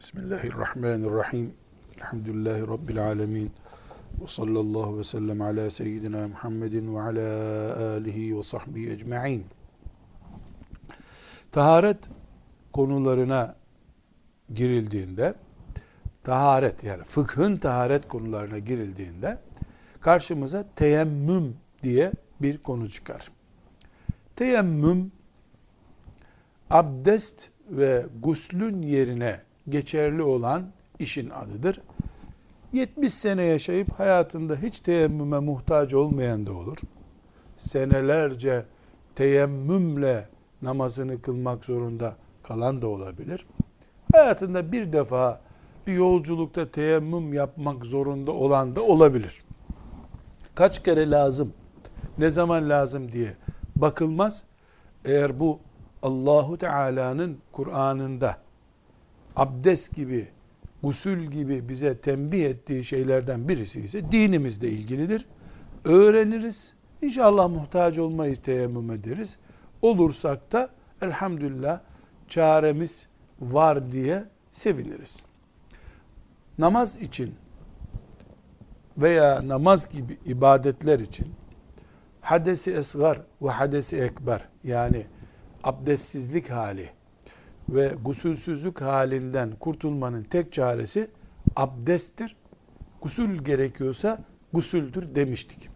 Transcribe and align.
Bismillahirrahmanirrahim. 0.00 1.54
Elhamdülillahi 1.96 2.62
Rabbil 2.62 3.04
alemin. 3.04 3.52
Ve 4.20 4.26
sallallahu 4.26 4.98
ve 4.98 5.04
sellem 5.04 5.42
ala 5.42 5.70
seyyidina 5.70 6.28
Muhammedin 6.28 6.94
ve 6.94 7.00
ala 7.00 7.94
alihi 7.96 8.38
ve 8.38 8.42
sahbihi 8.42 8.90
ecma'in. 8.90 9.46
Taharet 11.52 11.98
konularına 12.72 13.54
girildiğinde, 14.54 15.34
taharet 16.24 16.84
yani 16.84 17.04
fıkhın 17.04 17.56
taharet 17.56 18.08
konularına 18.08 18.58
girildiğinde 18.58 19.38
karşımıza 20.00 20.64
teyemmüm 20.76 21.56
diye 21.82 22.12
bir 22.42 22.58
konu 22.58 22.88
çıkar. 22.88 23.30
Teyemmüm 24.36 25.12
abdest 26.70 27.48
ve 27.70 28.06
guslün 28.22 28.82
yerine 28.82 29.49
geçerli 29.68 30.22
olan 30.22 30.66
işin 30.98 31.30
adıdır. 31.30 31.80
70 32.72 33.14
sene 33.14 33.42
yaşayıp 33.42 33.90
hayatında 33.98 34.56
hiç 34.56 34.80
teyemmüme 34.80 35.38
muhtaç 35.38 35.94
olmayan 35.94 36.46
da 36.46 36.52
olur. 36.52 36.76
Senelerce 37.56 38.64
teyemmümle 39.14 40.28
namazını 40.62 41.22
kılmak 41.22 41.64
zorunda 41.64 42.16
kalan 42.42 42.82
da 42.82 42.88
olabilir. 42.88 43.46
Hayatında 44.12 44.72
bir 44.72 44.92
defa 44.92 45.40
bir 45.86 45.92
yolculukta 45.92 46.70
teyemmüm 46.70 47.32
yapmak 47.32 47.86
zorunda 47.86 48.32
olan 48.32 48.76
da 48.76 48.82
olabilir. 48.82 49.42
Kaç 50.54 50.82
kere 50.82 51.10
lazım, 51.10 51.52
ne 52.18 52.30
zaman 52.30 52.68
lazım 52.68 53.12
diye 53.12 53.36
bakılmaz. 53.76 54.42
Eğer 55.04 55.40
bu 55.40 55.58
Allahu 56.02 56.58
Teala'nın 56.58 57.38
Kur'an'ında 57.52 58.36
abdest 59.36 59.96
gibi, 59.96 60.28
gusül 60.82 61.30
gibi 61.30 61.68
bize 61.68 61.98
tembih 61.98 62.44
ettiği 62.44 62.84
şeylerden 62.84 63.48
birisi 63.48 63.80
ise 63.80 64.12
dinimizle 64.12 64.68
ilgilidir. 64.68 65.26
Öğreniriz. 65.84 66.72
İnşallah 67.02 67.48
muhtaç 67.48 67.98
olmayız 67.98 68.38
teyemmüm 68.38 68.90
ederiz. 68.90 69.36
Olursak 69.82 70.52
da 70.52 70.70
elhamdülillah 71.02 71.80
çaremiz 72.28 73.06
var 73.40 73.92
diye 73.92 74.24
seviniriz. 74.52 75.22
Namaz 76.58 77.02
için 77.02 77.34
veya 78.98 79.48
namaz 79.48 79.88
gibi 79.88 80.18
ibadetler 80.26 81.00
için 81.00 81.26
hadesi 82.20 82.72
esgar 82.72 83.20
ve 83.42 83.50
hadesi 83.50 83.96
ekber 83.96 84.48
yani 84.64 85.06
abdestsizlik 85.64 86.50
hali 86.50 86.90
ve 87.74 87.94
gusülsüzlük 88.04 88.80
halinden 88.80 89.50
kurtulmanın 89.60 90.22
tek 90.22 90.52
çaresi 90.52 91.10
abdesttir. 91.56 92.36
Gusül 93.02 93.44
gerekiyorsa 93.44 94.24
gusüldür 94.52 95.14
demiştik. 95.14 95.68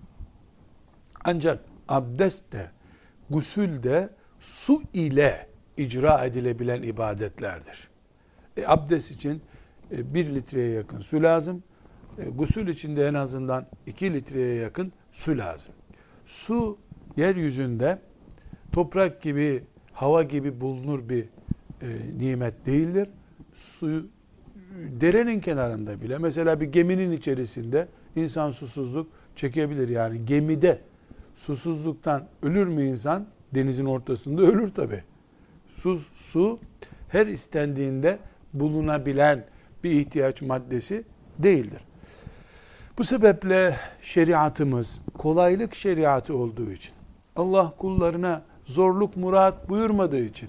Ancak 1.25 1.65
abdest 1.89 2.53
de 2.53 2.71
gusül 3.31 3.83
de 3.83 4.11
su 4.41 4.83
ile 4.93 5.49
icra 5.77 6.25
edilebilen 6.25 6.83
ibadetlerdir. 6.83 7.89
E, 8.57 8.67
abdest 8.67 9.11
için 9.11 9.43
e, 9.93 10.15
bir 10.15 10.35
litreye 10.35 10.71
yakın 10.71 11.01
su 11.01 11.23
lazım. 11.23 11.63
E, 12.19 12.25
gusül 12.25 12.69
için 12.69 12.97
de 12.97 13.07
en 13.07 13.15
azından 13.15 13.67
iki 13.87 14.13
litreye 14.13 14.55
yakın 14.55 14.93
su 15.13 15.39
lazım. 15.39 15.73
Su 16.27 16.79
yeryüzünde 17.17 17.99
toprak 18.73 19.23
gibi, 19.23 19.65
hava 19.93 20.23
gibi 20.23 20.61
bulunur 20.61 21.09
bir 21.09 21.29
e, 21.83 21.87
nimet 22.19 22.67
değildir. 22.67 23.09
Su 23.55 24.07
derenin 25.01 25.41
kenarında 25.41 26.03
bile 26.03 26.19
mesela 26.19 26.61
bir 26.61 26.67
geminin 26.67 27.13
içerisinde 27.13 27.89
insan 28.17 28.51
susuzluk 28.51 29.07
çekebilir. 29.37 29.89
Yani 29.89 30.27
gemide 30.27 30.81
susuzluktan 31.35 32.27
ölür 32.43 32.67
mü 32.67 32.85
insan? 32.85 33.27
Denizin 33.55 33.85
ortasında 33.85 34.43
ölür 34.43 34.69
tabi. 34.69 35.03
Su, 35.75 35.99
su 36.15 36.59
her 37.09 37.27
istendiğinde 37.27 38.19
bulunabilen 38.53 39.45
bir 39.85 39.91
ihtiyaç 39.91 40.43
maddesi 40.43 41.05
değildir. 41.39 41.81
Bu 42.99 43.05
sebeple 43.05 43.77
şeriatımız 44.03 45.01
kolaylık 45.19 45.75
şeriatı 45.75 46.37
olduğu 46.37 46.71
için 46.71 46.93
Allah 47.37 47.75
kullarına 47.79 48.43
zorluk 48.65 49.17
murat 49.17 49.69
buyurmadığı 49.69 50.25
için 50.25 50.49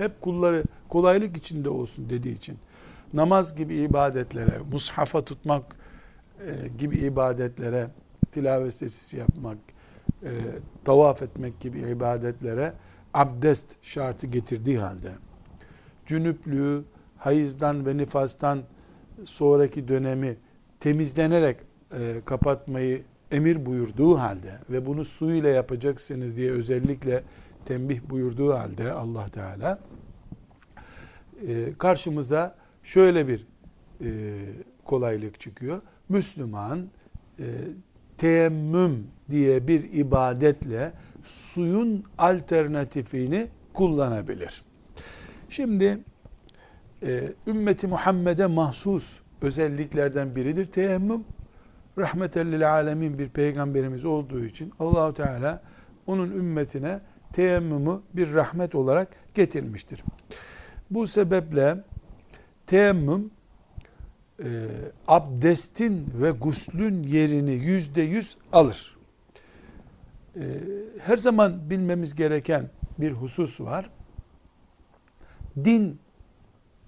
hep 0.00 0.20
kulları 0.20 0.64
kolaylık 0.88 1.36
içinde 1.36 1.68
olsun 1.68 2.10
dediği 2.10 2.34
için. 2.34 2.58
Namaz 3.12 3.56
gibi 3.56 3.76
ibadetlere, 3.76 4.58
mushafa 4.72 5.24
tutmak 5.24 5.76
e, 6.46 6.68
gibi 6.78 6.98
ibadetlere, 6.98 7.88
tilavet 8.32 8.74
sesisi 8.74 9.16
yapmak, 9.16 9.58
e, 10.22 10.30
tavaf 10.84 11.22
etmek 11.22 11.60
gibi 11.60 11.80
ibadetlere 11.80 12.72
abdest 13.14 13.66
şartı 13.82 14.26
getirdiği 14.26 14.78
halde 14.78 15.10
cünüplüğü 16.06 16.84
hayızdan 17.18 17.86
ve 17.86 17.96
nifastan 17.96 18.62
sonraki 19.24 19.88
dönemi 19.88 20.36
temizlenerek 20.80 21.56
e, 21.92 22.20
kapatmayı 22.24 23.02
emir 23.30 23.66
buyurduğu 23.66 24.18
halde 24.18 24.58
ve 24.70 24.86
bunu 24.86 25.04
su 25.04 25.32
ile 25.32 25.48
yapacaksınız 25.48 26.36
diye 26.36 26.50
özellikle 26.50 27.22
tembih 27.64 28.00
buyurduğu 28.10 28.54
halde 28.54 28.92
Allah 28.92 29.28
Teala 29.28 29.78
e, 31.48 31.72
karşımıza 31.78 32.54
şöyle 32.82 33.28
bir 33.28 33.46
e, 34.00 34.08
kolaylık 34.84 35.40
çıkıyor. 35.40 35.80
Müslüman 36.08 36.88
e, 37.38 37.44
teyemmüm 38.18 39.06
diye 39.30 39.68
bir 39.68 39.92
ibadetle 39.92 40.92
suyun 41.24 42.04
alternatifini 42.18 43.48
kullanabilir. 43.72 44.64
Şimdi 45.48 45.98
e, 47.02 47.32
ümmeti 47.46 47.86
Muhammed'e 47.86 48.46
mahsus 48.46 49.20
özelliklerden 49.42 50.36
biridir 50.36 50.66
teyemmüm. 50.66 51.24
Rahmetellil 51.98 52.72
alemin 52.72 53.18
bir 53.18 53.28
peygamberimiz 53.28 54.04
olduğu 54.04 54.44
için 54.44 54.72
Allahu 54.78 55.14
Teala 55.14 55.62
onun 56.06 56.30
ümmetine 56.30 57.00
teyemmümü 57.32 58.00
bir 58.14 58.34
rahmet 58.34 58.74
olarak 58.74 59.08
getirmiştir. 59.34 60.04
Bu 60.90 61.06
sebeple 61.06 61.84
teyemmüm 62.66 63.30
e, 64.44 64.66
abdestin 65.08 66.06
ve 66.14 66.30
guslün 66.30 67.02
yerini 67.02 67.50
yüzde 67.50 68.02
yüz 68.02 68.36
alır. 68.52 68.96
E, 70.36 70.42
her 71.00 71.16
zaman 71.16 71.70
bilmemiz 71.70 72.14
gereken 72.14 72.70
bir 72.98 73.12
husus 73.12 73.60
var. 73.60 73.90
Din 75.64 75.98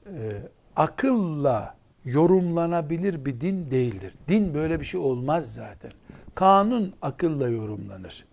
e, 0.06 0.42
akılla 0.76 1.76
yorumlanabilir 2.04 3.24
bir 3.24 3.40
din 3.40 3.70
değildir. 3.70 4.14
Din 4.28 4.54
böyle 4.54 4.80
bir 4.80 4.84
şey 4.84 5.00
olmaz 5.00 5.54
zaten. 5.54 5.90
Kanun 6.34 6.94
akılla 7.02 7.48
yorumlanır. 7.48 8.24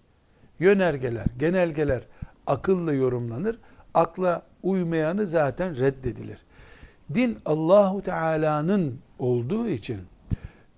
Yönergeler, 0.59 1.25
genelgeler 1.39 2.03
akılla 2.47 2.93
yorumlanır. 2.93 3.59
Akla 3.93 4.48
uymayanı 4.63 5.27
zaten 5.27 5.77
reddedilir. 5.77 6.37
Din 7.13 7.37
Allahu 7.45 8.01
Teala'nın 8.01 8.99
olduğu 9.19 9.67
için 9.67 9.99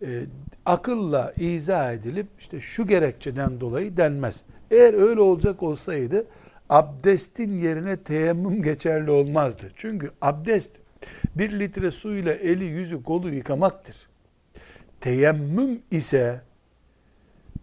e, 0.02 0.24
akılla 0.66 1.34
izah 1.38 1.94
edilip 1.94 2.28
işte 2.40 2.60
şu 2.60 2.88
gerekçeden 2.88 3.60
dolayı 3.60 3.98
denmez. 3.98 4.44
Eğer 4.72 4.94
öyle 4.94 5.22
olacak 5.22 5.64
olsaydı 5.64 6.26
abdestin 6.70 7.58
yerine 7.58 7.98
teyemmüm 7.98 8.62
geçerli 8.62 9.12
olmazdı. 9.12 9.72
Çünkü 9.76 10.12
abdest 10.22 10.76
bir 11.36 11.60
litre 11.60 11.92
suyla 11.92 12.34
eli 12.34 12.64
yüzü 12.64 13.04
kolu 13.04 13.30
yıkamaktır. 13.30 13.96
Teyemmüm 15.02 15.82
ise 15.92 16.42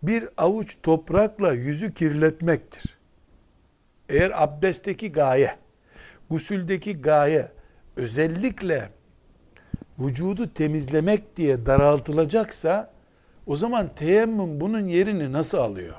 bir 0.03 0.29
avuç 0.37 0.77
toprakla 0.83 1.53
yüzü 1.53 1.95
kirletmektir. 1.95 2.99
Eğer 4.09 4.43
abdestteki 4.43 5.13
gaye, 5.13 5.57
gusüldeki 6.31 7.01
gaye 7.01 7.49
özellikle 7.97 8.91
vücudu 9.99 10.55
temizlemek 10.55 11.37
diye 11.37 11.67
daraltılacaksa 11.67 12.91
o 13.47 13.57
zaman 13.57 13.91
teyemmüm 13.97 14.61
bunun 14.61 14.87
yerini 14.87 15.33
nasıl 15.33 15.59
alıyor? 15.59 15.95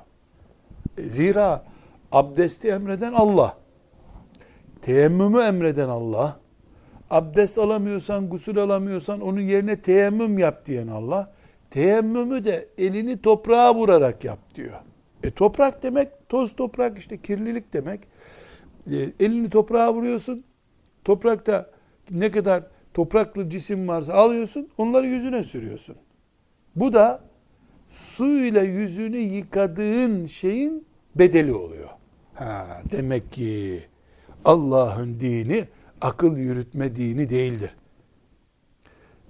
E, 0.98 1.10
zira 1.10 1.66
abdesti 2.12 2.68
emreden 2.68 3.14
Allah. 3.14 3.58
Teyemmümü 4.82 5.42
emreden 5.42 5.90
Allah. 5.90 6.40
Abdest 7.10 7.58
alamıyorsan, 7.58 8.30
gusül 8.30 8.58
alamıyorsan 8.58 9.22
onun 9.22 9.42
yerine 9.42 9.82
teyemmüm 9.82 10.38
yap 10.38 10.66
diyen 10.66 10.88
Allah. 10.88 11.34
Teyemmümü 11.70 12.46
de 12.46 12.68
elini 12.78 13.22
toprağa 13.22 13.76
vurarak 13.76 14.24
yap 14.24 14.40
diyor. 14.56 14.80
E 15.24 15.32
toprak 15.32 15.84
demek 15.84 16.30
toz 16.30 16.56
toprak 16.56 16.98
işte 16.98 17.22
kirlilik 17.22 17.74
demek. 17.74 18.00
E, 18.92 19.14
elini 19.20 19.50
toprağa 19.50 19.94
vuruyorsun. 19.94 20.44
Toprakta 21.06 21.70
ne 22.12 22.32
kadar 22.32 22.64
topraklı 22.94 23.50
cisim 23.50 23.88
varsa 23.88 24.14
alıyorsun, 24.14 24.70
onları 24.78 25.08
yüzüne 25.08 25.44
sürüyorsun. 25.44 25.96
Bu 26.76 26.94
da 26.94 27.22
su 27.90 28.40
ile 28.40 28.62
yüzünü 28.62 29.18
yıkadığın 29.18 30.26
şeyin 30.26 30.88
bedeli 31.16 31.54
oluyor. 31.54 31.90
Ha, 32.34 32.82
demek 32.92 33.32
ki 33.32 33.84
Allah'ın 34.46 35.20
dini 35.20 35.68
akıl 36.02 36.38
yürütme 36.38 36.96
dini 36.96 37.30
değildir. 37.30 37.76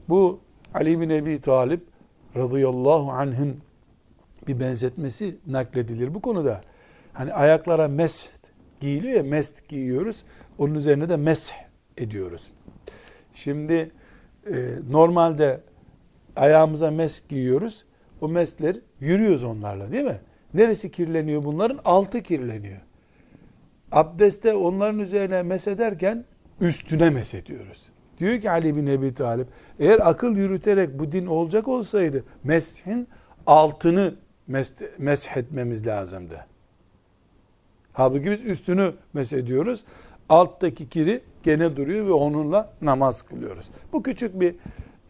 Bu 0.09 0.39
Ali 0.73 1.01
bin 1.01 1.09
Ebi 1.09 1.41
Talip 1.41 1.83
radıyallahu 2.35 3.11
anh'ın 3.11 3.57
bir 4.47 4.59
benzetmesi 4.59 5.38
nakledilir 5.47 6.13
bu 6.13 6.21
konuda. 6.21 6.61
Hani 7.13 7.33
ayaklara 7.33 7.88
mes 7.88 8.31
giyiliyor 8.80 9.14
ya 9.14 9.24
mest 9.24 9.68
giyiyoruz. 9.68 10.24
Onun 10.58 10.76
üzerine 10.76 11.10
de 11.10 11.18
mesh 11.18 11.52
ediyoruz. 11.98 12.52
Şimdi 13.34 13.92
e, 14.54 14.70
normalde 14.90 15.62
ayağımıza 16.36 16.92
mes 16.92 17.22
giyiyoruz. 17.30 17.86
O 18.22 18.28
mesler 18.28 18.76
yürüyoruz 19.00 19.44
onlarla 19.44 19.92
değil 19.92 20.04
mi? 20.04 20.20
Neresi 20.54 20.92
kirleniyor 20.92 21.44
bunların? 21.44 21.80
Altı 21.86 22.24
kirleniyor. 22.24 22.81
Abdeste 23.92 24.54
onların 24.54 25.00
üzerine 25.00 25.44
mesederken 25.44 26.26
üstüne 26.62 27.10
mesediyoruz. 27.10 27.90
Diyor 28.20 28.42
ki 28.42 28.52
Ali 28.52 28.76
bin 28.76 28.88
Ebi 28.88 29.14
Talip, 29.14 29.48
eğer 29.80 30.10
akıl 30.10 30.36
yürüterek 30.36 31.00
bu 31.00 31.12
din 31.12 31.26
olacak 31.26 31.68
olsaydı 31.68 32.24
meshin 32.44 33.08
altını 33.48 34.16
mesh 34.98 35.38
etmemiz 35.38 35.88
lazımdı. 35.88 36.46
Halbuki 38.00 38.31
biz 38.31 38.46
üstünü 38.46 38.94
mesediyoruz. 39.13 39.84
Alttaki 40.30 40.90
kiri 40.90 41.22
gene 41.44 41.75
duruyor 41.75 42.06
ve 42.06 42.12
onunla 42.12 42.74
namaz 42.81 43.22
kılıyoruz. 43.22 43.72
Bu 43.94 44.04
küçük 44.04 44.40
bir 44.40 44.56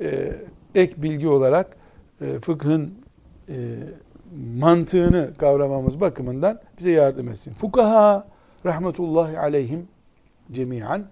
e, 0.02 0.36
ek 0.76 0.94
bilgi 0.98 1.28
olarak 1.28 1.78
e, 2.22 2.40
fıkhın 2.40 2.94
e, 3.50 3.56
mantığını 4.60 5.32
kavramamız 5.38 6.02
bakımından 6.02 6.62
bize 6.78 6.92
yardım 6.92 7.30
etsin. 7.30 7.54
Fukaha 7.54 8.28
rahmetullahi 8.66 9.40
aleyhim 9.40 9.88
cemiyen 10.52 11.06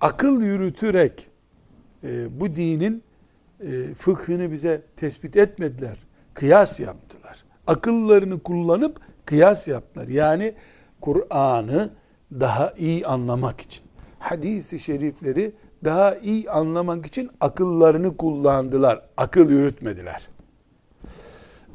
akıl 0.00 0.40
yürütürek 0.40 1.28
e, 2.04 2.40
bu 2.40 2.56
dinin 2.56 3.02
e, 3.60 3.94
fıkhını 3.94 4.52
bize 4.52 4.82
tespit 4.96 5.36
etmediler. 5.36 5.98
Kıyas 6.34 6.80
yaptılar. 6.80 7.44
Akıllarını 7.66 8.40
kullanıp 8.40 9.00
kıyas 9.26 9.68
yaptılar. 9.68 10.08
Yani 10.08 10.54
Kur'an'ı 11.02 11.90
daha 12.32 12.70
iyi 12.70 13.06
anlamak 13.06 13.60
için, 13.60 13.84
hadisi 14.18 14.78
şerifleri 14.78 15.54
daha 15.84 16.14
iyi 16.14 16.50
anlamak 16.50 17.06
için 17.06 17.30
akıllarını 17.40 18.16
kullandılar. 18.16 19.02
Akıl 19.16 19.50
yürütmediler. 19.50 20.28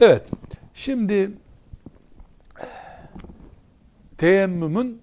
Evet. 0.02 0.32
Şimdi 0.74 1.32
teyemmümün 4.18 5.02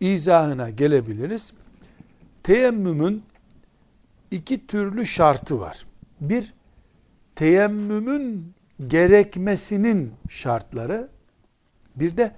izahına 0.00 0.70
gelebiliriz. 0.70 1.52
Teyemmümün 2.42 3.22
iki 4.30 4.66
türlü 4.66 5.06
şartı 5.06 5.60
var. 5.60 5.86
Bir, 6.20 6.54
teyemmümün 7.34 8.54
gerekmesinin 8.86 10.12
şartları, 10.28 11.08
bir 11.96 12.16
de 12.16 12.32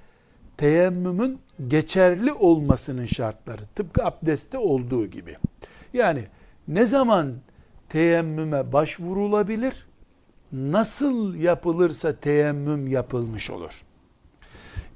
teyemmümün 0.59 1.41
geçerli 1.69 2.33
olmasının 2.33 3.07
şartları. 3.07 3.63
Tıpkı 3.75 4.05
abdestte 4.05 4.59
olduğu 4.59 5.07
gibi. 5.07 5.37
Yani 5.93 6.25
ne 6.69 6.85
zaman 6.85 7.35
teyemmüme 7.89 8.73
başvurulabilir? 8.73 9.87
Nasıl 10.53 11.35
yapılırsa 11.35 12.17
teyemmüm 12.17 12.89
yapılmış 12.89 13.51
olur. 13.51 13.83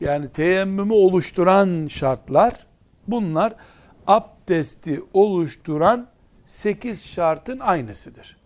Yani 0.00 0.28
teyemmümü 0.28 0.92
oluşturan 0.92 1.86
şartlar 1.86 2.66
bunlar 3.08 3.54
abdesti 4.06 5.02
oluşturan 5.12 6.06
8 6.46 7.06
şartın 7.06 7.58
aynısıdır. 7.58 8.36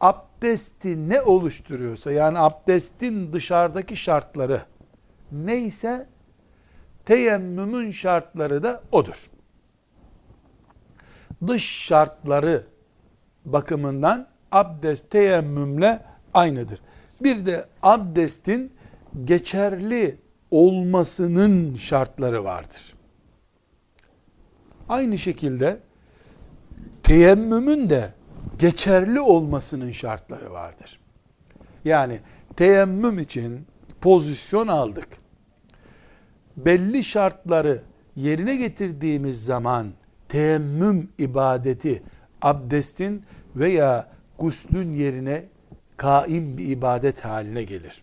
Abdesti 0.00 1.08
ne 1.08 1.22
oluşturuyorsa 1.22 2.12
yani 2.12 2.38
abdestin 2.38 3.32
dışarıdaki 3.32 3.96
şartları 3.96 4.62
neyse 5.32 6.06
teyemmümün 7.08 7.90
şartları 7.90 8.62
da 8.62 8.82
odur. 8.92 9.30
Dış 11.46 11.64
şartları 11.86 12.66
bakımından 13.44 14.28
abdest 14.52 15.10
teyemmümle 15.10 16.02
aynıdır. 16.34 16.80
Bir 17.20 17.46
de 17.46 17.64
abdestin 17.82 18.72
geçerli 19.24 20.16
olmasının 20.50 21.76
şartları 21.76 22.44
vardır. 22.44 22.94
Aynı 24.88 25.18
şekilde 25.18 25.80
teyemmümün 27.02 27.90
de 27.90 28.12
geçerli 28.58 29.20
olmasının 29.20 29.92
şartları 29.92 30.52
vardır. 30.52 31.00
Yani 31.84 32.20
teyemmüm 32.56 33.18
için 33.18 33.66
pozisyon 34.00 34.68
aldık. 34.68 35.27
Belli 36.64 37.04
şartları 37.04 37.82
yerine 38.16 38.56
getirdiğimiz 38.56 39.44
zaman 39.44 39.88
teyemmüm 40.28 41.08
ibadeti 41.18 42.02
abdestin 42.42 43.22
veya 43.56 44.08
guslün 44.38 44.92
yerine 44.92 45.44
kaim 45.96 46.58
bir 46.58 46.68
ibadet 46.68 47.24
haline 47.24 47.64
gelir. 47.64 48.02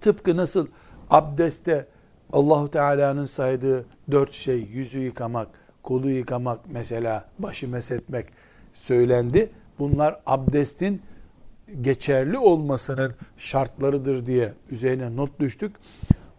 Tıpkı 0.00 0.36
nasıl 0.36 0.66
abdeste 1.10 1.86
Allahu 2.32 2.70
Teala'nın 2.70 3.24
saydığı 3.24 3.86
dört 4.10 4.32
şey 4.32 4.58
yüzü 4.58 5.00
yıkamak, 5.00 5.48
kolu 5.82 6.10
yıkamak 6.10 6.60
mesela 6.66 7.28
başı 7.38 7.68
mesetmek 7.68 8.26
söylendi. 8.72 9.50
Bunlar 9.78 10.20
abdestin 10.26 11.02
geçerli 11.80 12.38
olmasının 12.38 13.14
şartlarıdır 13.36 14.26
diye 14.26 14.52
üzerine 14.70 15.16
not 15.16 15.40
düştük. 15.40 15.76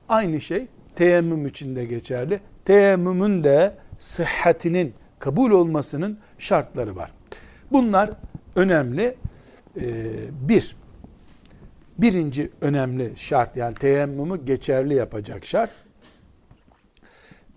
Aynı 0.10 0.42
şey 0.42 0.68
teyemmüm 0.96 1.48
için 1.48 1.76
de 1.76 1.86
geçerli. 1.86 2.40
Teyemmümün 2.66 3.44
de 3.44 3.74
sıhhatinin 4.00 4.94
kabul 5.20 5.52
olmasının 5.52 6.18
şartları 6.38 6.96
var. 6.96 7.12
Bunlar 7.72 8.12
önemli. 8.56 9.16
Ee, 9.82 9.84
bir, 10.32 10.76
birinci 11.98 12.52
önemli 12.62 13.14
şart 13.16 13.58
yani 13.58 13.76
teyemmümü 13.76 14.46
geçerli 14.46 14.96
yapacak 14.96 15.46
şart. 15.46 15.72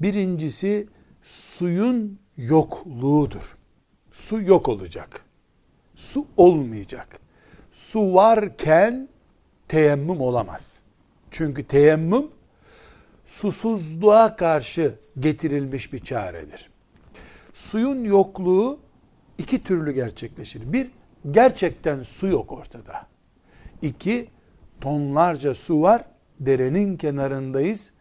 Birincisi 0.00 0.88
suyun 1.23 2.18
yokluğudur. 2.37 3.57
Su 4.12 4.42
yok 4.42 4.68
olacak. 4.68 5.25
Su 5.95 6.26
olmayacak. 6.37 7.21
Su 7.73 8.14
varken 8.14 9.09
teyemmüm 9.68 10.21
olamaz. 10.21 10.80
Çünkü 11.30 11.64
teyemmüm 11.64 12.26
susuzluğa 13.28 14.37
karşı 14.37 14.94
getirilmiş 15.18 15.92
bir 15.92 15.99
çaredir. 15.99 16.70
Suyun 17.52 18.04
yokluğu 18.04 18.78
iki 19.38 19.64
türlü 19.64 19.92
gerçekleşir. 19.92 20.73
Bir, 20.73 20.90
gerçekten 21.30 22.02
su 22.02 22.26
yok 22.26 22.52
ortada. 22.52 23.06
İki, 23.82 24.28
tonlarca 24.80 25.54
su 25.54 25.82
var, 25.82 26.04
derenin 26.40 26.97
kenarındayız. 26.97 27.92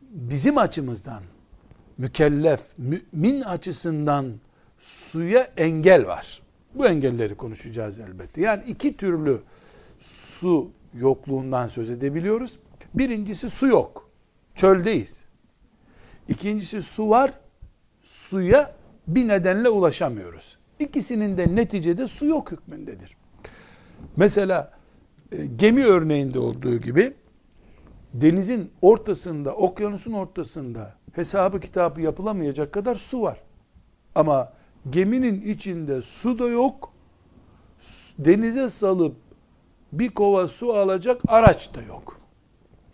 Bizim 0.00 0.58
açımızdan, 0.58 1.22
mükellef, 1.98 2.60
mümin 2.78 3.40
açısından 3.40 4.32
suya 4.78 5.48
engel 5.56 6.06
var. 6.06 6.42
Bu 6.74 6.86
engelleri 6.86 7.34
konuşacağız 7.34 7.98
elbette. 7.98 8.40
Yani 8.40 8.64
iki 8.66 8.96
türlü 8.96 9.40
su 10.00 10.70
yokluğundan 10.94 11.68
söz 11.68 11.90
edebiliyoruz. 11.90 12.58
Birincisi 12.94 13.50
su 13.50 13.66
yok. 13.66 14.05
Çöldeyiz. 14.56 15.24
İkincisi 16.28 16.82
su 16.82 17.10
var. 17.10 17.32
Suya 18.02 18.74
bir 19.06 19.28
nedenle 19.28 19.68
ulaşamıyoruz. 19.68 20.56
İkisinin 20.78 21.38
de 21.38 21.56
neticede 21.56 22.06
su 22.06 22.26
yok 22.26 22.52
hükmündedir. 22.52 23.16
Mesela 24.16 24.72
e, 25.32 25.46
gemi 25.46 25.84
örneğinde 25.84 26.38
olduğu 26.38 26.76
gibi 26.76 27.14
denizin 28.14 28.70
ortasında, 28.82 29.54
okyanusun 29.54 30.12
ortasında 30.12 30.94
hesabı 31.12 31.60
kitabı 31.60 32.00
yapılamayacak 32.00 32.72
kadar 32.72 32.94
su 32.94 33.22
var. 33.22 33.40
Ama 34.14 34.52
geminin 34.90 35.42
içinde 35.42 36.02
su 36.02 36.38
da 36.38 36.48
yok. 36.48 36.92
Denize 38.18 38.70
salıp 38.70 39.16
bir 39.92 40.10
kova 40.10 40.48
su 40.48 40.72
alacak 40.72 41.20
araç 41.28 41.74
da 41.74 41.82
yok. 41.82 42.20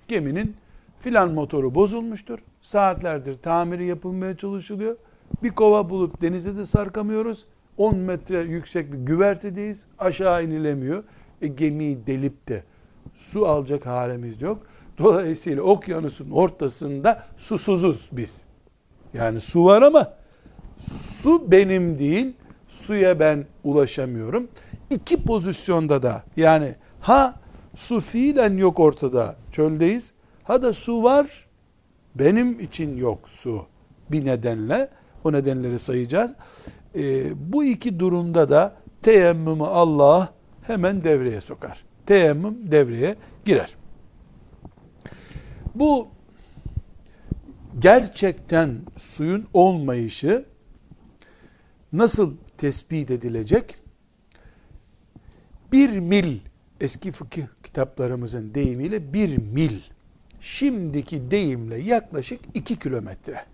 Geminin 0.09 0.57
filan 1.03 1.33
motoru 1.33 1.75
bozulmuştur. 1.75 2.39
Saatlerdir 2.63 3.39
tamiri 3.39 3.87
yapılmaya 3.87 4.37
çalışılıyor. 4.37 4.97
Bir 5.43 5.51
kova 5.51 5.91
bulup 5.91 6.23
denize 6.23 6.57
de 6.57 6.67
sarkamıyoruz. 6.67 7.45
10 7.77 7.97
metre 7.97 8.41
yüksek 8.41 8.93
bir 8.93 8.99
güvertedeyiz. 8.99 9.87
Aşağı 9.99 10.45
inilemiyor. 10.45 11.05
E, 11.43 11.47
gemiyi 11.47 12.07
delip 12.07 12.49
de 12.49 12.65
su 13.17 13.47
alacak 13.47 13.87
halimiz 13.87 14.43
yok. 14.43 14.67
Dolayısıyla 14.99 15.63
okyanusun 15.63 16.31
ortasında 16.31 17.27
susuzuz 17.37 18.09
biz. 18.13 18.43
Yani 19.15 19.41
su 19.41 19.65
var 19.65 19.83
ama 19.83 20.13
su 21.23 21.51
benim 21.51 21.99
değil. 21.99 22.33
Suya 22.69 23.21
ben 23.21 23.47
ulaşamıyorum. 23.65 24.49
İki 24.91 25.23
pozisyonda 25.23 26.03
da 26.03 26.23
yani 26.37 26.75
ha 27.01 27.35
su 27.77 28.01
fiilen 28.01 28.57
yok 28.57 28.81
ortada 28.81 29.37
çöldeyiz. 29.53 30.12
Ha 30.45 30.63
da 30.63 30.73
su 30.73 31.03
var 31.03 31.49
benim 32.15 32.61
için 32.61 32.97
yok 32.97 33.29
su 33.29 33.67
bir 34.11 34.25
nedenle. 34.25 34.89
O 35.25 35.33
nedenleri 35.33 35.79
sayacağız. 35.79 36.35
Ee, 36.95 37.53
bu 37.53 37.65
iki 37.65 38.01
durumda 38.01 38.51
da 38.51 38.77
teyemmümü 39.03 39.65
Allah 39.65 40.35
hemen 40.63 41.05
devreye 41.05 41.41
sokar. 41.41 41.85
Teyemmüm 42.07 42.73
devreye 42.73 43.17
girer. 43.45 43.77
Bu 45.75 46.09
gerçekten 47.79 48.81
suyun 48.99 49.47
olmayışı 49.55 50.45
nasıl 51.93 52.35
tespit 52.59 53.11
edilecek? 53.11 53.77
Bir 55.73 55.99
mil 55.99 56.39
eski 56.81 57.13
fıkıh 57.13 57.43
kitaplarımızın 57.63 58.55
deyimiyle 58.55 59.13
bir 59.13 59.39
mil 59.39 59.81
şimdiki 60.43 61.31
deyimle 61.31 61.79
yaklaşık 61.79 62.41
2 62.55 62.79
kilometre. 62.79 63.45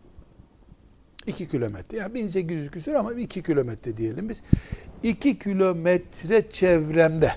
2 1.26 1.48
kilometre. 1.48 1.96
Yani 1.96 2.14
1800 2.14 2.70
küsur 2.70 2.94
ama 2.94 3.12
2 3.12 3.42
kilometre 3.42 3.96
diyelim 3.96 4.28
biz. 4.28 4.42
2 5.02 5.38
kilometre 5.38 6.50
çevremde 6.50 7.32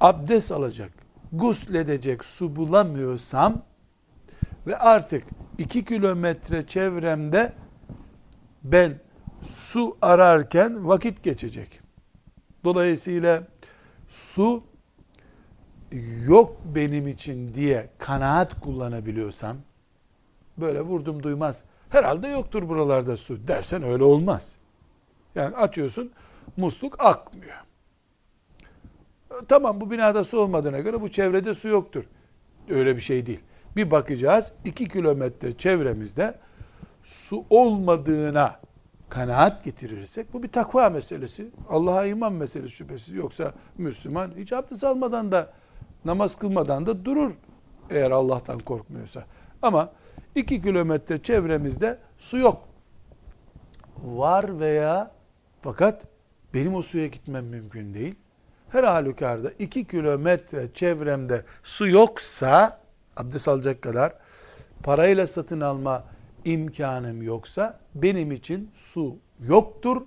abdest 0.00 0.52
alacak, 0.52 0.92
gusledecek 1.32 2.24
su 2.24 2.56
bulamıyorsam 2.56 3.62
ve 4.66 4.76
artık 4.76 5.24
2 5.58 5.84
kilometre 5.84 6.66
çevremde 6.66 7.52
ben 8.64 9.00
su 9.42 9.96
ararken 10.02 10.88
vakit 10.88 11.22
geçecek. 11.22 11.80
Dolayısıyla 12.64 13.46
su 14.08 14.71
yok 16.26 16.56
benim 16.64 17.08
için 17.08 17.54
diye 17.54 17.88
kanaat 17.98 18.60
kullanabiliyorsam 18.60 19.56
böyle 20.58 20.80
vurdum 20.80 21.22
duymaz 21.22 21.64
herhalde 21.88 22.28
yoktur 22.28 22.68
buralarda 22.68 23.16
su 23.16 23.48
dersen 23.48 23.82
öyle 23.82 24.04
olmaz. 24.04 24.56
Yani 25.34 25.56
açıyorsun 25.56 26.10
musluk 26.56 27.04
akmıyor. 27.04 27.56
Tamam 29.48 29.80
bu 29.80 29.90
binada 29.90 30.24
su 30.24 30.38
olmadığına 30.38 30.78
göre 30.78 31.00
bu 31.00 31.08
çevrede 31.10 31.54
su 31.54 31.68
yoktur. 31.68 32.04
Öyle 32.68 32.96
bir 32.96 33.00
şey 33.00 33.26
değil. 33.26 33.40
Bir 33.76 33.90
bakacağız 33.90 34.52
iki 34.64 34.88
kilometre 34.88 35.56
çevremizde 35.56 36.34
su 37.02 37.44
olmadığına 37.50 38.60
kanaat 39.08 39.64
getirirsek 39.64 40.32
bu 40.32 40.42
bir 40.42 40.48
takva 40.48 40.90
meselesi. 40.90 41.50
Allah'a 41.68 42.06
iman 42.06 42.32
meselesi 42.32 42.76
şüphesiz. 42.76 43.14
Yoksa 43.14 43.52
Müslüman 43.78 44.32
hiç 44.36 44.52
abdest 44.52 44.84
almadan 44.84 45.32
da 45.32 45.52
namaz 46.04 46.38
kılmadan 46.38 46.86
da 46.86 47.04
durur 47.04 47.32
eğer 47.90 48.10
Allah'tan 48.10 48.58
korkmuyorsa. 48.58 49.24
Ama 49.62 49.92
iki 50.34 50.62
kilometre 50.62 51.22
çevremizde 51.22 51.98
su 52.18 52.38
yok. 52.38 52.68
Var 54.04 54.60
veya 54.60 55.10
fakat 55.62 56.02
benim 56.54 56.74
o 56.74 56.82
suya 56.82 57.06
gitmem 57.06 57.46
mümkün 57.46 57.94
değil. 57.94 58.14
Her 58.68 58.84
halükarda 58.84 59.50
iki 59.58 59.84
kilometre 59.84 60.68
çevremde 60.74 61.44
su 61.62 61.88
yoksa 61.88 62.80
abdest 63.16 63.48
alacak 63.48 63.82
kadar 63.82 64.14
parayla 64.82 65.26
satın 65.26 65.60
alma 65.60 66.04
imkanım 66.44 67.22
yoksa 67.22 67.80
benim 67.94 68.32
için 68.32 68.70
su 68.74 69.16
yoktur. 69.40 70.02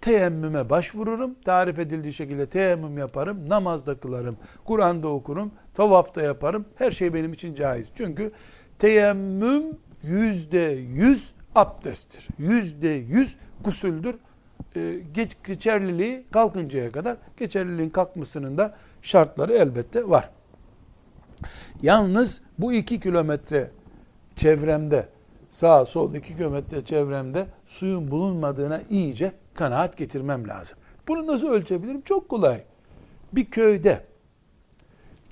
Teyemmüme 0.00 0.70
başvururum. 0.70 1.34
Tarif 1.44 1.78
edildiği 1.78 2.12
şekilde 2.12 2.46
teyemmüm 2.46 2.98
yaparım. 2.98 3.48
Namazda 3.48 4.00
kılarım. 4.00 4.36
Kur'an'da 4.64 5.08
okurum. 5.08 5.52
Tavafta 5.74 6.22
yaparım. 6.22 6.64
Her 6.74 6.90
şey 6.90 7.14
benim 7.14 7.32
için 7.32 7.54
caiz. 7.54 7.90
Çünkü 7.94 8.32
teyemmüm 8.78 9.64
yüzde 10.02 10.78
yüz 10.94 11.32
abdesttir. 11.54 12.28
Yüzde 12.38 12.88
yüz 12.88 13.36
gusüldür. 13.64 14.14
Ee, 14.76 15.00
geç, 15.14 15.36
geçerliliği 15.46 16.24
kalkıncaya 16.30 16.92
kadar 16.92 17.16
geçerliliğin 17.36 17.90
kalkmasının 17.90 18.58
da 18.58 18.74
şartları 19.02 19.52
elbette 19.52 20.08
var. 20.08 20.30
Yalnız 21.82 22.40
bu 22.58 22.72
iki 22.72 23.00
kilometre 23.00 23.70
çevremde 24.36 25.08
sağ 25.50 25.86
sol 25.86 26.14
iki 26.14 26.36
kilometre 26.36 26.84
çevremde 26.84 27.46
suyun 27.66 28.10
bulunmadığına 28.10 28.82
iyice 28.90 29.32
kanaat 29.54 29.96
getirmem 29.96 30.48
lazım. 30.48 30.78
Bunu 31.08 31.26
nasıl 31.26 31.48
ölçebilirim? 31.48 32.00
Çok 32.00 32.28
kolay. 32.28 32.62
Bir 33.32 33.44
köyde, 33.44 34.04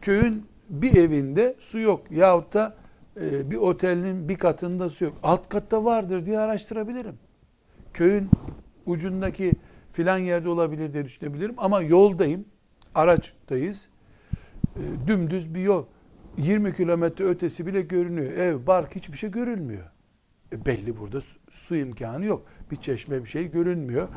köyün 0.00 0.46
bir 0.68 0.96
evinde 0.96 1.56
su 1.58 1.78
yok 1.78 2.10
yahut 2.10 2.54
da 2.54 2.76
e, 3.20 3.50
bir 3.50 3.56
otelin 3.56 4.28
bir 4.28 4.36
katında 4.36 4.90
su 4.90 5.04
yok. 5.04 5.14
Alt 5.22 5.48
katta 5.48 5.84
vardır 5.84 6.26
diye 6.26 6.38
araştırabilirim. 6.38 7.18
Köyün 7.94 8.30
ucundaki 8.86 9.52
filan 9.92 10.18
yerde 10.18 10.48
olabilir 10.48 10.92
diye 10.92 11.04
düşünebilirim. 11.04 11.54
Ama 11.58 11.80
yoldayım, 11.80 12.44
araçtayız. 12.94 13.88
E, 14.76 15.06
dümdüz 15.06 15.54
bir 15.54 15.60
yol. 15.60 15.84
20 16.38 16.76
kilometre 16.76 17.24
ötesi 17.24 17.66
bile 17.66 17.82
görünüyor. 17.82 18.32
Ev, 18.32 18.66
bark 18.66 18.96
hiçbir 18.96 19.16
şey 19.16 19.30
görülmüyor. 19.30 19.84
Belli 20.52 20.96
burada 20.96 21.20
su, 21.20 21.38
su 21.50 21.76
imkanı 21.76 22.24
yok. 22.24 22.46
Bir 22.70 22.76
çeşme 22.76 23.24
bir 23.24 23.28
şey 23.28 23.50
görünmüyor. 23.50 24.08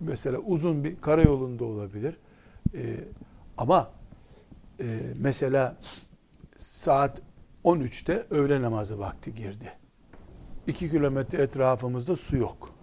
Mesela 0.00 0.38
uzun 0.38 0.84
bir 0.84 1.00
karayolunda 1.00 1.64
olabilir. 1.64 2.16
E, 2.74 2.96
ama 3.58 3.90
e, 4.80 4.84
mesela 5.16 5.76
saat 6.58 7.22
13'te 7.64 8.26
öğle 8.30 8.62
namazı 8.62 8.98
vakti 8.98 9.34
girdi. 9.34 9.72
2 10.66 10.90
kilometre 10.90 11.42
etrafımızda 11.42 12.16
su 12.16 12.36
yok. 12.36 12.74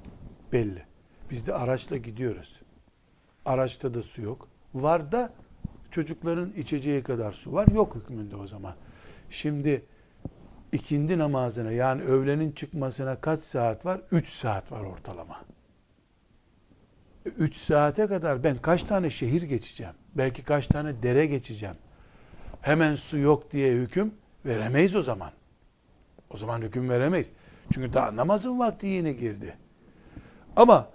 Belli. 0.52 0.84
Biz 1.32 1.48
de 1.48 1.54
araçla 1.54 1.98
gidiyoruz. 1.98 2.60
Araçta 3.46 3.94
da 3.94 4.04
su 4.04 4.22
yok. 4.22 4.48
Var 4.74 5.12
da 5.12 5.34
çocukların 5.92 6.54
içeceği 6.58 7.04
kadar 7.04 7.32
su 7.32 7.54
var. 7.54 7.68
Yok 7.68 7.96
hükmünde 7.96 8.36
o 8.36 8.48
zaman. 8.48 8.76
Şimdi 9.30 9.86
ikindi 10.76 11.18
namazına 11.18 11.72
yani 11.72 12.02
öğlenin 12.02 12.52
çıkmasına 12.52 13.16
kaç 13.16 13.44
saat 13.44 13.86
var? 13.86 14.02
3 14.12 14.30
saat 14.30 14.72
var 14.72 14.82
ortalama. 14.82 15.42
3 17.26 17.56
saate 17.56 18.08
kadar 18.08 18.44
ben 18.44 18.58
kaç 18.58 18.84
tane 18.84 19.10
şehir 19.10 19.42
geçeceğim? 19.42 19.94
Belki 20.16 20.44
kaç 20.44 20.68
tane 20.68 21.04
dere 21.04 21.26
geçeceğim? 21.26 21.76
Hemen 22.62 22.96
su 22.96 23.18
yok 23.18 23.52
diye 23.52 23.74
hüküm 23.74 24.14
veremeyiz 24.46 24.96
o 24.96 25.02
zaman. 25.02 25.32
O 26.30 26.38
zaman 26.38 26.62
hüküm 26.62 26.90
veremeyiz. 26.90 27.32
Çünkü 27.74 27.94
daha 27.94 28.16
namazın 28.16 28.60
vakti 28.60 28.88
yine 28.88 29.14
girdi. 29.14 29.58
Ama 30.56 30.88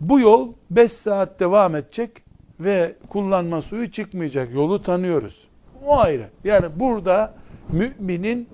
bu 0.00 0.20
yol 0.20 0.52
5 0.70 0.92
saat 0.92 1.40
devam 1.40 1.76
edecek 1.76 2.22
ve 2.60 2.96
kullanma 3.08 3.62
suyu 3.62 3.90
çıkmayacak. 3.90 4.54
Yolu 4.54 4.82
tanıyoruz. 4.82 5.48
O 5.86 5.98
ayrı. 5.98 6.30
Yani 6.44 6.66
burada 6.80 7.34
müminin 7.68 8.48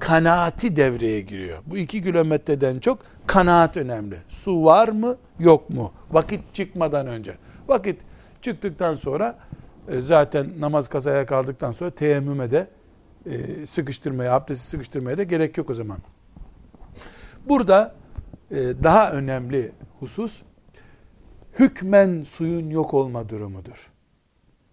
kanaati 0.00 0.76
devreye 0.76 1.20
giriyor. 1.20 1.58
Bu 1.66 1.76
iki 1.76 2.02
kilometreden 2.02 2.78
çok 2.78 2.98
kanaat 3.26 3.76
önemli. 3.76 4.16
Su 4.28 4.64
var 4.64 4.88
mı 4.88 5.16
yok 5.38 5.70
mu? 5.70 5.92
Vakit 6.10 6.40
çıkmadan 6.54 7.06
önce. 7.06 7.34
Vakit 7.68 8.00
çıktıktan 8.42 8.94
sonra 8.94 9.38
e, 9.88 10.00
zaten 10.00 10.46
namaz 10.58 10.88
kazaya 10.88 11.26
kaldıktan 11.26 11.72
sonra 11.72 11.90
teyemmüme 11.90 12.50
de 12.50 12.68
e, 13.26 13.66
sıkıştırmaya, 13.66 14.34
abdesti 14.34 14.66
sıkıştırmaya 14.66 15.18
da 15.18 15.22
gerek 15.22 15.58
yok 15.58 15.70
o 15.70 15.74
zaman. 15.74 15.98
Burada 17.48 17.94
e, 18.50 18.56
daha 18.56 19.12
önemli 19.12 19.72
husus 20.00 20.42
hükmen 21.58 22.22
suyun 22.22 22.70
yok 22.70 22.94
olma 22.94 23.28
durumudur. 23.28 23.90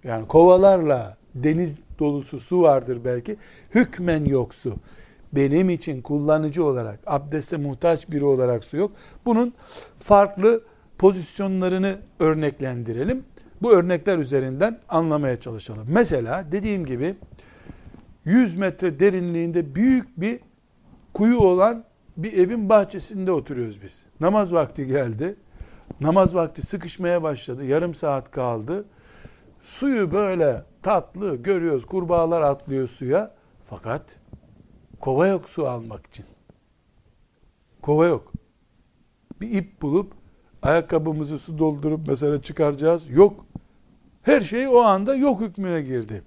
Yani 0.03 0.27
kovalarla 0.27 1.17
deniz 1.35 1.79
dolusu 1.99 2.39
su 2.39 2.61
vardır 2.61 2.99
belki. 3.05 3.37
Hükmen 3.75 4.25
yok 4.25 4.55
su. 4.55 4.75
Benim 5.37 5.69
için 5.69 6.01
kullanıcı 6.01 6.65
olarak, 6.65 6.99
abdeste 7.05 7.57
muhtaç 7.57 8.11
biri 8.11 8.25
olarak 8.25 8.63
su 8.63 8.77
yok. 8.77 8.91
Bunun 9.25 9.53
farklı 9.99 10.63
pozisyonlarını 10.97 11.95
örneklendirelim. 12.19 13.23
Bu 13.61 13.71
örnekler 13.71 14.17
üzerinden 14.17 14.79
anlamaya 14.89 15.39
çalışalım. 15.39 15.87
Mesela 15.89 16.45
dediğim 16.51 16.85
gibi 16.85 17.15
100 18.25 18.55
metre 18.55 18.99
derinliğinde 18.99 19.75
büyük 19.75 20.21
bir 20.21 20.39
kuyu 21.13 21.39
olan 21.39 21.83
bir 22.17 22.33
evin 22.33 22.69
bahçesinde 22.69 23.31
oturuyoruz 23.31 23.81
biz. 23.81 24.03
Namaz 24.19 24.53
vakti 24.53 24.87
geldi. 24.87 25.35
Namaz 26.01 26.35
vakti 26.35 26.61
sıkışmaya 26.61 27.23
başladı. 27.23 27.65
Yarım 27.65 27.95
saat 27.95 28.31
kaldı. 28.31 28.85
Suyu 29.61 30.11
böyle 30.11 30.63
tatlı 30.83 31.35
görüyoruz. 31.35 31.85
Kurbağalar 31.85 32.41
atlıyor 32.41 32.87
suya. 32.87 33.31
Fakat 33.69 34.03
kova 34.99 35.27
yok 35.27 35.49
su 35.49 35.67
almak 35.67 36.07
için. 36.07 36.25
Kova 37.81 38.05
yok. 38.05 38.33
Bir 39.41 39.51
ip 39.51 39.81
bulup 39.81 40.13
ayakkabımızı 40.61 41.37
su 41.37 41.57
doldurup 41.57 42.07
mesela 42.07 42.41
çıkaracağız. 42.41 43.09
Yok. 43.09 43.45
Her 44.21 44.41
şey 44.41 44.67
o 44.67 44.79
anda 44.79 45.15
yok 45.15 45.41
hükmüne 45.41 45.81
girdi. 45.81 46.23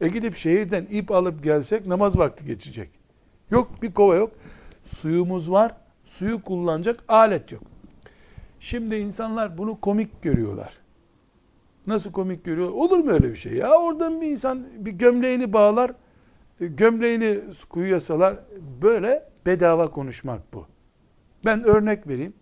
E 0.00 0.08
gidip 0.08 0.36
şehirden 0.36 0.86
ip 0.90 1.10
alıp 1.10 1.44
gelsek 1.44 1.86
namaz 1.86 2.18
vakti 2.18 2.44
geçecek. 2.44 2.90
Yok 3.50 3.82
bir 3.82 3.92
kova 3.92 4.14
yok. 4.14 4.32
Suyumuz 4.84 5.50
var. 5.50 5.76
Suyu 6.04 6.42
kullanacak 6.42 7.04
alet 7.08 7.52
yok. 7.52 7.62
Şimdi 8.60 8.96
insanlar 8.96 9.58
bunu 9.58 9.80
komik 9.80 10.22
görüyorlar. 10.22 10.72
Nasıl 11.86 12.12
komik 12.12 12.44
görüyor? 12.44 12.70
Olur 12.70 12.98
mu 12.98 13.10
öyle 13.10 13.30
bir 13.30 13.36
şey? 13.36 13.52
Ya 13.52 13.72
oradan 13.74 14.20
bir 14.20 14.30
insan 14.30 14.66
bir 14.78 14.90
gömleğini 14.90 15.52
bağlar, 15.52 15.92
gömleğini 16.60 17.40
kuyuya 17.68 18.00
salar. 18.00 18.36
Böyle 18.82 19.28
bedava 19.46 19.90
konuşmak 19.90 20.54
bu. 20.54 20.66
Ben 21.44 21.64
örnek 21.64 22.08
vereyim. 22.08 22.34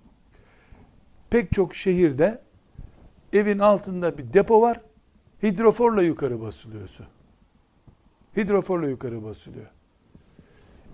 Pek 1.30 1.52
çok 1.52 1.74
şehirde 1.74 2.42
evin 3.32 3.58
altında 3.58 4.18
bir 4.18 4.32
depo 4.32 4.60
var. 4.60 4.80
Hidroforla 5.42 6.02
yukarı 6.02 6.40
basılıyor 6.40 6.88
su. 6.88 7.04
Hidroforla 8.36 8.88
yukarı 8.88 9.24
basılıyor. 9.24 9.66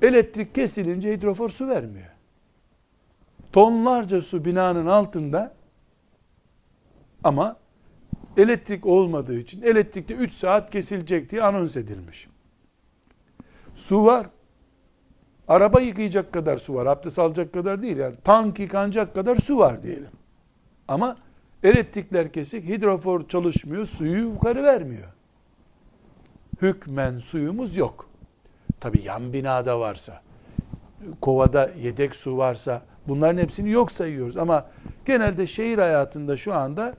Elektrik 0.03 0.55
kesilince 0.55 1.13
hidrofor 1.13 1.49
su 1.49 1.69
vermiyor. 1.69 2.09
Tonlarca 3.53 4.21
su 4.21 4.45
binanın 4.45 4.87
altında 4.87 5.55
ama 7.25 7.57
elektrik 8.37 8.87
olmadığı 8.87 9.39
için 9.39 9.63
elektrikte 9.63 10.15
3 10.15 10.33
saat 10.33 10.71
kesilecek 10.71 11.31
diye 11.31 11.43
anons 11.43 11.77
edilmiş. 11.77 12.29
Su 13.79 14.05
var. 14.05 14.27
Araba 15.49 15.81
yıkayacak 15.81 16.33
kadar 16.33 16.57
su 16.57 16.75
var. 16.75 16.87
Abdest 16.87 17.19
alacak 17.19 17.53
kadar 17.53 17.83
değil. 17.83 17.97
Yani 17.97 18.15
tank 18.25 18.59
yıkanacak 18.59 19.15
kadar 19.15 19.37
su 19.37 19.59
var 19.59 19.83
diyelim. 19.83 20.11
Ama 20.89 21.17
elektrikler 21.63 22.33
kesik, 22.33 22.69
hidrofor 22.69 23.29
çalışmıyor, 23.29 23.87
suyu 23.87 24.21
yukarı 24.21 24.63
vermiyor. 24.63 25.09
Hükmen 26.63 27.19
suyumuz 27.19 27.77
yok. 27.77 28.09
Tabi 28.81 29.03
yan 29.03 29.33
binada 29.33 29.81
varsa, 29.81 30.23
kovada 31.21 31.71
yedek 31.83 32.17
su 32.17 32.39
varsa 32.39 32.83
bunların 33.09 33.43
hepsini 33.43 33.71
yok 33.71 33.93
sayıyoruz. 33.93 34.37
Ama 34.37 34.67
genelde 35.05 35.47
şehir 35.47 35.79
hayatında 35.79 36.37
şu 36.37 36.55
anda 36.55 36.95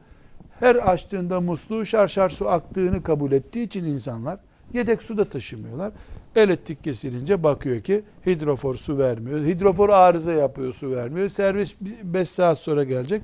her 0.60 0.76
açtığında 0.76 1.42
musluğu 1.42 1.86
şarşar 1.86 2.30
su 2.30 2.50
aktığını 2.50 3.04
kabul 3.04 3.32
ettiği 3.32 3.64
için 3.64 3.86
insanlar 3.86 4.40
yedek 4.74 5.02
su 5.02 5.18
da 5.18 5.30
taşımıyorlar. 5.30 5.92
Elektrik 6.36 6.84
kesilince 6.84 7.44
bakıyor 7.44 7.80
ki 7.80 8.04
hidrofor 8.26 8.76
su 8.76 8.98
vermiyor. 8.98 9.46
Hidrofor 9.46 9.90
arıza 9.90 10.34
yapıyor 10.34 10.74
su 10.74 10.92
vermiyor. 10.92 11.30
Servis 11.30 11.76
5 12.04 12.30
saat 12.30 12.60
sonra 12.60 12.84
gelecek. 12.84 13.22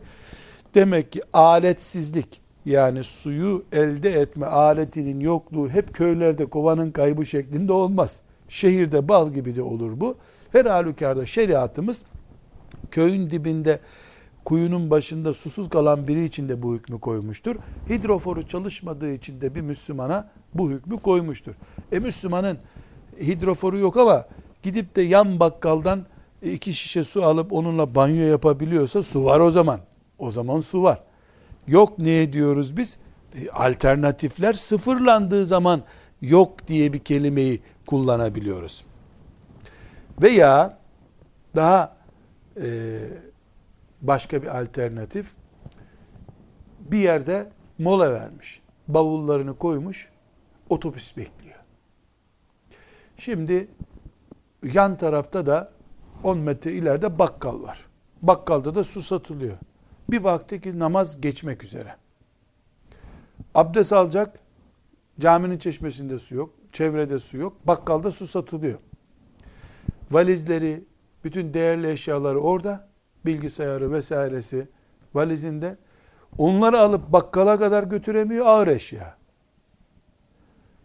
Demek 0.75 1.12
ki 1.12 1.21
aletsizlik 1.33 2.41
yani 2.65 3.03
suyu 3.03 3.63
elde 3.71 4.21
etme 4.21 4.45
aletinin 4.45 5.19
yokluğu 5.19 5.69
hep 5.69 5.93
köylerde 5.93 6.45
kovanın 6.45 6.91
kaybı 6.91 7.25
şeklinde 7.25 7.74
olmaz. 7.74 8.19
Şehirde 8.50 9.07
bal 9.07 9.33
gibi 9.33 9.55
de 9.55 9.62
olur 9.62 10.00
bu. 10.00 10.17
Her 10.51 10.65
halükarda 10.65 11.25
şeriatımız 11.25 12.03
köyün 12.91 13.29
dibinde 13.29 13.79
kuyunun 14.45 14.89
başında 14.89 15.33
susuz 15.33 15.69
kalan 15.69 16.07
biri 16.07 16.25
için 16.25 16.49
de 16.49 16.63
bu 16.63 16.73
hükmü 16.73 16.99
koymuştur. 16.99 17.56
Hidroforu 17.89 18.47
çalışmadığı 18.47 19.13
için 19.13 19.41
de 19.41 19.56
bir 19.56 19.62
Müslümana 19.62 20.32
bu 20.53 20.69
hükmü 20.69 20.97
koymuştur. 20.97 21.53
E 21.91 21.99
Müslümanın 21.99 22.58
hidroforu 23.21 23.80
yok 23.80 23.97
ama 23.97 24.25
gidip 24.63 24.95
de 24.95 25.01
yan 25.01 25.39
bakkaldan 25.39 26.06
iki 26.41 26.73
şişe 26.73 27.04
su 27.04 27.23
alıp 27.23 27.54
onunla 27.54 27.95
banyo 27.95 28.28
yapabiliyorsa 28.28 29.04
su 29.04 29.25
var 29.25 29.39
o 29.39 29.51
zaman. 29.51 29.80
O 30.17 30.32
zaman 30.32 30.62
su 30.62 30.84
var. 30.84 31.04
Yok 31.67 31.99
ne 31.99 32.34
diyoruz 32.34 32.78
biz? 32.78 32.97
E, 33.36 33.49
alternatifler 33.49 34.54
sıfırlandığı 34.54 35.45
zaman 35.45 35.82
yok 36.21 36.67
diye 36.67 36.93
bir 36.93 36.99
kelimeyi 36.99 37.62
kullanabiliyoruz. 37.86 38.86
Veya 40.21 40.78
daha 41.56 41.97
e, 42.62 42.99
başka 44.01 44.41
bir 44.41 44.62
alternatif 44.62 45.32
bir 46.80 46.99
yerde 46.99 47.49
mola 47.80 48.13
vermiş. 48.13 48.62
Bavullarını 48.88 49.58
koymuş. 49.58 50.10
Otobüs 50.69 51.17
bekliyor. 51.17 51.55
Şimdi 53.17 53.67
yan 54.63 54.97
tarafta 54.97 55.45
da 55.45 55.71
10 56.23 56.38
metre 56.38 56.73
ileride 56.73 57.19
bakkal 57.19 57.63
var. 57.63 57.86
Bakkalda 58.21 58.75
da 58.75 58.84
su 58.84 59.01
satılıyor. 59.01 59.58
Bir 60.10 60.23
baktı 60.23 60.62
ki 60.62 60.80
namaz 60.80 61.21
geçmek 61.21 61.63
üzere. 61.63 61.95
Abdest 63.56 63.93
alacak. 63.93 64.39
Caminin 65.19 65.58
çeşmesinde 65.58 66.19
su 66.19 66.36
yok. 66.36 66.54
Çevrede 66.71 67.19
su 67.19 67.38
yok. 67.38 67.67
Bakkalda 67.67 68.12
su 68.12 68.28
satılıyor. 68.28 68.80
Valizleri, 70.12 70.84
bütün 71.23 71.54
değerli 71.54 71.89
eşyaları 71.89 72.39
orada. 72.39 72.88
Bilgisayarı 73.25 73.91
vesairesi 73.91 74.67
valizinde. 75.13 75.78
Onları 76.38 76.80
alıp 76.80 77.13
bakkala 77.13 77.60
kadar 77.60 77.84
götüremiyor 77.84 78.45
ağır 78.45 78.67
eşya. 78.67 79.17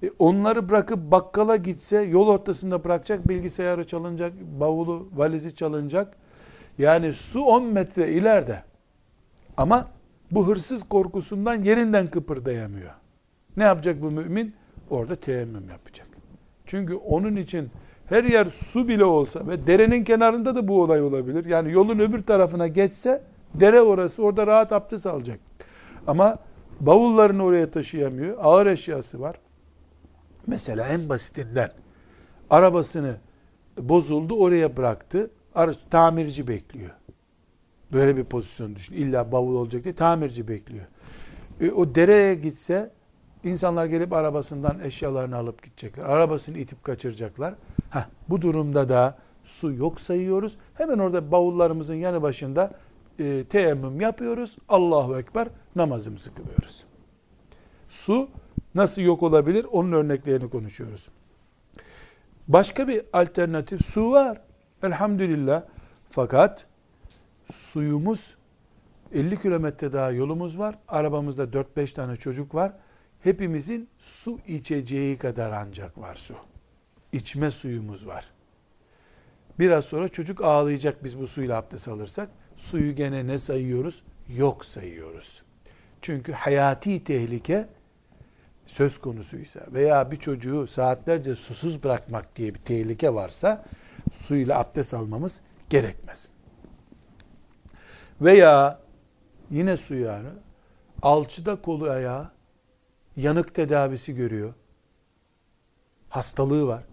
E 0.02 0.10
onları 0.18 0.68
bırakıp 0.68 1.10
bakkala 1.10 1.56
gitse 1.56 2.02
yol 2.02 2.28
ortasında 2.28 2.84
bırakacak 2.84 3.28
bilgisayarı 3.28 3.86
çalınacak, 3.86 4.32
bavulu, 4.60 5.08
valizi 5.14 5.54
çalınacak. 5.54 6.16
Yani 6.78 7.12
su 7.12 7.40
10 7.40 7.64
metre 7.64 8.12
ileride. 8.12 8.62
Ama 9.56 9.88
bu 10.30 10.48
hırsız 10.48 10.82
korkusundan 10.88 11.62
yerinden 11.62 12.06
kıpırdayamıyor. 12.06 12.90
Ne 13.56 13.64
yapacak 13.64 14.02
bu 14.02 14.10
mümin? 14.10 14.54
Orada 14.90 15.16
teyemmüm 15.16 15.68
yapacak. 15.68 16.06
Çünkü 16.66 16.94
onun 16.94 17.36
için 17.36 17.70
her 18.06 18.24
yer 18.24 18.44
su 18.44 18.88
bile 18.88 19.04
olsa 19.04 19.48
ve 19.48 19.66
derenin 19.66 20.04
kenarında 20.04 20.56
da 20.56 20.68
bu 20.68 20.82
olay 20.82 21.02
olabilir. 21.02 21.44
Yani 21.44 21.72
yolun 21.72 21.98
öbür 21.98 22.22
tarafına 22.22 22.66
geçse 22.66 23.22
dere 23.54 23.80
orası 23.80 24.22
orada 24.22 24.46
rahat 24.46 24.72
abdest 24.72 25.06
alacak. 25.06 25.40
Ama 26.06 26.38
bavullarını 26.80 27.44
oraya 27.44 27.70
taşıyamıyor. 27.70 28.36
Ağır 28.40 28.66
eşyası 28.66 29.20
var. 29.20 29.36
Mesela 30.46 30.88
en 30.88 31.08
basitinden 31.08 31.72
arabasını 32.50 33.16
bozuldu 33.78 34.34
oraya 34.34 34.76
bıraktı. 34.76 35.30
Tamirci 35.90 36.48
bekliyor. 36.48 36.90
Böyle 37.92 38.16
bir 38.16 38.24
pozisyon 38.24 38.76
düşün. 38.76 38.94
İlla 38.94 39.32
bavul 39.32 39.54
olacak 39.54 39.84
diye 39.84 39.94
tamirci 39.94 40.48
bekliyor. 40.48 40.86
E, 41.60 41.70
o 41.70 41.94
dereye 41.94 42.34
gitse 42.34 42.90
insanlar 43.44 43.86
gelip 43.86 44.12
arabasından 44.12 44.80
eşyalarını 44.80 45.36
alıp 45.36 45.62
gidecekler. 45.62 46.04
Arabasını 46.04 46.58
itip 46.58 46.84
kaçıracaklar. 46.84 47.54
Heh, 47.90 48.04
bu 48.28 48.42
durumda 48.42 48.88
da 48.88 49.18
su 49.44 49.72
yok 49.72 50.00
sayıyoruz. 50.00 50.56
Hemen 50.74 50.98
orada 50.98 51.32
bavullarımızın 51.32 51.94
yanı 51.94 52.22
başında 52.22 52.72
e, 53.18 53.44
teyemmüm 53.44 54.00
yapıyoruz. 54.00 54.56
Allahu 54.68 55.18
Ekber 55.18 55.48
namazımızı 55.76 56.34
kılıyoruz. 56.34 56.84
Su 57.88 58.28
nasıl 58.74 59.02
yok 59.02 59.22
olabilir? 59.22 59.66
Onun 59.72 59.92
örneklerini 59.92 60.50
konuşuyoruz. 60.50 61.08
Başka 62.48 62.88
bir 62.88 63.02
alternatif 63.12 63.86
su 63.86 64.10
var. 64.10 64.40
Elhamdülillah. 64.82 65.62
Fakat 66.10 66.66
suyumuz 67.52 68.36
50 69.14 69.40
kilometre 69.40 69.92
daha 69.92 70.10
yolumuz 70.10 70.58
var. 70.58 70.78
Arabamızda 70.88 71.44
4-5 71.44 71.94
tane 71.94 72.16
çocuk 72.16 72.54
var. 72.54 72.72
Hepimizin 73.20 73.88
su 73.98 74.38
içeceği 74.46 75.18
kadar 75.18 75.50
ancak 75.50 75.98
var 75.98 76.14
su. 76.14 76.34
İçme 77.12 77.50
suyumuz 77.50 78.06
var. 78.06 78.30
Biraz 79.58 79.84
sonra 79.84 80.08
çocuk 80.08 80.40
ağlayacak 80.40 81.04
biz 81.04 81.18
bu 81.18 81.26
suyla 81.26 81.56
abdest 81.56 81.88
alırsak. 81.88 82.28
Suyu 82.56 82.94
gene 82.94 83.26
ne 83.26 83.38
sayıyoruz? 83.38 84.02
Yok 84.28 84.64
sayıyoruz. 84.64 85.42
Çünkü 86.02 86.32
hayati 86.32 87.04
tehlike 87.04 87.68
söz 88.70 88.98
konusuysa 88.98 89.60
veya 89.72 90.10
bir 90.10 90.16
çocuğu 90.16 90.66
saatlerce 90.66 91.34
susuz 91.34 91.82
bırakmak 91.82 92.36
diye 92.36 92.54
bir 92.54 92.58
tehlike 92.58 93.14
varsa 93.14 93.64
suyla 94.12 94.58
abdest 94.58 94.94
almamız 94.94 95.40
gerekmez. 95.70 96.28
Veya 98.20 98.80
yine 99.50 99.76
su 99.76 99.94
yani 99.94 100.28
alçıda 101.02 101.62
kolu 101.62 101.90
ayağı 101.90 102.30
yanık 103.16 103.54
tedavisi 103.54 104.14
görüyor. 104.14 104.54
Hastalığı 106.08 106.66
var. 106.66 106.84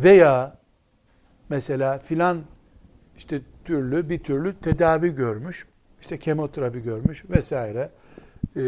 Veya 0.00 0.58
mesela 1.48 1.98
filan 1.98 2.42
işte 3.16 3.40
türlü 3.64 4.08
bir 4.08 4.18
türlü 4.18 4.60
tedavi 4.60 5.14
görmüş. 5.14 5.66
işte 6.00 6.18
kemoterapi 6.18 6.82
görmüş 6.82 7.24
vesaire. 7.30 7.90
Ee, 8.56 8.60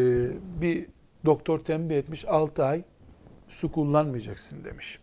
bir 0.60 0.86
doktor 1.26 1.58
tembih 1.58 1.96
etmiş 1.96 2.24
6 2.24 2.64
ay 2.64 2.82
su 3.48 3.72
kullanmayacaksın 3.72 4.64
demiş. 4.64 4.98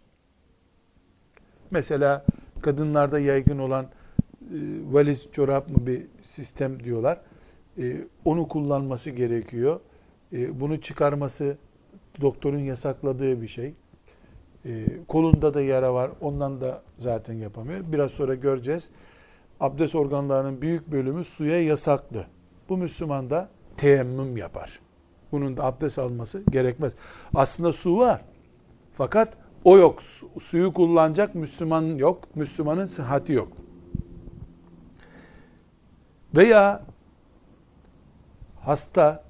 Mesela 1.72 2.26
kadınlarda 2.62 3.20
yaygın 3.20 3.60
olan 3.60 3.86
e, 3.86 3.90
valiz 4.92 5.28
çorap 5.32 5.70
mı 5.70 5.88
bir 5.88 6.08
sistem 6.22 6.84
diyorlar. 6.84 7.20
E, 7.78 7.98
onu 8.26 8.48
kullanması 8.48 9.10
gerekiyor. 9.10 9.80
E, 10.34 10.60
bunu 10.60 10.82
çıkarması 10.82 11.58
doktorun 12.22 12.60
yasakladığı 12.60 13.42
bir 13.42 13.48
şey. 13.48 13.74
E, 14.66 14.86
kolunda 15.08 15.54
da 15.54 15.62
yara 15.62 15.94
var. 15.94 16.12
Ondan 16.22 16.62
da 16.62 16.82
zaten 17.00 17.34
yapamıyor. 17.34 17.80
Biraz 17.88 18.12
sonra 18.12 18.36
göreceğiz. 18.36 18.90
Abdest 19.60 19.96
organlarının 19.96 20.62
büyük 20.62 20.92
bölümü 20.92 21.24
suya 21.24 21.64
yasaklı. 21.64 22.26
Bu 22.70 22.78
Müslüman 22.78 23.30
da 23.30 23.50
teyemmüm 23.78 24.38
yapar. 24.38 24.83
Bunun 25.34 25.58
da 25.58 25.63
abdest 25.63 26.00
alması 26.00 26.43
gerekmez. 26.50 26.93
Aslında 27.36 27.74
su 27.74 27.98
var. 27.98 28.22
Fakat 28.93 29.38
o 29.63 29.78
yok. 29.78 30.02
Suyu 30.41 30.74
kullanacak 30.74 31.36
Müslüman 31.36 31.82
yok. 31.82 32.36
Müslümanın 32.36 32.86
sıhhati 32.86 33.34
yok. 33.34 33.52
Veya 36.36 36.82
hasta 38.62 39.24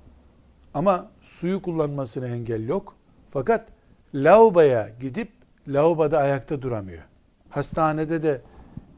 ama 0.73 1.11
suyu 1.21 1.61
kullanmasına 1.61 2.27
engel 2.27 2.67
yok. 2.67 2.95
Fakat 3.31 3.67
lavaboya 4.13 4.89
gidip 4.99 5.31
lavaboda 5.67 6.17
ayakta 6.19 6.61
duramıyor. 6.61 7.03
Hastanede 7.49 8.23
de 8.23 8.41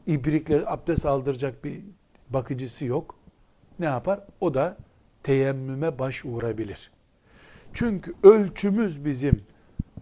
ibrikle 0.06 0.62
abdest 0.66 1.06
aldıracak 1.06 1.64
bir 1.64 1.80
bakıcısı 2.30 2.84
yok. 2.84 3.14
Ne 3.78 3.86
yapar? 3.86 4.20
O 4.40 4.54
da 4.54 4.76
teyemmüme 5.22 5.98
başvurabilir. 5.98 6.95
Çünkü 7.76 8.14
ölçümüz 8.22 9.04
bizim 9.04 9.40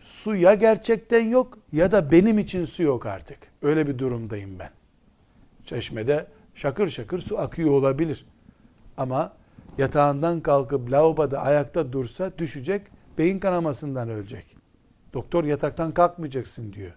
su 0.01 0.37
ya 0.37 0.55
gerçekten 0.55 1.29
yok 1.29 1.59
ya 1.73 1.93
da 1.93 2.13
benim 2.13 2.39
için 2.39 2.65
su 2.65 2.83
yok 2.83 3.07
artık. 3.07 3.39
Öyle 3.63 3.87
bir 3.87 3.99
durumdayım 3.99 4.59
ben. 4.59 4.71
Çeşmede 5.65 6.27
şakır 6.55 6.89
şakır 6.89 7.19
su 7.19 7.39
akıyor 7.39 7.71
olabilir. 7.71 8.27
Ama 8.97 9.33
yatağından 9.79 10.41
kalkıp 10.41 10.91
lavaboda 10.91 11.41
ayakta 11.41 11.93
dursa 11.93 12.33
düşecek, 12.39 12.83
beyin 13.19 13.39
kanamasından 13.39 14.09
ölecek. 14.09 14.57
Doktor 15.15 15.45
yataktan 15.45 15.93
kalkmayacaksın 15.93 16.73
diyor. 16.73 16.93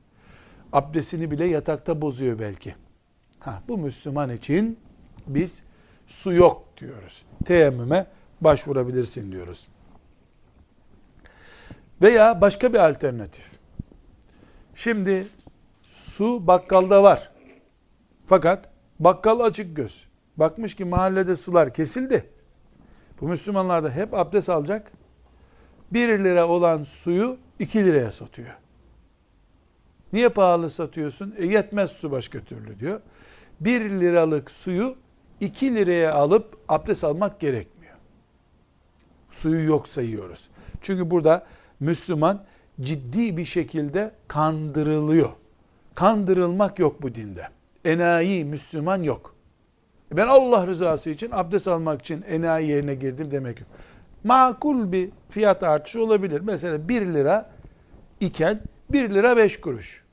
Abdestini 0.74 1.32
bile 1.32 1.46
yatakta 1.46 2.02
bozuyor 2.02 2.40
belki. 2.40 2.76
Ha, 3.40 3.64
bu 3.68 3.78
Müslüman 3.78 4.30
için 4.30 4.80
biz 5.28 5.64
su 6.08 6.34
yok 6.34 6.64
diyoruz. 6.78 7.24
Teyemmüme 7.46 8.08
başvurabilirsin 8.42 9.32
diyoruz. 9.32 9.68
Veya 12.02 12.42
başka 12.42 12.74
bir 12.74 12.90
alternatif. 12.90 13.52
Şimdi 14.76 15.28
su 15.90 16.48
bakkalda 16.48 17.04
var. 17.04 17.32
Fakat 18.26 18.70
bakkal 19.00 19.40
açık 19.40 19.76
göz. 19.76 20.08
Bakmış 20.38 20.76
ki 20.76 20.86
mahallede 20.86 21.36
sular 21.36 21.74
kesildi. 21.74 22.30
Bu 23.22 23.28
Müslümanlar 23.28 23.84
da 23.84 23.90
hep 23.90 24.14
abdest 24.14 24.50
alacak. 24.50 24.92
1 25.92 26.08
lira 26.24 26.48
olan 26.48 26.84
suyu 26.84 27.38
2 27.60 27.86
liraya 27.86 28.12
satıyor. 28.12 28.56
Niye 30.14 30.30
pahalı 30.30 30.70
satıyorsun? 30.70 31.36
E 31.38 31.46
yetmez 31.46 31.92
su 31.92 32.12
başka 32.12 32.40
türlü 32.40 32.80
diyor. 32.80 33.02
1 33.60 33.90
liralık 33.90 34.52
suyu 34.52 34.96
2 35.40 35.76
liraya 35.76 36.14
alıp 36.14 36.58
abdest 36.68 37.04
almak 37.04 37.40
gerekmiyor. 37.40 37.96
Suyu 39.30 39.68
yok 39.68 39.88
sayıyoruz. 39.88 40.50
Çünkü 40.82 41.12
burada 41.12 41.46
Müslüman 41.80 42.44
ciddi 42.82 43.38
bir 43.38 43.46
şekilde 43.46 44.12
kandırılıyor. 44.28 45.30
Kandırılmak 45.96 46.80
yok 46.80 47.02
bu 47.02 47.16
dinde. 47.16 47.48
Enayi 47.86 48.46
Müslüman 48.46 49.04
yok. 49.04 49.36
Ben 50.12 50.28
Allah 50.28 50.68
rızası 50.68 51.10
için 51.10 51.30
abdest 51.32 51.68
almak 51.68 52.02
için 52.02 52.22
enayi 52.22 52.70
yerine 52.70 52.96
girdim 52.96 53.32
demek 53.32 53.60
yok. 53.60 53.70
Makul 54.24 54.92
bir 54.92 55.10
fiyat 55.30 55.64
artışı 55.64 56.04
olabilir. 56.04 56.42
Mesela 56.42 56.90
1 56.90 57.02
lira 57.02 57.50
iken 58.20 58.60
1 58.90 59.10
lira 59.10 59.38
5 59.38 59.62
kuruş. 59.62 60.04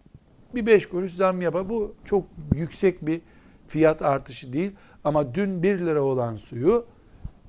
Bir 0.55 0.67
5 0.67 0.89
kuruş 0.89 1.13
zam 1.13 1.43
yapar. 1.43 1.69
Bu 1.69 1.95
çok 2.05 2.25
yüksek 2.55 3.07
bir 3.07 3.21
fiyat 3.67 4.03
artışı 4.03 4.53
değil. 4.53 4.73
Ama 5.05 5.35
dün 5.35 5.63
1 5.63 5.79
lira 5.79 6.03
olan 6.03 6.37
suyu 6.37 6.87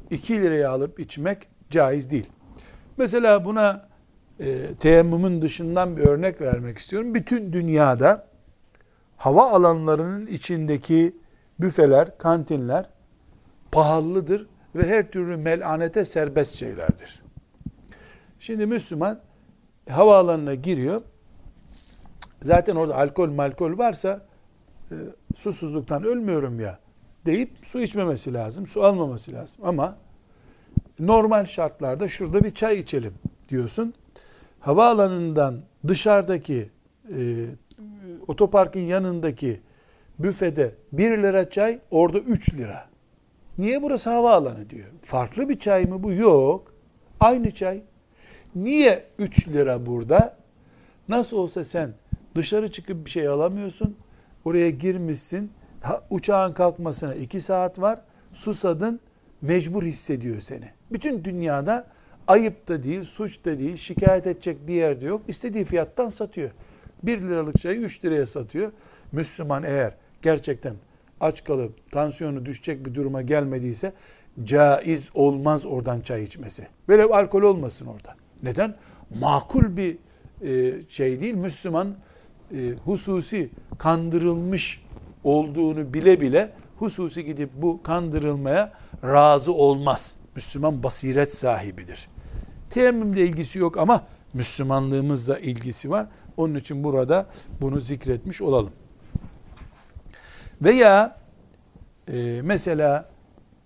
2 0.10 0.41
liraya 0.41 0.71
alıp 0.71 0.99
içmek 0.99 1.47
caiz 1.69 2.12
değil. 2.12 2.30
Mesela 2.97 3.45
buna 3.45 3.88
e, 4.39 4.76
teyemmümün 4.80 5.41
dışından 5.41 5.98
bir 5.98 6.02
örnek 6.02 6.41
vermek 6.41 6.78
istiyorum. 6.78 7.15
Bütün 7.15 7.54
dünyada 7.54 8.28
hava 9.17 9.52
alanlarının 9.52 10.28
içindeki 10.28 11.15
büfeler, 11.60 12.17
kantinler 12.17 12.89
pahalıdır 13.71 14.48
ve 14.76 14.88
her 14.88 15.12
türlü 15.12 15.38
melanete 15.38 16.06
serbest 16.06 16.56
şeylerdir. 16.56 17.24
Şimdi 18.39 18.65
Müslüman 18.65 19.19
havaalanına 19.89 20.56
giriyor. 20.56 21.02
Zaten 22.41 22.76
orada 22.76 22.95
alkol 22.95 23.30
malkol 23.30 23.78
varsa 23.78 24.26
e, 24.91 24.95
susuzluktan 25.36 26.04
ölmüyorum 26.04 26.60
ya 26.60 26.80
deyip 27.26 27.50
su 27.63 27.82
içmemesi 27.82 28.34
lazım, 28.34 28.67
su 28.67 28.84
almaması 28.84 29.34
lazım. 29.34 29.62
Ama 29.65 29.98
normal 31.00 31.45
şartlarda 31.45 32.10
şurada 32.10 32.43
bir 32.43 32.52
çay 32.52 32.80
içelim 32.80 33.13
diyorsun. 33.50 33.93
Havaalanından 34.65 35.62
dışarıdaki 35.88 36.69
e, 37.17 37.45
otoparkın 38.28 38.80
yanındaki 38.80 39.62
büfede 40.19 40.75
1 40.91 41.17
lira 41.17 41.49
çay 41.49 41.80
orada 41.91 42.19
3 42.19 42.54
lira. 42.54 42.89
Niye 43.58 43.82
burası 43.82 44.10
havaalanı 44.10 44.69
diyor. 44.69 44.88
Farklı 45.01 45.49
bir 45.49 45.60
çay 45.60 45.86
mı 45.86 46.04
bu? 46.04 46.13
Yok. 46.13 46.73
Aynı 47.19 47.51
çay. 47.51 47.82
Niye 48.56 49.06
3 49.19 49.47
lira 49.47 49.86
burada? 49.86 50.38
Nasıl 51.10 51.38
olsa 51.38 51.63
sen 51.63 51.93
dışarı 52.36 52.71
çıkıp 52.71 53.06
bir 53.06 53.12
şey 53.12 53.28
alamıyorsun. 53.28 53.95
Oraya 54.45 54.69
girmişsin. 54.69 55.51
Uçağın 56.10 56.54
kalkmasına 56.54 57.15
2 57.15 57.41
saat 57.41 57.82
var. 57.82 58.01
Susadın 58.34 58.99
mecbur 59.41 59.84
hissediyor 59.84 60.39
seni. 60.39 60.69
Bütün 60.91 61.23
dünyada 61.23 61.88
ayıp 62.27 62.67
da 62.67 62.83
değil, 62.83 63.03
suç 63.03 63.45
da 63.45 63.59
değil, 63.59 63.77
şikayet 63.77 64.27
edecek 64.27 64.67
bir 64.67 64.73
yerde 64.73 65.05
yok. 65.05 65.21
İstediği 65.27 65.65
fiyattan 65.65 66.09
satıyor. 66.09 66.51
1 67.03 67.21
liralık 67.21 67.59
çayı 67.59 67.79
3 67.79 68.05
liraya 68.05 68.25
satıyor. 68.25 68.71
Müslüman 69.11 69.63
eğer 69.63 69.93
gerçekten 70.21 70.73
aç 71.19 71.43
kalıp 71.43 71.91
tansiyonu 71.91 72.45
düşecek 72.45 72.85
bir 72.85 72.95
duruma 72.95 73.21
gelmediyse 73.21 73.93
caiz 74.43 75.09
olmaz 75.13 75.65
oradan 75.65 76.01
çay 76.01 76.23
içmesi. 76.23 76.67
Böyle 76.88 77.03
alkol 77.03 77.41
olmasın 77.41 77.85
orada. 77.85 78.15
Neden? 78.43 78.75
Makul 79.19 79.77
bir 79.77 79.97
e, 80.41 80.73
şey 80.89 81.21
değil. 81.21 81.33
Müslüman 81.33 81.95
e, 82.51 82.71
hususi 82.85 83.49
kandırılmış 83.77 84.85
olduğunu 85.23 85.93
bile 85.93 86.21
bile 86.21 86.51
hususi 86.77 87.25
gidip 87.25 87.49
bu 87.55 87.83
kandırılmaya 87.83 88.73
razı 89.03 89.53
olmaz. 89.53 90.15
Müslüman 90.35 90.83
basiret 90.83 91.33
sahibidir. 91.33 92.07
Teyemmümle 92.75 93.21
ilgisi 93.21 93.59
yok 93.59 93.77
ama 93.77 94.03
Müslümanlığımızla 94.33 95.39
ilgisi 95.39 95.89
var. 95.89 96.07
Onun 96.38 96.55
için 96.55 96.83
burada 96.83 97.27
bunu 97.61 97.79
zikretmiş 97.79 98.41
olalım. 98.41 98.71
Veya 100.61 101.17
e, 102.07 102.41
mesela 102.43 103.09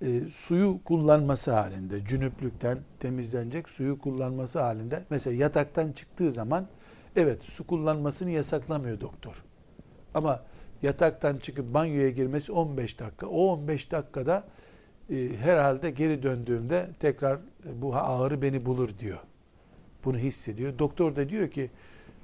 e, 0.01 0.21
suyu 0.29 0.83
kullanması 0.83 1.51
halinde, 1.51 2.05
cünüplükten 2.05 2.77
temizlenecek 2.99 3.69
suyu 3.69 3.99
kullanması 3.99 4.61
halinde, 4.61 5.03
mesela 5.09 5.35
yataktan 5.35 5.91
çıktığı 5.91 6.31
zaman, 6.31 6.67
evet 7.15 7.43
su 7.43 7.67
kullanmasını 7.67 8.29
yasaklamıyor 8.29 9.01
doktor. 9.01 9.43
Ama 10.13 10.43
yataktan 10.81 11.37
çıkıp 11.37 11.73
banyoya 11.73 12.09
girmesi 12.09 12.51
15 12.51 12.99
dakika. 12.99 13.27
O 13.27 13.47
15 13.47 13.91
dakikada 13.91 14.43
e, 15.09 15.29
herhalde 15.41 15.91
geri 15.91 16.23
döndüğümde 16.23 16.89
tekrar 16.99 17.39
bu 17.65 17.95
ağrı 17.95 18.41
beni 18.41 18.65
bulur 18.65 18.89
diyor. 18.99 19.19
Bunu 20.05 20.17
hissediyor. 20.17 20.79
Doktor 20.79 21.15
da 21.15 21.29
diyor 21.29 21.51
ki 21.51 21.71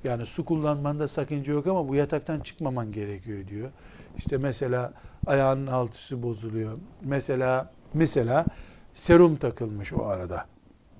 yani 0.04 0.26
su 0.26 0.46
kullanmanda 0.46 1.08
sakınca 1.08 1.54
yok 1.54 1.68
ama 1.68 1.88
bu 1.88 1.96
yataktan 1.96 2.40
çıkmaman 2.40 2.92
gerekiyor 2.92 3.48
diyor. 3.48 3.72
İşte 4.18 4.38
mesela 4.38 4.94
ayağının 5.26 5.68
altısı 5.68 6.24
bozuluyor. 6.24 6.78
Mesela 7.02 7.72
mesela 7.94 8.46
serum 8.94 9.36
takılmış 9.36 9.94
o 9.94 10.06
arada. 10.06 10.46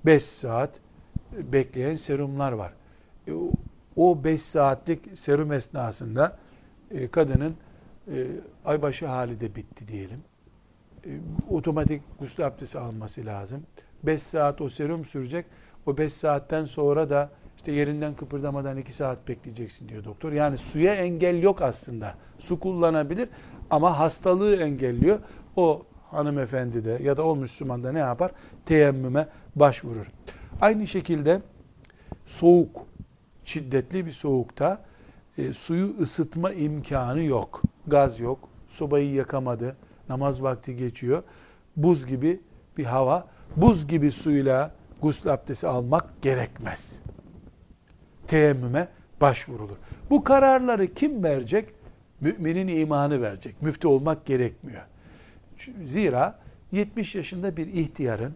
5 0.06 0.22
saat 0.22 0.70
bekleyen 1.32 1.94
serumlar 1.94 2.52
var. 2.52 2.72
E, 3.28 3.32
o 3.96 4.24
5 4.24 4.42
saatlik 4.42 5.18
serum 5.18 5.52
esnasında 5.52 6.38
e, 6.90 7.08
kadının 7.10 7.56
e, 8.12 8.26
aybaşı 8.64 9.06
hali 9.06 9.40
de 9.40 9.54
bitti 9.54 9.88
diyelim. 9.88 10.20
Otomatik 11.50 12.02
gusül 12.18 12.46
abdesti 12.46 12.78
alması 12.78 13.26
lazım. 13.26 13.62
5 14.02 14.22
saat 14.22 14.60
o 14.60 14.68
serum 14.68 15.04
sürecek. 15.04 15.46
O 15.86 15.98
5 15.98 16.12
saatten 16.12 16.64
sonra 16.64 17.10
da 17.10 17.30
işte 17.56 17.72
yerinden 17.72 18.14
kıpırdamadan 18.14 18.76
2 18.76 18.92
saat 18.92 19.28
bekleyeceksin 19.28 19.88
diyor 19.88 20.04
doktor. 20.04 20.32
Yani 20.32 20.58
suya 20.58 20.94
engel 20.94 21.42
yok 21.42 21.62
aslında. 21.62 22.14
Su 22.38 22.60
kullanabilir 22.60 23.28
ama 23.70 23.98
hastalığı 23.98 24.56
engelliyor. 24.56 25.18
O 25.56 25.82
hanımefendi 26.10 26.84
de 26.84 26.98
ya 27.02 27.16
da 27.16 27.26
o 27.26 27.36
Müslüman 27.36 27.84
da 27.84 27.92
ne 27.92 27.98
yapar? 27.98 28.30
Teyemmüme 28.64 29.28
başvurur. 29.56 30.06
Aynı 30.60 30.86
şekilde 30.86 31.40
soğuk, 32.26 32.86
şiddetli 33.44 34.06
bir 34.06 34.12
soğukta 34.12 34.84
e, 35.38 35.52
suyu 35.52 35.96
ısıtma 36.00 36.52
imkanı 36.52 37.22
yok. 37.22 37.62
Gaz 37.86 38.20
yok, 38.20 38.48
sobayı 38.68 39.12
yakamadı, 39.12 39.76
namaz 40.08 40.42
vakti 40.42 40.76
geçiyor. 40.76 41.22
Buz 41.76 42.06
gibi 42.06 42.40
bir 42.78 42.84
hava, 42.84 43.28
buz 43.56 43.86
gibi 43.86 44.10
suyla 44.10 44.70
gusül 45.02 45.32
abdesti 45.32 45.66
almak 45.66 46.22
gerekmez. 46.22 47.00
Teyemmüme 48.26 48.88
başvurulur. 49.20 49.76
Bu 50.10 50.24
kararları 50.24 50.94
kim 50.94 51.24
verecek? 51.24 51.68
Müminin 52.20 52.68
imanı 52.68 53.22
verecek. 53.22 53.62
Müftü 53.62 53.88
olmak 53.88 54.26
gerekmiyor. 54.26 54.82
Zira 55.84 56.38
70 56.72 57.14
yaşında 57.14 57.56
bir 57.56 57.66
ihtiyarın 57.66 58.34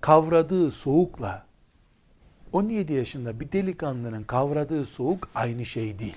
kavradığı 0.00 0.70
soğukla 0.70 1.46
17 2.52 2.92
yaşında 2.92 3.40
bir 3.40 3.52
delikanlının 3.52 4.22
kavradığı 4.22 4.86
soğuk 4.86 5.28
aynı 5.34 5.66
şey 5.66 5.98
değil. 5.98 6.16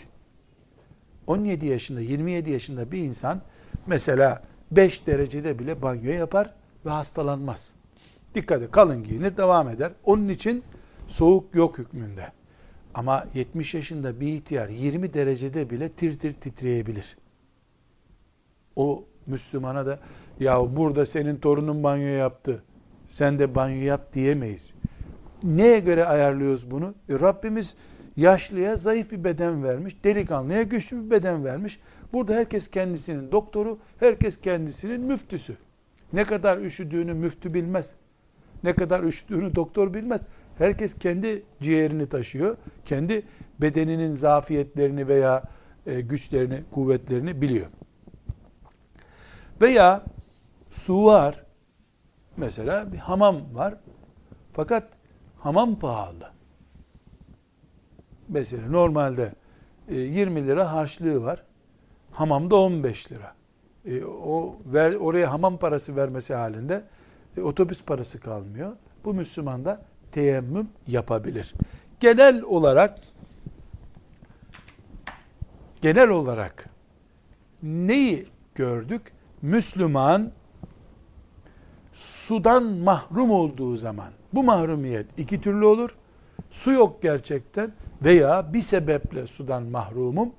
17 1.28 1.66
yaşında, 1.66 2.02
27 2.02 2.52
yaşında 2.52 2.92
bir 2.92 2.98
insan 2.98 3.42
mesela 3.88 4.44
5 4.72 5.08
derecede 5.08 5.60
bile 5.60 5.82
banyo 5.82 6.12
yapar 6.12 6.54
ve 6.86 6.90
hastalanmaz. 6.90 7.70
Dikkat 8.36 8.62
et, 8.62 8.72
kalın 8.72 9.04
giyinir, 9.04 9.38
devam 9.38 9.70
eder. 9.70 9.92
Onun 10.04 10.30
için 10.30 10.64
soğuk 11.08 11.56
yok 11.56 11.78
hükmünde. 11.78 12.32
Ama 12.94 13.26
70 13.34 13.74
yaşında 13.74 14.20
bir 14.20 14.28
ihtiyar 14.28 14.70
20 14.70 15.14
derecede 15.14 15.70
bile 15.70 15.90
tir 15.90 16.20
tir 16.20 16.34
titreyebilir. 16.34 17.18
O 18.76 19.06
Müslümana 19.28 19.86
da 19.86 20.00
ya 20.40 20.76
burada 20.76 21.06
senin 21.06 21.36
torunun 21.36 21.84
banyo 21.84 22.08
yaptı. 22.08 22.64
Sen 23.10 23.40
de 23.40 23.56
banyo 23.56 23.82
yap 23.82 24.14
diyemeyiz. 24.14 24.66
Neye 25.44 25.80
göre 25.80 26.06
ayarlıyoruz 26.06 26.72
bunu? 26.72 26.96
E, 27.10 27.14
Rabbimiz 27.14 27.76
yaşlıya 28.18 28.78
zayıf 28.78 29.12
bir 29.12 29.24
beden 29.24 29.64
vermiş, 29.64 30.04
delikanlıya 30.04 30.64
güçlü 30.64 31.06
bir 31.06 31.12
beden 31.12 31.46
vermiş. 31.46 31.80
Burada 32.14 32.34
herkes 32.34 32.72
kendisinin 32.72 33.32
doktoru, 33.32 33.80
herkes 34.00 34.42
kendisinin 34.42 35.02
müftüsü. 35.02 35.58
Ne 36.14 36.24
kadar 36.24 36.58
üşüdüğünü 36.58 37.14
müftü 37.14 37.54
bilmez. 37.54 37.94
Ne 38.64 38.74
kadar 38.74 39.04
üşüdüğünü 39.04 39.56
doktor 39.56 39.94
bilmez. 39.94 40.28
Herkes 40.58 40.98
kendi 40.98 41.44
ciğerini 41.62 42.10
taşıyor. 42.10 42.58
Kendi 42.86 43.26
bedeninin 43.62 44.14
zafiyetlerini 44.14 45.08
veya 45.08 45.44
e, 45.86 46.02
güçlerini, 46.02 46.64
kuvvetlerini 46.72 47.42
biliyor. 47.42 47.68
Veya 49.62 50.04
su 50.72 51.06
var. 51.06 51.44
Mesela 52.38 52.92
bir 52.92 52.98
hamam 52.98 53.56
var. 53.56 53.76
Fakat 54.54 54.90
hamam 55.40 55.80
pahalı. 55.80 56.32
Mesela 58.28 58.70
normalde 58.70 59.34
20 59.90 60.40
e, 60.40 60.44
lira 60.44 60.74
harçlığı 60.74 61.24
var. 61.24 61.44
Hamamda 62.12 62.56
15 62.56 63.12
lira. 63.12 63.36
E, 63.86 64.06
o 64.06 64.56
ver, 64.66 64.94
oraya 64.94 65.32
hamam 65.32 65.58
parası 65.58 65.96
vermesi 65.96 66.34
halinde 66.34 66.84
e, 67.38 67.42
otobüs 67.42 67.84
parası 67.84 68.20
kalmıyor. 68.20 68.72
Bu 69.06 69.14
Müslüman 69.14 69.66
da 69.66 69.82
teyemmüm 70.12 70.70
yapabilir. 70.88 71.54
Genel 72.00 72.42
olarak 72.42 73.00
genel 75.82 76.10
olarak 76.10 76.66
neyi 77.64 78.28
gördük? 78.56 79.02
Müslüman 79.42 80.32
sudan 81.94 82.64
mahrum 82.64 83.32
olduğu 83.32 83.78
zaman 83.78 84.10
bu 84.34 84.44
mahrumiyet 84.44 85.20
iki 85.20 85.42
türlü 85.42 85.66
olur. 85.66 85.96
Su 86.52 86.72
yok 86.72 87.02
gerçekten 87.02 87.72
veya 88.04 88.54
bir 88.54 88.62
sebeple 88.62 89.28
sudan 89.28 89.64
mahrumum. 89.64 90.34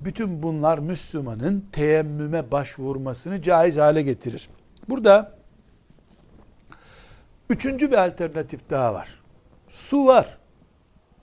Bütün 0.00 0.42
bunlar 0.42 0.78
Müslümanın 0.78 1.68
teyemmüme 1.72 2.50
başvurmasını 2.50 3.42
caiz 3.42 3.76
hale 3.76 4.02
getirir. 4.02 4.48
Burada 4.88 5.34
üçüncü 7.50 7.90
bir 7.90 7.96
alternatif 8.06 8.70
daha 8.70 8.94
var. 8.94 9.20
Su 9.68 10.06
var. 10.06 10.38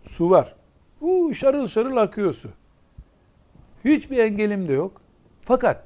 Su 0.03 0.29
var. 0.29 0.55
Uu, 1.01 1.33
şarıl 1.33 1.67
şarıl 1.67 1.97
akıyor 1.97 2.33
su. 2.33 2.49
Hiçbir 3.85 4.17
engelim 4.17 4.67
de 4.67 4.73
yok. 4.73 5.01
Fakat 5.41 5.83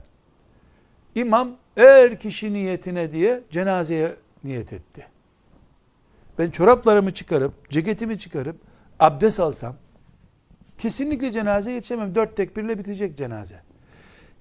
imam 1.15 1.51
eğer 1.77 2.19
kişi 2.19 2.53
niyetine 2.53 3.11
diye 3.11 3.41
cenazeye 3.49 4.15
niyet 4.43 4.73
etti. 4.73 5.07
Ben 6.39 6.51
çoraplarımı 6.51 7.13
çıkarıp, 7.13 7.69
ceketimi 7.69 8.19
çıkarıp 8.19 8.55
abdest 8.99 9.39
alsam 9.39 9.75
kesinlikle 10.81 11.31
cenaze 11.31 11.71
yetişemem. 11.71 12.15
Dört 12.15 12.37
tekbirle 12.37 12.79
bitecek 12.79 13.17
cenaze. 13.17 13.55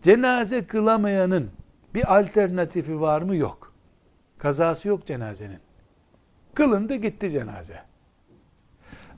Cenaze 0.03 0.67
kılamayanın 0.67 1.51
bir 1.95 2.19
alternatifi 2.19 3.01
var 3.01 3.23
mı? 3.23 3.37
Yok. 3.37 3.73
Kazası 4.39 4.89
yok 4.89 5.07
cenazenin. 5.07 5.59
Kılındı 6.55 6.95
gitti 6.95 7.31
cenaze. 7.31 7.83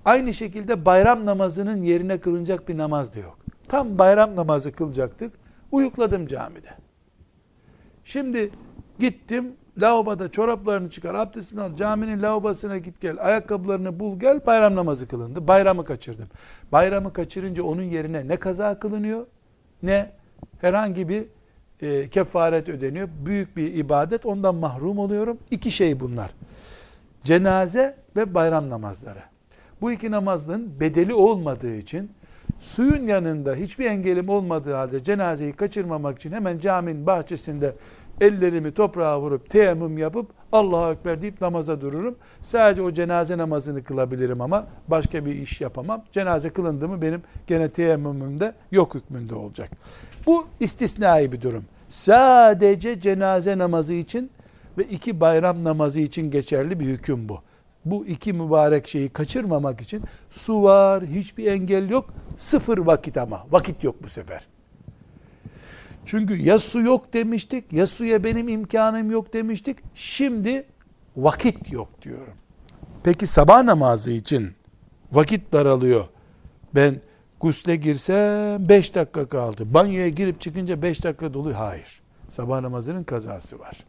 Aynı 0.04 0.34
şekilde 0.34 0.84
bayram 0.84 1.26
namazının 1.26 1.82
yerine 1.82 2.20
kılınacak 2.20 2.68
bir 2.68 2.78
namaz 2.78 3.14
da 3.14 3.18
yok. 3.18 3.38
Tam 3.68 3.98
bayram 3.98 4.36
namazı 4.36 4.72
kılacaktık. 4.72 5.32
Uyukladım 5.72 6.26
camide. 6.26 6.74
Şimdi 8.04 8.50
gittim 8.98 9.56
lavaboda 9.80 10.30
çoraplarını 10.30 10.90
çıkar, 10.90 11.14
abdestini 11.14 11.60
al, 11.60 11.76
caminin 11.76 12.22
lavabosuna 12.22 12.78
git 12.78 13.00
gel, 13.00 13.16
ayakkabılarını 13.20 14.00
bul 14.00 14.20
gel, 14.20 14.46
bayram 14.46 14.74
namazı 14.74 15.08
kılındı. 15.08 15.48
Bayramı 15.48 15.84
kaçırdım. 15.84 16.28
Bayramı 16.72 17.12
kaçırınca 17.12 17.62
onun 17.62 17.82
yerine 17.82 18.28
ne 18.28 18.36
kaza 18.36 18.78
kılınıyor, 18.78 19.26
ne 19.82 20.10
herhangi 20.60 21.08
bir 21.08 21.24
e, 21.80 22.08
kefaret 22.08 22.68
ödeniyor. 22.68 23.08
Büyük 23.26 23.56
bir 23.56 23.74
ibadet, 23.74 24.26
ondan 24.26 24.54
mahrum 24.54 24.98
oluyorum. 24.98 25.38
İki 25.50 25.70
şey 25.70 26.00
bunlar. 26.00 26.34
Cenaze 27.24 27.96
ve 28.16 28.34
bayram 28.34 28.70
namazları. 28.70 29.22
Bu 29.80 29.92
iki 29.92 30.10
namazın 30.10 30.80
bedeli 30.80 31.14
olmadığı 31.14 31.76
için 31.76 32.10
suyun 32.60 33.06
yanında 33.06 33.54
hiçbir 33.54 33.84
engelim 33.86 34.28
olmadığı 34.28 34.74
halde 34.74 35.04
cenazeyi 35.04 35.52
kaçırmamak 35.52 36.18
için 36.18 36.32
hemen 36.32 36.58
caminin 36.58 37.06
bahçesinde 37.06 37.74
ellerimi 38.20 38.74
toprağa 38.74 39.20
vurup 39.20 39.50
teyemmüm 39.50 39.98
yapıp 39.98 40.30
Allahu 40.52 40.92
Ekber 40.92 41.22
deyip 41.22 41.40
namaza 41.40 41.80
dururum. 41.80 42.16
Sadece 42.40 42.82
o 42.82 42.92
cenaze 42.92 43.38
namazını 43.38 43.82
kılabilirim 43.82 44.40
ama 44.40 44.66
başka 44.88 45.26
bir 45.26 45.34
iş 45.34 45.60
yapamam. 45.60 46.04
Cenaze 46.12 46.50
kılındı 46.50 46.88
mı 46.88 47.02
benim 47.02 47.22
gene 47.46 47.68
teyemmümümde 47.68 48.54
yok 48.72 48.94
hükmünde 48.94 49.34
olacak. 49.34 49.70
Bu 50.26 50.46
istisnai 50.60 51.32
bir 51.32 51.40
durum. 51.40 51.64
Sadece 51.88 53.00
cenaze 53.00 53.58
namazı 53.58 53.94
için 53.94 54.30
ve 54.78 54.84
iki 54.84 55.20
bayram 55.20 55.64
namazı 55.64 56.00
için 56.00 56.30
geçerli 56.30 56.80
bir 56.80 56.86
hüküm 56.86 57.28
bu. 57.28 57.38
Bu 57.84 58.06
iki 58.06 58.32
mübarek 58.32 58.88
şeyi 58.88 59.08
kaçırmamak 59.08 59.80
için 59.80 60.02
su 60.30 60.62
var, 60.62 61.04
hiçbir 61.04 61.46
engel 61.46 61.90
yok, 61.90 62.10
sıfır 62.36 62.78
vakit 62.78 63.16
ama. 63.16 63.46
Vakit 63.50 63.84
yok 63.84 64.02
bu 64.02 64.08
sefer. 64.08 64.51
Çünkü 66.06 66.36
ya 66.42 66.58
su 66.58 66.80
yok 66.80 67.14
demiştik, 67.14 67.72
ya 67.72 67.86
suya 67.86 68.24
benim 68.24 68.48
imkanım 68.48 69.10
yok 69.10 69.32
demiştik. 69.32 69.78
Şimdi 69.94 70.66
vakit 71.16 71.72
yok 71.72 72.02
diyorum. 72.02 72.34
Peki 73.02 73.26
sabah 73.26 73.62
namazı 73.62 74.10
için 74.10 74.52
vakit 75.12 75.52
daralıyor. 75.52 76.04
Ben 76.74 77.00
gusle 77.40 77.76
girsem 77.76 78.68
5 78.68 78.94
dakika 78.94 79.28
kaldı. 79.28 79.74
Banyoya 79.74 80.08
girip 80.08 80.40
çıkınca 80.40 80.82
5 80.82 81.04
dakika 81.04 81.34
dolu. 81.34 81.54
Hayır. 81.54 82.02
Sabah 82.28 82.60
namazının 82.60 83.04
kazası 83.04 83.58
var. 83.58 83.84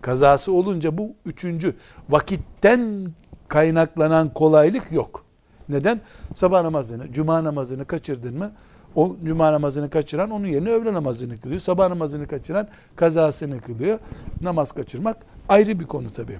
Kazası 0.00 0.52
olunca 0.52 0.98
bu 0.98 1.14
üçüncü 1.26 1.74
vakitten 2.08 3.06
kaynaklanan 3.48 4.34
kolaylık 4.34 4.92
yok. 4.92 5.24
Neden? 5.68 6.00
Sabah 6.34 6.62
namazını, 6.62 7.12
cuma 7.12 7.44
namazını 7.44 7.84
kaçırdın 7.84 8.38
mı 8.38 8.52
o 8.94 9.16
cuma 9.24 9.52
namazını 9.52 9.90
kaçıran 9.90 10.30
onun 10.30 10.46
yerine 10.46 10.70
öğle 10.70 10.92
namazını 10.92 11.40
kılıyor. 11.40 11.60
Sabah 11.60 11.88
namazını 11.88 12.26
kaçıran 12.26 12.68
kazasını 12.96 13.60
kılıyor. 13.60 13.98
Namaz 14.40 14.72
kaçırmak 14.72 15.16
ayrı 15.48 15.80
bir 15.80 15.86
konu 15.86 16.12
tabii. 16.12 16.38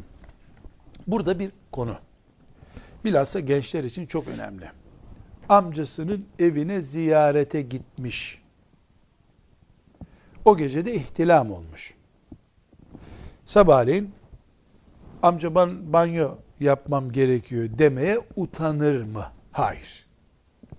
Burada 1.07 1.39
bir 1.39 1.51
konu. 1.73 1.95
Bilhassa 3.05 3.41
gençler 3.41 3.85
için 3.85 4.07
çok 4.07 4.29
önemli. 4.29 4.71
amcasının 5.49 6.27
evine 6.39 6.83
ziyarete 6.83 7.63
gitmiş. 7.63 8.43
O 10.45 10.57
gece 10.57 10.85
de 10.85 10.95
ihtilam 10.95 11.51
olmuş. 11.51 11.95
Sabahleyin 13.47 14.11
amca 15.23 15.55
ben 15.55 15.93
banyo 15.93 16.35
yapmam 16.61 17.13
gerekiyor 17.13 17.69
demeye 17.79 18.21
utanır 18.37 19.03
mı? 19.03 19.25
Hayır. 19.53 20.07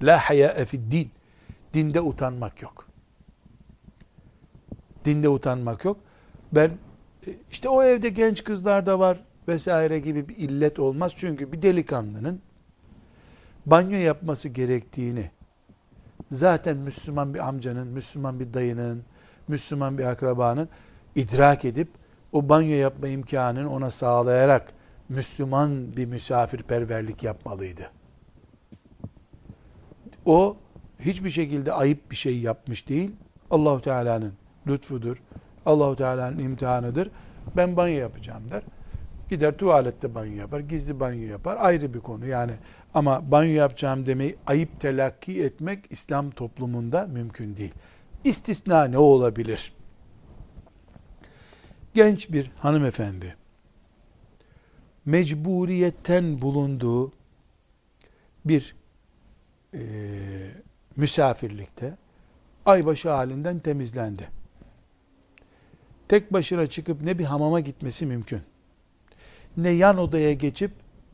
La 0.04 0.18
haya 0.30 0.66
fid 0.66 0.92
din. 0.92 1.12
Dinde 1.76 2.02
utanmak 2.02 2.62
yok. 2.62 2.88
Dinde 5.06 5.30
utanmak 5.30 5.86
yok. 5.86 5.98
Ben 6.52 6.72
e, 7.28 7.36
işte 7.52 7.70
o 7.70 7.84
evde 7.84 8.10
genç 8.10 8.44
kızlar 8.44 8.86
da 8.86 9.00
var 9.00 9.24
vesaire 9.48 10.00
gibi 10.00 10.30
bir 10.30 10.38
illet 10.38 10.80
olmaz. 10.80 11.12
Çünkü 11.16 11.52
bir 11.52 11.62
delikanlının 11.62 12.42
banyo 13.66 13.98
yapması 13.98 14.50
gerektiğini 14.50 15.32
zaten 16.32 16.78
Müslüman 16.78 17.34
bir 17.34 17.48
amcanın, 17.48 17.88
Müslüman 17.88 18.40
bir 18.40 18.54
dayının, 18.54 19.04
Müslüman 19.48 19.98
bir 19.98 20.04
akrabanın 20.04 20.70
idrak 21.16 21.66
edip 21.66 21.90
o 22.32 22.50
banyo 22.50 22.76
yapma 22.76 23.08
imkanını 23.08 23.74
ona 23.74 23.92
sağlayarak 23.92 24.74
Müslüman 25.10 25.98
bir 25.98 26.06
misafirperverlik 26.06 27.24
yapmalıydı. 27.24 27.92
O 30.26 30.58
hiçbir 31.00 31.30
şekilde 31.30 31.74
ayıp 31.74 32.12
bir 32.12 32.16
şey 32.16 32.40
yapmış 32.40 32.90
değil. 32.90 33.12
Allahu 33.52 33.82
Teala'nın 33.82 34.34
lütfudur. 34.68 35.18
Allahu 35.66 35.96
Teala'nın 35.96 36.40
imtihanıdır. 36.40 37.12
Ben 37.56 37.78
banyo 37.78 38.00
yapacağım 38.00 38.52
der. 38.52 38.64
Gider 39.30 39.58
tuvalette 39.58 40.16
banyo 40.16 40.34
yapar, 40.34 40.60
gizli 40.60 41.00
banyo 41.00 41.28
yapar. 41.28 41.58
Ayrı 41.60 41.94
bir 41.94 42.00
konu 42.00 42.28
yani. 42.28 42.54
Ama 42.94 43.32
banyo 43.32 43.52
yapacağım 43.52 44.06
demeyi 44.06 44.36
ayıp 44.48 44.80
telakki 44.80 45.44
etmek 45.44 45.92
İslam 45.92 46.32
toplumunda 46.32 47.08
mümkün 47.08 47.58
değil. 47.58 47.74
İstisna 48.24 48.86
ne 48.86 48.98
olabilir? 48.98 49.74
Genç 51.94 52.32
bir 52.32 52.52
hanımefendi 52.60 53.36
mecburiyetten 55.06 56.42
bulunduğu 56.42 57.12
bir 58.46 58.76
e, 59.74 59.82
misafirlikte 60.96 61.98
aybaşı 62.66 63.10
halinden 63.10 63.60
temizlendi. 63.60 64.30
Tek 66.08 66.34
başına 66.34 66.68
çıkıp 66.68 67.02
ne 67.02 67.20
bir 67.20 67.24
hamama 67.24 67.60
gitmesi 67.60 68.06
mümkün. 68.06 68.42
Ne 69.58 69.70
yan 69.70 69.98
odaya 69.98 70.34
geçip 70.34 70.72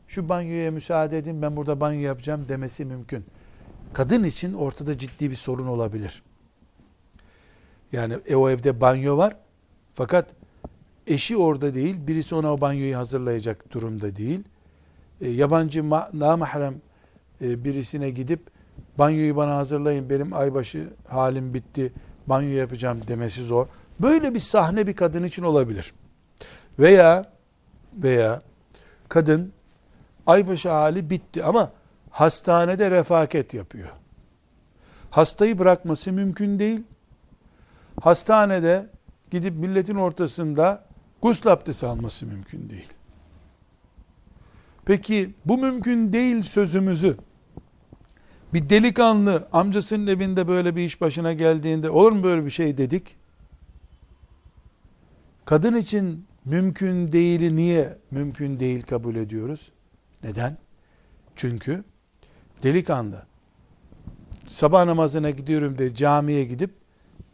şu 0.08 0.28
banyoya 0.28 0.70
müsaade 0.70 1.18
edin 1.18 1.42
ben 1.42 1.56
burada 1.56 1.80
banyo 1.80 2.00
yapacağım 2.00 2.48
demesi 2.48 2.84
mümkün. 2.84 3.24
Kadın 3.92 4.24
için 4.24 4.54
ortada 4.54 4.98
ciddi 4.98 5.30
bir 5.30 5.34
sorun 5.34 5.66
olabilir. 5.66 6.22
Yani 7.92 8.18
e, 8.26 8.36
o 8.36 8.50
evde 8.50 8.80
banyo 8.80 9.16
var 9.16 9.36
fakat 9.94 10.30
eşi 11.06 11.36
orada 11.36 11.74
değil, 11.74 11.96
birisi 12.06 12.34
ona 12.34 12.54
o 12.54 12.60
banyoyu 12.60 12.96
hazırlayacak 12.96 13.72
durumda 13.72 14.16
değil. 14.16 14.40
E, 15.20 15.28
yabancı 15.28 15.90
namahrem 16.12 16.74
e, 17.40 17.64
birisine 17.64 18.10
gidip 18.10 18.40
banyoyu 19.02 19.36
bana 19.36 19.56
hazırlayın 19.56 20.10
benim 20.10 20.32
aybaşı 20.32 20.88
halim 21.08 21.54
bitti 21.54 21.92
banyo 22.26 22.48
yapacağım 22.48 23.00
demesi 23.08 23.42
zor. 23.42 23.66
Böyle 24.00 24.34
bir 24.34 24.40
sahne 24.40 24.86
bir 24.86 24.96
kadın 24.96 25.22
için 25.24 25.42
olabilir. 25.42 25.92
Veya 26.78 27.32
veya 27.94 28.42
kadın 29.08 29.52
aybaşı 30.26 30.68
hali 30.68 31.10
bitti 31.10 31.44
ama 31.44 31.72
hastanede 32.10 32.90
refaket 32.90 33.54
yapıyor. 33.54 33.88
Hastayı 35.10 35.58
bırakması 35.58 36.12
mümkün 36.12 36.58
değil. 36.58 36.82
Hastanede 38.00 38.86
gidip 39.30 39.56
milletin 39.56 39.96
ortasında 39.96 40.84
gusül 41.22 41.52
abdesti 41.52 41.86
alması 41.86 42.26
mümkün 42.26 42.70
değil. 42.70 42.88
Peki 44.84 45.34
bu 45.44 45.58
mümkün 45.58 46.12
değil 46.12 46.42
sözümüzü 46.42 47.16
bir 48.54 48.68
delikanlı 48.68 49.48
amcasının 49.52 50.06
evinde 50.06 50.48
böyle 50.48 50.76
bir 50.76 50.84
iş 50.84 51.00
başına 51.00 51.32
geldiğinde 51.32 51.90
olur 51.90 52.12
mu 52.12 52.22
böyle 52.22 52.44
bir 52.44 52.50
şey 52.50 52.78
dedik? 52.78 53.16
Kadın 55.44 55.76
için 55.76 56.26
mümkün 56.44 57.12
değili 57.12 57.56
niye 57.56 57.98
mümkün 58.10 58.60
değil 58.60 58.82
kabul 58.82 59.16
ediyoruz? 59.16 59.72
Neden? 60.22 60.56
Çünkü 61.36 61.84
delikanlı 62.62 63.22
sabah 64.48 64.84
namazına 64.84 65.30
gidiyorum 65.30 65.78
de 65.78 65.94
camiye 65.94 66.44
gidip 66.44 66.70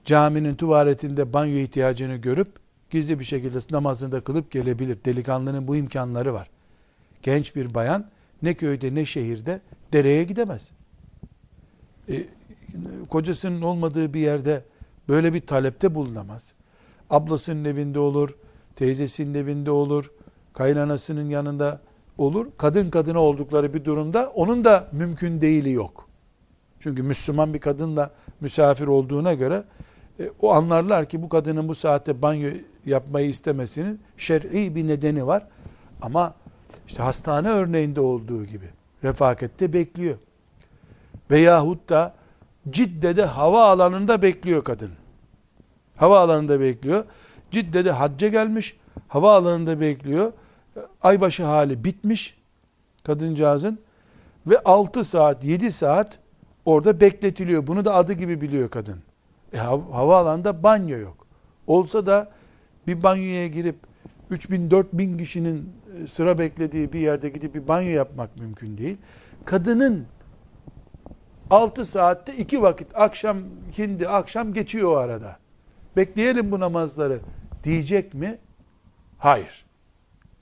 caminin 0.05 0.55
tuvaletinde 0.55 1.33
banyo 1.33 1.57
ihtiyacını 1.57 2.17
görüp 2.17 2.49
gizli 2.91 3.19
bir 3.19 3.25
şekilde 3.25 3.59
namazını 3.71 4.13
da 4.13 4.21
kılıp 4.21 4.51
gelebilir. 4.51 4.99
Delikanlının 5.05 5.69
bu 5.69 5.77
imkanları 5.77 6.35
var. 6.35 6.51
Genç 7.23 7.57
bir 7.57 7.75
bayan 7.75 8.11
ne 8.43 8.55
köyde 8.55 8.95
ne 8.95 9.05
şehirde 9.05 9.61
dereye 9.93 10.25
gidemez. 10.25 10.71
E, 12.11 12.25
kocasının 13.09 13.63
olmadığı 13.63 14.15
bir 14.15 14.21
yerde 14.21 14.63
böyle 15.09 15.35
bir 15.35 15.41
talepte 15.41 15.95
bulunamaz. 15.95 16.53
Ablasının 17.11 17.65
evinde 17.65 17.99
olur, 17.99 18.35
teyzesinin 18.77 19.35
evinde 19.35 19.71
olur, 19.71 20.11
kaynanasının 20.53 21.31
yanında 21.31 21.81
olur. 22.19 22.47
Kadın 22.59 22.91
kadına 22.91 23.21
oldukları 23.21 23.75
bir 23.75 23.85
durumda 23.85 24.33
onun 24.35 24.65
da 24.65 24.89
mümkün 24.93 25.41
değili 25.41 25.73
yok. 25.73 26.09
Çünkü 26.81 27.03
Müslüman 27.03 27.55
bir 27.55 27.61
kadınla 27.61 28.11
misafir 28.41 28.87
olduğuna 28.87 29.35
göre 29.35 29.65
e, 30.21 30.31
o 30.41 30.53
anlarlar 30.53 31.09
ki 31.09 31.23
bu 31.23 31.29
kadının 31.29 31.69
bu 31.69 31.75
saatte 31.75 32.23
banyo 32.23 32.51
yapmayı 32.87 33.29
istemesinin 33.29 34.01
şer'i 34.17 34.75
bir 34.75 34.87
nedeni 34.87 35.27
var. 35.27 35.47
Ama 36.03 36.35
işte 36.87 37.03
hastane 37.03 37.49
örneğinde 37.49 38.01
olduğu 38.01 38.45
gibi 38.45 38.67
refakette 39.05 39.73
bekliyor. 39.73 40.17
Veyahut 41.31 41.89
da 41.89 42.15
Cidde'de 42.71 43.25
hava 43.25 43.69
alanında 43.69 44.23
bekliyor 44.23 44.65
kadın. 44.65 44.91
Hava 45.97 46.21
alanında 46.21 46.61
bekliyor. 46.61 47.05
Cidde'de 47.51 47.91
hacca 47.91 48.29
gelmiş, 48.29 48.77
hava 49.09 49.37
alanında 49.37 49.81
bekliyor. 49.81 50.33
Aybaşı 51.03 51.45
hali 51.45 51.85
bitmiş 51.85 52.39
kadıncağızın 53.05 53.79
ve 54.47 54.59
6 54.59 55.05
saat, 55.05 55.45
7 55.45 55.73
saat 55.73 56.19
orada 56.65 57.01
bekletiliyor. 57.01 57.67
Bunu 57.67 57.85
da 57.85 57.95
adı 57.95 58.13
gibi 58.13 58.41
biliyor 58.41 58.71
kadın. 58.71 58.99
E, 59.53 59.59
havaalanında 59.59 60.63
banyo 60.63 60.99
yok. 60.99 61.27
Olsa 61.67 62.07
da 62.07 62.31
bir 62.87 63.03
banyoya 63.03 63.47
girip 63.47 63.77
3000 64.31 64.71
4000 64.71 65.19
kişinin 65.19 65.73
e, 66.03 66.07
sıra 66.07 66.39
beklediği 66.39 66.93
bir 66.93 67.01
yerde 67.01 67.29
gidip 67.29 67.55
bir 67.55 67.69
banyo 67.69 67.91
yapmak 67.91 68.37
mümkün 68.37 68.79
değil. 68.79 68.97
Kadının 69.45 70.07
6 71.51 71.85
saatte 71.85 72.37
iki 72.37 72.63
vakit 72.63 72.89
akşam 72.95 73.39
hindi 73.79 74.09
akşam 74.09 74.53
geçiyor 74.53 74.93
o 74.93 74.97
arada. 74.97 75.37
Bekleyelim 75.97 76.51
bu 76.51 76.61
namazları 76.61 77.21
diyecek 77.65 78.15
mi? 78.15 78.39
Hayır. 79.19 79.67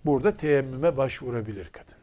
Burada 0.05 0.37
teyemmüme 0.37 0.97
başvurabilir 0.97 1.69
kadın. 1.73 1.97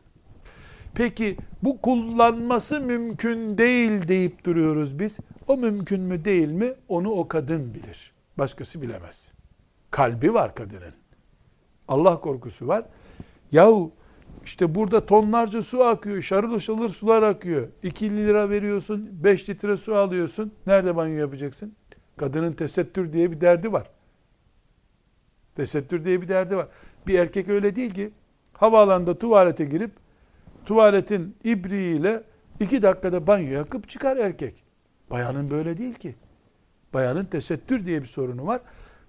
Peki 0.95 1.37
bu 1.63 1.81
kullanması 1.81 2.81
mümkün 2.81 3.57
değil 3.57 4.07
deyip 4.07 4.45
duruyoruz 4.45 4.99
biz. 4.99 5.19
O 5.47 5.57
mümkün 5.57 6.01
mü 6.01 6.25
değil 6.25 6.47
mi 6.47 6.73
onu 6.87 7.11
o 7.11 7.27
kadın 7.27 7.73
bilir. 7.73 8.13
Başkası 8.37 8.81
bilemez. 8.81 9.31
Kalbi 9.91 10.33
var 10.33 10.55
kadının. 10.55 10.93
Allah 11.87 12.21
korkusu 12.21 12.67
var. 12.67 12.85
Yahu 13.51 13.91
işte 14.45 14.75
burada 14.75 15.05
tonlarca 15.05 15.61
su 15.61 15.83
akıyor, 15.83 16.21
şarıl 16.21 16.59
şarıl 16.59 16.87
sular 16.87 17.23
akıyor. 17.23 17.67
2 17.83 18.17
lira 18.17 18.49
veriyorsun, 18.49 19.09
5 19.23 19.49
litre 19.49 19.77
su 19.77 19.95
alıyorsun. 19.95 20.53
Nerede 20.67 20.95
banyo 20.95 21.15
yapacaksın? 21.15 21.75
Kadının 22.17 22.53
tesettür 22.53 23.13
diye 23.13 23.31
bir 23.31 23.41
derdi 23.41 23.73
var. 23.73 23.89
Tesettür 25.55 26.05
diye 26.05 26.21
bir 26.21 26.27
derdi 26.27 26.55
var. 26.55 26.67
Bir 27.07 27.19
erkek 27.19 27.49
öyle 27.49 27.75
değil 27.75 27.93
ki 27.93 28.11
havaalanında 28.53 29.17
tuvalete 29.17 29.65
girip 29.65 29.91
tuvaletin 30.65 31.35
ibriğiyle 31.43 32.23
iki 32.59 32.81
dakikada 32.81 33.27
banyo 33.27 33.51
yakıp 33.51 33.89
çıkar 33.89 34.17
erkek. 34.17 34.63
Bayanın 35.11 35.51
böyle 35.51 35.77
değil 35.77 35.93
ki. 35.93 36.15
Bayanın 36.93 37.25
tesettür 37.25 37.85
diye 37.85 38.01
bir 38.01 38.07
sorunu 38.07 38.47
var. 38.47 38.61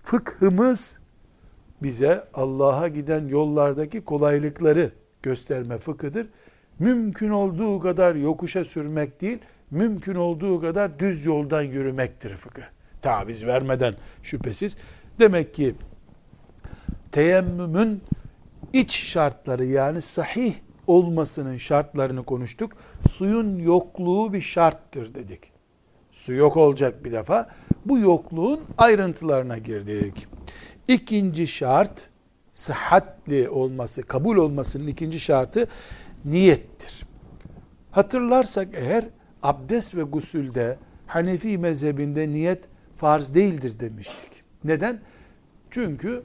Fıkhımız 0.03 0.99
bize 1.83 2.25
Allah'a 2.35 2.89
giden 2.89 3.29
yollardaki 3.29 4.05
kolaylıkları 4.05 4.93
gösterme 5.25 5.79
fıkıdır. 5.79 6.27
Mümkün 6.79 7.31
olduğu 7.31 7.81
kadar 7.81 8.14
yokuşa 8.14 8.64
sürmek 8.64 9.20
değil, 9.20 9.39
mümkün 9.70 10.14
olduğu 10.14 10.61
kadar 10.61 10.99
düz 10.99 11.27
yoldan 11.27 11.62
yürümektir 11.62 12.37
fıkıh. 12.37 12.62
Taviz 13.03 13.47
vermeden 13.47 13.95
şüphesiz. 14.22 14.77
Demek 15.20 15.55
ki 15.55 15.75
teyemmümün 17.12 18.03
iç 18.72 18.99
şartları 18.99 19.64
yani 19.64 20.03
sahih 20.03 20.55
olmasının 20.87 21.57
şartlarını 21.57 22.22
konuştuk. 22.22 22.72
Suyun 23.11 23.59
yokluğu 23.59 24.33
bir 24.33 24.41
şarttır 24.41 25.14
dedik. 25.14 25.41
Su 26.12 26.35
yok 26.35 26.57
olacak 26.57 27.05
bir 27.05 27.12
defa. 27.12 27.49
Bu 27.85 27.99
yokluğun 27.99 28.61
ayrıntılarına 28.79 29.59
girdik. 29.59 30.27
İkinci 30.89 31.47
şart 31.47 32.09
sıhhatli 32.55 33.49
olması, 33.49 34.03
kabul 34.03 34.37
olmasının 34.37 34.87
ikinci 34.87 35.21
şartı 35.21 35.67
niyettir. 36.25 37.07
Hatırlarsak 37.91 38.69
eğer 38.75 39.05
abdest 39.43 39.95
ve 39.95 40.03
gusülde 40.03 40.79
Hanefi 41.07 41.59
mezhebinde 41.59 42.29
niyet 42.29 42.65
farz 42.97 43.35
değildir 43.35 43.81
demiştik. 43.81 44.45
Neden? 44.65 45.01
Çünkü 45.71 46.23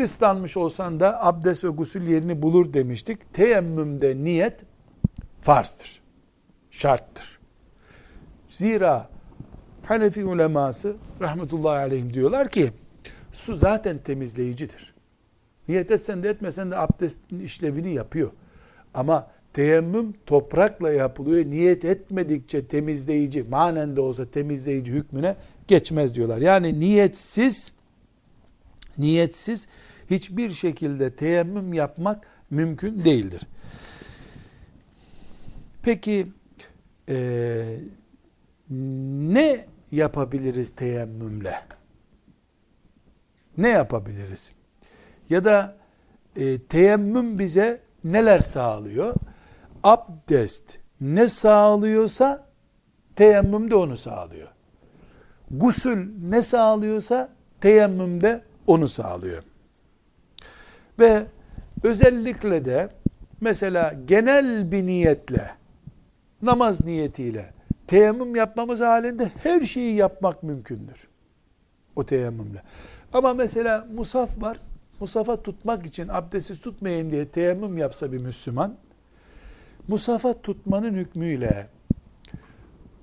ıslanmış 0.00 0.56
olsan 0.56 1.00
da 1.00 1.24
abdest 1.24 1.64
ve 1.64 1.68
gusül 1.68 2.08
yerini 2.08 2.42
bulur 2.42 2.72
demiştik. 2.72 3.34
Teyemmümde 3.34 4.16
niyet 4.16 4.60
farzdır. 5.40 6.00
Şarttır. 6.70 7.38
Zira 8.48 9.08
Hanefi 9.82 10.24
uleması 10.24 10.96
rahmetullahi 11.20 11.78
aleyhim 11.78 12.14
diyorlar 12.14 12.48
ki 12.48 12.70
su 13.32 13.56
zaten 13.56 13.98
temizleyicidir. 13.98 14.89
Niyet 15.70 15.90
etsen 15.90 16.22
de 16.22 16.28
etmesen 16.28 16.70
de 16.70 16.76
abdestin 16.76 17.40
işlevini 17.40 17.94
yapıyor. 17.94 18.30
Ama 18.94 19.30
teyemmüm 19.52 20.14
toprakla 20.26 20.92
yapılıyor. 20.92 21.44
Niyet 21.44 21.84
etmedikçe 21.84 22.66
temizleyici, 22.66 23.42
manen 23.42 23.96
de 23.96 24.00
olsa 24.00 24.30
temizleyici 24.30 24.92
hükmüne 24.92 25.36
geçmez 25.68 26.14
diyorlar. 26.14 26.38
Yani 26.38 26.80
niyetsiz 26.80 27.72
niyetsiz 28.98 29.66
hiçbir 30.10 30.50
şekilde 30.50 31.16
teyemmüm 31.16 31.72
yapmak 31.72 32.26
mümkün 32.50 33.04
değildir. 33.04 33.42
Peki 35.82 36.26
e, 37.08 37.76
ne 38.70 39.66
yapabiliriz 39.92 40.70
teyemmümle? 40.70 41.54
Ne 43.58 43.68
yapabiliriz? 43.68 44.52
Ya 45.30 45.44
da 45.44 45.76
e, 46.36 46.58
teyemmüm 46.58 47.38
bize 47.38 47.80
neler 48.04 48.40
sağlıyor? 48.40 49.14
Abdest 49.82 50.78
ne 51.00 51.28
sağlıyorsa 51.28 52.46
teyemmüm 53.16 53.70
de 53.70 53.74
onu 53.74 53.96
sağlıyor. 53.96 54.48
Gusül 55.50 56.10
ne 56.22 56.42
sağlıyorsa 56.42 57.28
teyemmüm 57.60 58.20
de 58.20 58.42
onu 58.66 58.88
sağlıyor. 58.88 59.42
Ve 60.98 61.22
özellikle 61.82 62.64
de 62.64 62.88
mesela 63.40 63.94
genel 64.04 64.72
bir 64.72 64.86
niyetle, 64.86 65.50
namaz 66.42 66.84
niyetiyle 66.84 67.52
teyemmüm 67.86 68.36
yapmamız 68.36 68.80
halinde 68.80 69.30
her 69.42 69.60
şeyi 69.60 69.94
yapmak 69.94 70.42
mümkündür. 70.42 71.08
O 71.96 72.06
teyemmümle. 72.06 72.62
Ama 73.12 73.34
mesela 73.34 73.86
musaf 73.94 74.42
var. 74.42 74.58
Musafa 75.00 75.42
tutmak 75.42 75.86
için 75.86 76.08
abdestsiz 76.08 76.60
tutmayın 76.60 77.10
diye 77.10 77.28
teyemmüm 77.28 77.78
yapsa 77.78 78.12
bir 78.12 78.18
Müslüman, 78.18 78.76
musafa 79.88 80.42
tutmanın 80.42 80.94
hükmüyle 80.94 81.66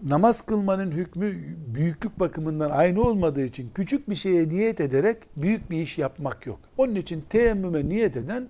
namaz 0.04 0.41
kılmanın 0.41 0.91
hükmü 0.91 1.34
büyüklük 1.76 2.20
bakımından 2.20 2.70
aynı 2.70 3.02
olmadığı 3.02 3.45
için 3.45 3.72
küçük 3.76 4.10
bir 4.10 4.16
şeye 4.16 4.50
niyet 4.50 4.82
ederek 4.82 5.18
büyük 5.36 5.72
bir 5.72 5.82
iş 5.82 5.98
yapmak 5.98 6.45
yok. 6.45 6.60
Onun 6.78 6.95
için 6.95 7.24
teyemmüme 7.30 7.89
niyet 7.89 8.18
eden 8.18 8.48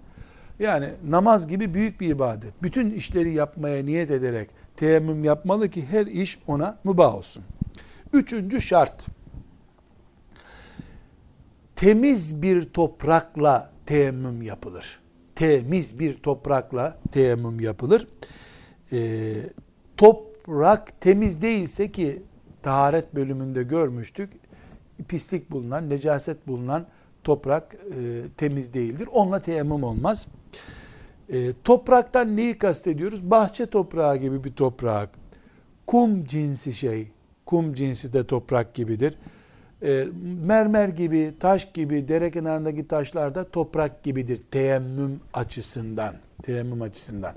yani 0.59 0.89
namaz 1.09 1.47
gibi 1.47 1.73
büyük 1.73 2.01
bir 2.01 2.09
ibadet. 2.09 2.63
Bütün 2.63 2.91
işleri 2.91 3.33
yapmaya 3.33 3.85
niyet 3.85 4.11
ederek 4.11 4.49
teyemmüm 4.75 5.23
yapmalı 5.23 5.69
ki 5.69 5.85
her 5.85 6.05
iş 6.05 6.39
ona 6.47 6.77
mübah 6.83 7.15
olsun. 7.15 7.43
Üçüncü 8.13 8.61
şart. 8.61 9.07
Temiz 11.77 12.41
bir 12.41 12.63
toprakla 12.63 13.71
teyemmüm 13.85 14.41
yapılır. 14.41 14.99
Temiz 15.35 15.99
bir 15.99 16.13
toprakla 16.13 16.97
teyemmüm 17.11 17.59
yapılır. 17.59 18.07
Top 19.97 20.27
toprak 20.47 21.01
temiz 21.01 21.41
değilse 21.41 21.91
ki 21.91 22.21
taharet 22.63 23.15
bölümünde 23.15 23.63
görmüştük. 23.63 24.29
Pislik 25.07 25.51
bulunan, 25.51 25.89
necaset 25.89 26.47
bulunan 26.47 26.85
toprak 27.23 27.75
e, 27.75 28.21
temiz 28.37 28.73
değildir. 28.73 29.09
Onunla 29.11 29.41
teyemmüm 29.41 29.83
olmaz. 29.83 30.27
E, 31.29 31.53
topraktan 31.63 32.37
neyi 32.37 32.57
kastediyoruz? 32.57 33.31
Bahçe 33.31 33.65
toprağı 33.65 34.17
gibi 34.17 34.43
bir 34.43 34.51
toprak. 34.51 35.09
Kum 35.87 36.25
cinsi 36.25 36.73
şey. 36.73 37.07
Kum 37.45 37.73
cinsi 37.73 38.13
de 38.13 38.27
toprak 38.27 38.73
gibidir. 38.73 39.17
E, 39.83 40.07
mermer 40.45 40.89
gibi, 40.89 41.33
taş 41.39 41.71
gibi, 41.73 42.07
dere 42.07 42.31
kenarındaki 42.31 42.87
taşlar 42.87 43.35
da 43.35 43.49
toprak 43.49 44.03
gibidir. 44.03 44.41
Teyemmüm 44.51 45.19
açısından. 45.33 46.15
Teyemmüm 46.43 46.81
açısından. 46.81 47.33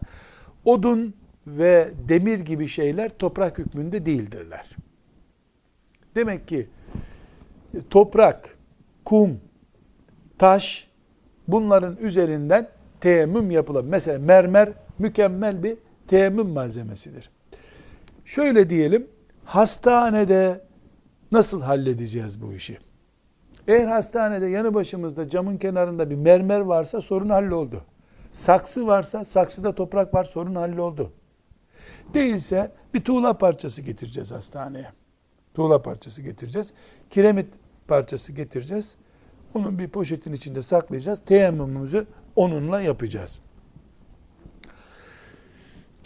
Odun 0.64 1.14
ve 1.47 1.91
demir 2.09 2.41
gibi 2.41 2.68
şeyler 2.68 3.18
toprak 3.18 3.59
hükmünde 3.59 4.07
değildirler. 4.07 4.76
Demek 6.14 6.49
ki 6.49 6.66
toprak, 7.91 8.59
kum, 9.05 9.41
taş 10.38 10.88
bunların 11.49 11.97
üzerinden 11.97 12.68
teyemmüm 13.01 13.51
yapılır. 13.51 13.84
Mesela 13.84 14.18
mermer 14.18 14.68
mükemmel 14.99 15.62
bir 15.62 15.76
teyemmüm 16.09 16.49
malzemesidir. 16.49 17.30
Şöyle 18.24 18.70
diyelim, 18.70 19.07
hastanede 19.45 20.61
nasıl 21.33 21.62
halledeceğiz 21.62 22.43
bu 22.43 22.53
işi? 22.53 22.78
Eğer 23.68 23.87
hastanede 23.87 24.47
yanı 24.47 24.74
başımızda 24.74 25.28
camın 25.28 25.57
kenarında 25.57 26.11
bir 26.11 26.14
mermer 26.14 26.61
varsa 26.61 27.01
sorun 27.01 27.28
halloldu. 27.28 27.85
Saksı 28.33 28.87
varsa 28.87 29.24
saksıda 29.24 29.74
toprak 29.74 30.14
var 30.14 30.24
sorun 30.24 30.55
halloldu. 30.55 31.12
Değilse 32.14 32.72
bir 32.95 33.05
tuğla 33.05 33.39
parçası 33.39 33.83
getireceğiz 33.83 34.31
hastaneye. 34.31 34.93
Tuğla 35.55 35.83
parçası 35.83 36.22
getireceğiz. 36.22 36.72
Kiremit 37.11 37.47
parçası 37.89 38.33
getireceğiz. 38.33 38.97
Onun 39.55 39.78
bir 39.78 39.89
poşetin 39.89 40.33
içinde 40.33 40.62
saklayacağız. 40.62 41.20
Teyemmümümüzü 41.20 42.07
onunla 42.37 42.81
yapacağız. 42.81 43.41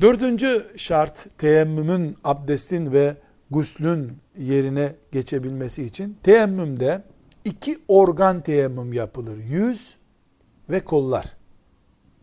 Dördüncü 0.01 0.67
şart 0.77 1.39
teyemmümün, 1.39 2.17
abdestin 2.25 2.93
ve 2.93 3.17
guslün 3.55 4.13
yerine 4.39 4.95
geçebilmesi 5.13 5.85
için 5.85 6.19
teyemmümde 6.23 7.03
iki 7.45 7.79
organ 7.89 8.41
teyemmüm 8.41 8.93
yapılır. 8.93 9.37
Yüz 9.37 9.97
ve 10.71 10.81
kollar. 10.81 11.37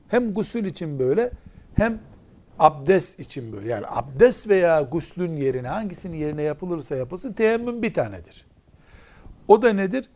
Hem 0.08 0.34
gusül 0.34 0.66
için 0.66 1.00
böyle 1.00 1.32
hem 1.76 2.00
abdest 2.60 3.20
için 3.20 3.54
böyle. 3.54 3.70
Yani 3.70 3.86
abdest 3.90 4.50
veya 4.50 4.82
guslün 4.82 5.36
yerine 5.36 5.68
hangisinin 5.68 6.18
yerine 6.18 6.42
yapılırsa 6.42 6.96
yapılsın 6.96 7.34
teyemmüm 7.34 7.82
bir 7.82 7.94
tanedir. 7.94 8.46
O 9.48 9.62
da 9.62 9.74
nedir? 9.74 10.10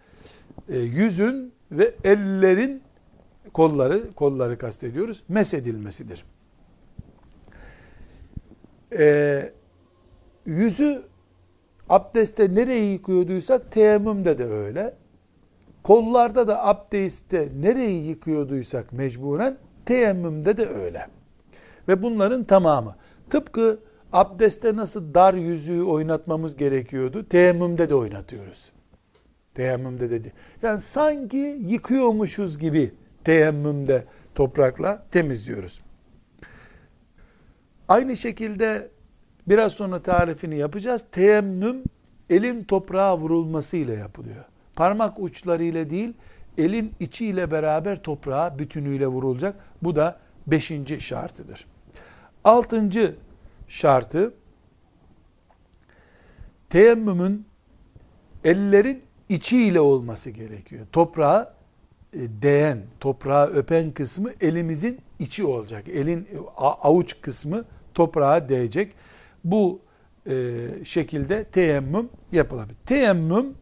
E, 0.70 0.80
yüzün 0.80 1.54
ve 1.72 1.96
ellerin 2.04 2.82
kolları, 3.54 4.12
kolları 4.12 4.58
kastediyoruz, 4.58 5.24
mesedilmesidir. 5.28 6.26
E, 8.98 9.54
yüzü 10.46 11.02
abdestte 11.90 12.56
nereyi 12.56 12.92
yıkıyorduysak 12.92 13.72
teyemmümde 13.72 14.38
de 14.38 14.46
öyle. 14.46 14.94
Kollarda 15.84 16.48
da 16.48 16.66
abdestte 16.68 17.50
nereyi 17.60 18.06
yıkıyorduysak 18.06 18.94
mecburen 18.94 19.58
teyemmümde 19.86 20.58
de 20.58 20.66
öyle. 20.66 21.08
Ve 21.88 22.04
bunların 22.04 22.44
tamamı. 22.44 22.96
Tıpkı 23.30 23.80
abdestte 24.14 24.76
nasıl 24.76 25.14
dar 25.14 25.34
yüzüğü 25.34 25.84
oynatmamız 25.84 26.56
gerekiyordu, 26.56 27.30
teyemmümde 27.30 27.90
de 27.90 27.96
oynatıyoruz. 27.96 28.70
Teyemmümde 29.56 30.10
dedi. 30.10 30.34
Yani 30.62 30.82
sanki 30.82 31.58
yıkıyormuşuz 31.68 32.60
gibi 32.60 32.92
teyemmümde 33.24 34.04
toprakla 34.36 35.06
temizliyoruz. 35.12 35.82
Aynı 37.88 38.18
şekilde 38.18 38.90
biraz 39.48 39.74
sonra 39.74 40.02
tarifini 40.02 40.58
yapacağız. 40.58 41.04
Teyemmüm 41.12 41.84
elin 42.30 42.64
toprağa 42.64 43.18
vurulmasıyla 43.18 43.94
yapılıyor. 43.94 44.46
Parmak 44.76 45.20
uçlarıyla 45.20 45.90
değil, 45.90 46.14
elin 46.58 46.94
içiyle 47.00 47.52
beraber 47.52 48.04
toprağa 48.04 48.60
bütünüyle 48.60 49.08
vurulacak. 49.08 49.56
Bu 49.82 49.96
da 49.96 50.20
beşinci 50.48 51.02
şartıdır. 51.02 51.66
Altıncı 52.44 53.16
şartı 53.68 54.34
teyemmümün 56.70 57.46
ellerin 58.44 59.04
içiyle 59.30 59.80
olması 59.80 60.30
gerekiyor. 60.30 60.86
Toprağı 60.92 61.54
değen, 62.14 62.82
toprağı 63.00 63.48
öpen 63.48 63.92
kısmı 63.92 64.32
elimizin 64.42 65.00
içi 65.20 65.46
olacak. 65.46 65.88
Elin 65.88 66.28
avuç 66.58 67.22
kısmı 67.22 67.66
toprağa 67.94 68.50
değecek. 68.50 68.94
Bu 69.46 69.82
e, 70.28 70.68
şekilde 70.84 71.44
teyemmüm 71.44 72.10
yapılabilir. 72.32 72.78
Teyemmüm 72.86 73.58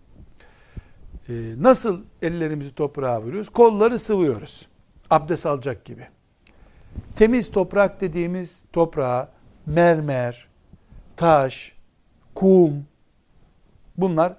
e, 1.29 1.33
nasıl 1.57 2.01
ellerimizi 2.21 2.75
toprağa 2.75 3.21
vuruyoruz? 3.21 3.49
Kolları 3.49 3.99
sıvıyoruz. 3.99 4.67
Abdest 5.09 5.45
alacak 5.45 5.85
gibi. 5.85 6.07
Temiz 7.15 7.51
toprak 7.51 8.01
dediğimiz 8.01 8.65
toprağa 8.73 9.29
mermer, 9.65 10.47
taş, 11.15 11.75
kum 12.35 12.85
bunlar 13.97 14.35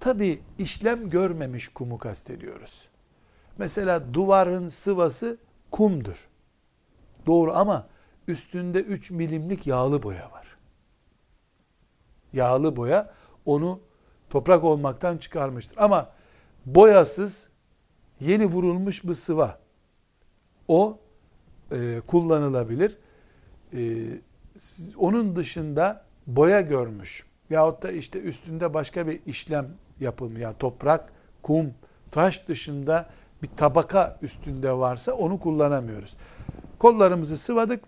tabi 0.00 0.40
işlem 0.58 1.10
görmemiş 1.10 1.68
kumu 1.68 1.98
kastediyoruz. 1.98 2.88
Mesela 3.58 4.14
duvarın 4.14 4.68
sıvası 4.68 5.38
kumdur. 5.70 6.28
Doğru 7.26 7.52
ama 7.54 7.86
üstünde 8.28 8.80
3 8.80 9.10
milimlik 9.10 9.66
yağlı 9.66 10.02
boya 10.02 10.30
var. 10.32 10.47
Yağlı 12.32 12.76
boya 12.76 13.14
onu 13.44 13.80
toprak 14.30 14.64
olmaktan 14.64 15.18
çıkarmıştır. 15.18 15.76
Ama 15.76 16.10
boyasız 16.66 17.48
yeni 18.20 18.46
vurulmuş 18.46 19.04
bir 19.04 19.14
sıva 19.14 19.58
o 20.68 20.98
e, 21.72 22.00
kullanılabilir. 22.06 22.98
E, 23.74 23.80
onun 24.96 25.36
dışında 25.36 26.04
boya 26.26 26.60
görmüş 26.60 27.28
yahut 27.50 27.82
da 27.82 27.90
işte 27.90 28.20
üstünde 28.20 28.74
başka 28.74 29.06
bir 29.06 29.20
işlem 29.26 29.66
yapılmış. 30.00 30.40
Yani 30.40 30.56
toprak, 30.58 31.12
kum, 31.42 31.74
taş 32.10 32.48
dışında 32.48 33.08
bir 33.42 33.48
tabaka 33.56 34.18
üstünde 34.22 34.72
varsa 34.72 35.12
onu 35.12 35.40
kullanamıyoruz. 35.40 36.16
Kollarımızı 36.78 37.38
sıvadık, 37.38 37.84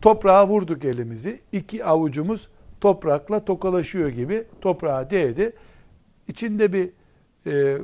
toprağa 0.00 0.48
vurduk 0.48 0.84
elimizi. 0.84 1.40
iki 1.52 1.84
avucumuz 1.84 2.48
toprakla 2.82 3.44
tokalaşıyor 3.44 4.08
gibi 4.08 4.44
toprağa 4.60 5.10
değdi. 5.10 5.52
İçinde 6.28 6.72
bir 6.72 6.90
e, 7.46 7.78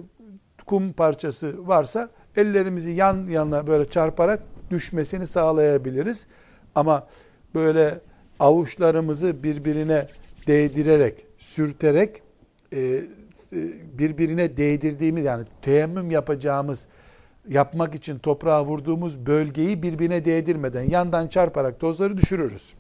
kum 0.67 0.93
parçası 0.93 1.69
varsa 1.69 2.11
ellerimizi 2.37 2.91
yan 2.91 3.27
yana 3.27 3.67
böyle 3.67 3.85
çarparak 3.85 4.43
düşmesini 4.71 5.27
sağlayabiliriz. 5.27 6.27
Ama 6.75 7.07
böyle 7.55 8.01
avuçlarımızı 8.41 9.43
birbirine 9.43 10.07
değdirerek, 10.47 11.27
sürterek 11.39 12.23
e, 12.73 12.79
e, 12.81 13.03
birbirine 13.99 14.57
değdirdiğimiz 14.57 15.25
yani 15.25 15.45
teyemmüm 15.63 16.11
yapacağımız 16.11 16.87
yapmak 17.49 17.95
için 17.95 18.19
toprağa 18.19 18.65
vurduğumuz 18.65 19.27
bölgeyi 19.27 19.83
birbirine 19.83 20.25
değdirmeden 20.25 20.83
yandan 20.83 21.29
çarparak 21.29 21.81
tozları 21.81 22.17
düşürürüz. 22.17 22.75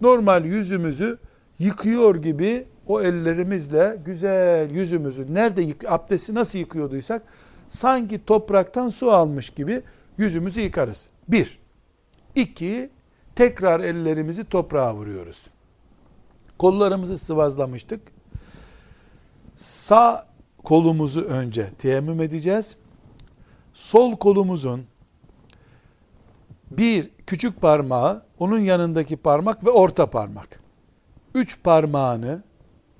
Normal 0.00 0.44
yüzümüzü 0.44 1.18
yıkıyor 1.60 2.16
gibi 2.16 2.66
o 2.86 3.02
ellerimizle 3.02 3.98
güzel 4.04 4.70
yüzümüzü 4.70 5.34
nerede 5.34 5.62
yık, 5.62 5.84
abdesti 5.92 6.34
nasıl 6.34 6.58
yıkıyorduysak 6.58 7.22
sanki 7.68 8.24
topraktan 8.24 8.88
su 8.88 9.10
almış 9.10 9.50
gibi 9.50 9.82
yüzümüzü 10.18 10.60
yıkarız. 10.60 11.08
Bir. 11.28 11.58
İki, 12.34 12.90
tekrar 13.34 13.80
ellerimizi 13.80 14.44
toprağa 14.44 14.94
vuruyoruz. 14.94 15.46
Kollarımızı 16.58 17.18
sıvazlamıştık. 17.18 18.00
Sağ 19.56 20.26
kolumuzu 20.64 21.20
önce 21.20 21.70
teyemmüm 21.78 22.20
edeceğiz. 22.20 22.76
Sol 23.74 24.16
kolumuzun 24.16 24.84
bir 26.70 27.10
küçük 27.26 27.60
parmağı, 27.60 28.22
onun 28.38 28.58
yanındaki 28.58 29.16
parmak 29.16 29.64
ve 29.64 29.70
orta 29.70 30.06
parmak. 30.10 30.59
Üç 31.34 31.62
parmağını, 31.62 32.42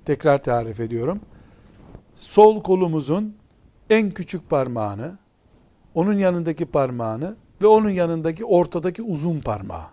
tekrar 0.05 0.43
tarif 0.43 0.79
ediyorum. 0.79 1.19
Sol 2.15 2.63
kolumuzun 2.63 3.35
en 3.89 4.11
küçük 4.11 4.49
parmağını, 4.49 5.17
onun 5.93 6.13
yanındaki 6.13 6.65
parmağını 6.65 7.35
ve 7.61 7.67
onun 7.67 7.89
yanındaki 7.89 8.45
ortadaki 8.45 9.01
uzun 9.01 9.39
parmağı. 9.39 9.85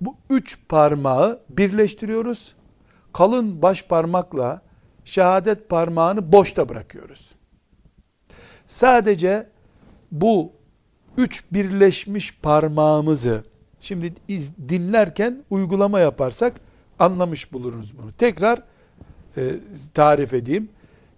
Bu 0.00 0.16
üç 0.30 0.58
parmağı 0.68 1.40
birleştiriyoruz. 1.50 2.54
Kalın 3.12 3.62
baş 3.62 3.84
parmakla 3.84 4.62
şehadet 5.04 5.68
parmağını 5.68 6.32
boşta 6.32 6.68
bırakıyoruz. 6.68 7.34
Sadece 8.66 9.48
bu 10.12 10.52
üç 11.16 11.52
birleşmiş 11.52 12.38
parmağımızı 12.38 13.44
şimdi 13.80 14.14
iz, 14.28 14.56
dinlerken 14.68 15.44
uygulama 15.50 16.00
yaparsak 16.00 16.60
anlamış 17.00 17.52
buluruz 17.52 17.98
bunu. 17.98 18.12
Tekrar 18.12 18.62
e, 19.36 19.54
tarif 19.94 20.34
edeyim. 20.34 20.68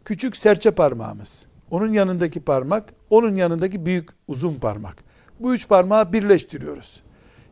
Küçük 0.05 0.37
serçe 0.37 0.71
parmağımız, 0.71 1.47
onun 1.71 1.93
yanındaki 1.93 2.41
parmak, 2.41 2.95
onun 3.11 3.37
yanındaki 3.37 3.87
büyük 3.87 4.09
uzun 4.29 4.55
parmak. 4.55 5.05
Bu 5.41 5.55
üç 5.55 5.69
parmağı 5.69 6.13
birleştiriyoruz. 6.13 7.03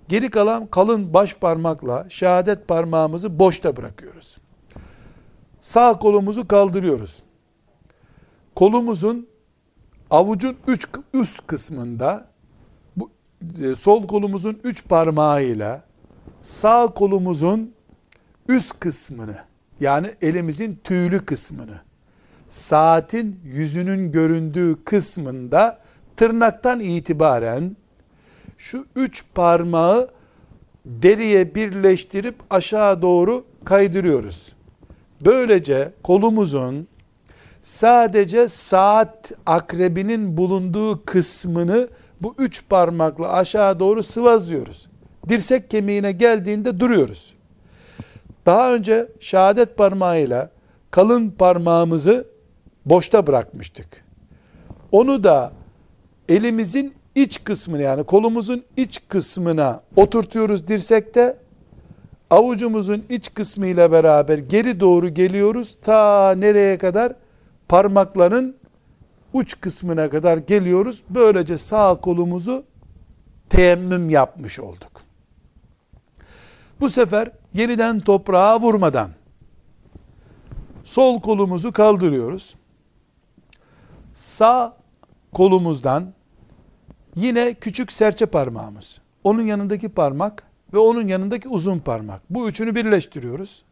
Geri 0.08 0.30
kalan 0.30 0.66
kalın 0.66 1.14
baş 1.14 1.34
parmakla 1.34 2.06
şehadet 2.08 2.68
parmağımızı 2.68 3.38
boşta 3.38 3.76
bırakıyoruz. 3.76 4.38
Sağ 5.60 5.98
kolumuzu 5.98 6.48
kaldırıyoruz. 6.48 7.22
Kolumuzun 8.54 9.28
avucun 10.10 10.56
üç, 10.66 10.88
üst 11.14 11.46
kısmında 11.46 12.28
bu, 12.96 13.10
e, 13.62 13.74
sol 13.74 14.06
kolumuzun 14.06 14.60
üç 14.64 14.88
parmağıyla 14.88 15.82
sağ 16.42 16.86
kolumuzun 16.86 17.74
üst 18.50 18.80
kısmını 18.80 19.36
yani 19.80 20.10
elimizin 20.22 20.80
tüylü 20.84 21.24
kısmını 21.24 21.80
saatin 22.48 23.40
yüzünün 23.44 24.12
göründüğü 24.12 24.84
kısmında 24.84 25.78
tırnaktan 26.16 26.80
itibaren 26.80 27.76
şu 28.58 28.86
üç 28.96 29.24
parmağı 29.34 30.10
deriye 30.86 31.54
birleştirip 31.54 32.34
aşağı 32.50 33.02
doğru 33.02 33.44
kaydırıyoruz. 33.64 34.52
Böylece 35.24 35.92
kolumuzun 36.02 36.88
sadece 37.62 38.48
saat 38.48 39.32
akrebinin 39.46 40.36
bulunduğu 40.36 41.04
kısmını 41.04 41.88
bu 42.20 42.34
üç 42.38 42.68
parmakla 42.68 43.32
aşağı 43.32 43.80
doğru 43.80 44.02
sıvazlıyoruz. 44.02 44.88
Dirsek 45.28 45.70
kemiğine 45.70 46.12
geldiğinde 46.12 46.80
duruyoruz. 46.80 47.39
Daha 48.50 48.74
önce 48.74 49.08
şehadet 49.20 49.76
parmağıyla 49.76 50.50
kalın 50.90 51.30
parmağımızı 51.30 52.26
boşta 52.84 53.26
bırakmıştık. 53.26 54.04
Onu 54.92 55.24
da 55.24 55.52
elimizin 56.28 56.94
iç 57.14 57.44
kısmını 57.44 57.82
yani 57.82 58.04
kolumuzun 58.04 58.64
iç 58.76 59.00
kısmına 59.08 59.80
oturtuyoruz 59.96 60.68
dirsekte. 60.68 61.36
Avucumuzun 62.30 63.04
iç 63.08 63.34
kısmı 63.34 63.66
ile 63.66 63.92
beraber 63.92 64.38
geri 64.38 64.80
doğru 64.80 65.08
geliyoruz. 65.08 65.76
Ta 65.82 66.34
nereye 66.38 66.78
kadar? 66.78 67.12
Parmakların 67.68 68.56
uç 69.32 69.60
kısmına 69.60 70.10
kadar 70.10 70.36
geliyoruz. 70.36 71.02
Böylece 71.10 71.58
sağ 71.58 71.94
kolumuzu 71.94 72.64
teyemmüm 73.50 74.10
yapmış 74.10 74.60
olduk. 74.60 75.00
Bu 76.80 76.90
sefer 76.90 77.39
yeniden 77.54 78.00
toprağa 78.00 78.60
vurmadan 78.60 79.10
sol 80.84 81.20
kolumuzu 81.20 81.72
kaldırıyoruz. 81.72 82.54
Sağ 84.14 84.76
kolumuzdan 85.32 86.12
Yine 87.16 87.54
küçük 87.54 87.92
serçe 87.92 88.26
parmağımız. 88.26 89.00
Onun 89.24 89.42
yanındaki 89.42 89.88
parmak 89.88 90.42
ve 90.72 90.78
onun 90.78 91.08
yanındaki 91.08 91.48
uzun 91.48 91.78
parmak. 91.78 92.22
Bu 92.30 92.48
üçünü 92.48 92.74
birleştiriyoruz. 92.74 93.62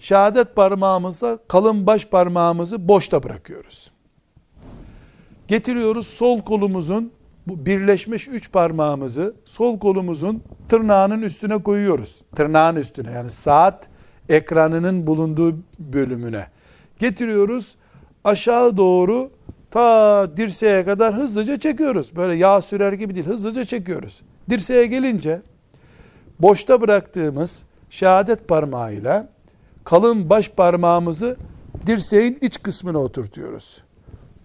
Şehadet 0.00 0.56
parmağımızla 0.56 1.38
kalın 1.48 1.86
baş 1.86 2.04
parmağımızı 2.04 2.88
boşta 2.88 3.22
bırakıyoruz. 3.22 3.90
Getiriyoruz 5.48 6.06
sol 6.06 6.40
kolumuzun 6.40 7.12
bu 7.50 7.66
birleşmiş 7.66 8.28
üç 8.28 8.52
parmağımızı 8.52 9.34
sol 9.44 9.78
kolumuzun 9.78 10.42
tırnağının 10.68 11.22
üstüne 11.22 11.62
koyuyoruz. 11.62 12.22
Tırnağın 12.36 12.76
üstüne 12.76 13.12
yani 13.12 13.30
saat 13.30 13.88
ekranının 14.28 15.06
bulunduğu 15.06 15.56
bölümüne. 15.78 16.46
Getiriyoruz 16.98 17.76
aşağı 18.24 18.76
doğru 18.76 19.30
ta 19.70 20.36
dirseğe 20.36 20.84
kadar 20.84 21.14
hızlıca 21.14 21.60
çekiyoruz. 21.60 22.16
Böyle 22.16 22.36
yağ 22.36 22.60
sürer 22.60 22.92
gibi 22.92 23.14
değil, 23.14 23.26
hızlıca 23.26 23.64
çekiyoruz. 23.64 24.22
Dirseğe 24.50 24.86
gelince 24.86 25.42
boşta 26.40 26.80
bıraktığımız 26.80 27.64
şehadet 27.90 28.48
parmağıyla 28.48 29.28
kalın 29.84 30.30
baş 30.30 30.48
parmağımızı 30.48 31.36
dirseğin 31.86 32.38
iç 32.40 32.62
kısmına 32.62 32.98
oturtuyoruz. 32.98 33.82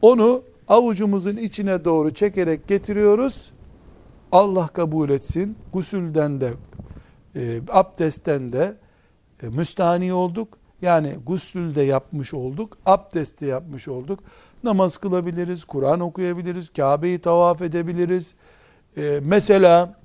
Onu 0.02 0.44
avucumuzun 0.68 1.38
içine 1.38 1.86
doğru 1.86 2.14
çekerek 2.14 2.68
getiriyoruz. 2.68 3.52
Allah 4.32 4.68
kabul 4.68 5.10
etsin. 5.10 5.58
Gusülden 5.74 6.42
de 6.42 6.54
e, 7.36 7.60
abdestten 7.70 8.52
de 8.52 8.78
e, 9.44 9.48
müstahni 9.48 10.14
olduk. 10.14 10.58
Yani 10.82 11.16
gusül 11.26 11.76
de 11.76 11.82
yapmış 11.82 12.34
olduk, 12.34 12.78
abdest 12.86 13.42
de 13.42 13.46
yapmış 13.46 13.88
olduk. 13.88 14.20
Namaz 14.64 14.98
kılabiliriz, 14.98 15.66
Kur'an 15.66 16.00
okuyabiliriz, 16.00 16.70
Kabe'yi 16.70 17.20
tavaf 17.20 17.62
edebiliriz. 17.62 18.36
E, 18.98 19.20
mesela 19.24 20.00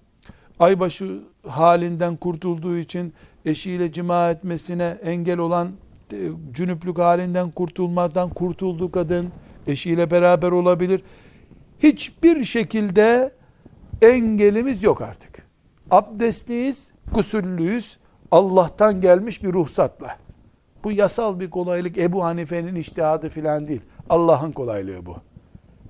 aybaşı 0.59 1.21
halinden 1.49 2.17
kurtulduğu 2.17 2.77
için 2.77 3.15
eşiyle 3.45 3.93
cima 3.93 4.31
etmesine 4.31 4.99
engel 5.03 5.39
olan 5.39 5.69
e, 6.13 6.17
cünüplük 6.53 6.99
halinden 6.99 7.51
kurtulmadan 7.51 8.29
kurtulduğu 8.29 8.93
kadın 8.93 9.29
eşiyle 9.67 10.11
beraber 10.11 10.51
olabilir. 10.51 11.03
Hiçbir 11.79 12.45
şekilde 12.45 13.33
engelimiz 14.03 14.83
yok 14.83 15.03
artık. 15.03 15.47
Abdestliyiz, 15.91 16.93
gusüllüyüz. 17.15 17.99
Allah'tan 18.31 19.01
gelmiş 19.01 19.43
bir 19.43 19.53
ruhsatla. 19.53 20.17
Bu 20.85 20.93
yasal 20.93 21.41
bir 21.41 21.51
kolaylık 21.51 21.99
Ebu 21.99 22.25
Hanife'nin 22.25 22.75
iştihadı 22.75 23.29
filan 23.29 23.69
değil. 23.69 23.81
Allah'ın 24.11 24.53
kolaylığı 24.53 25.07
bu. 25.07 25.17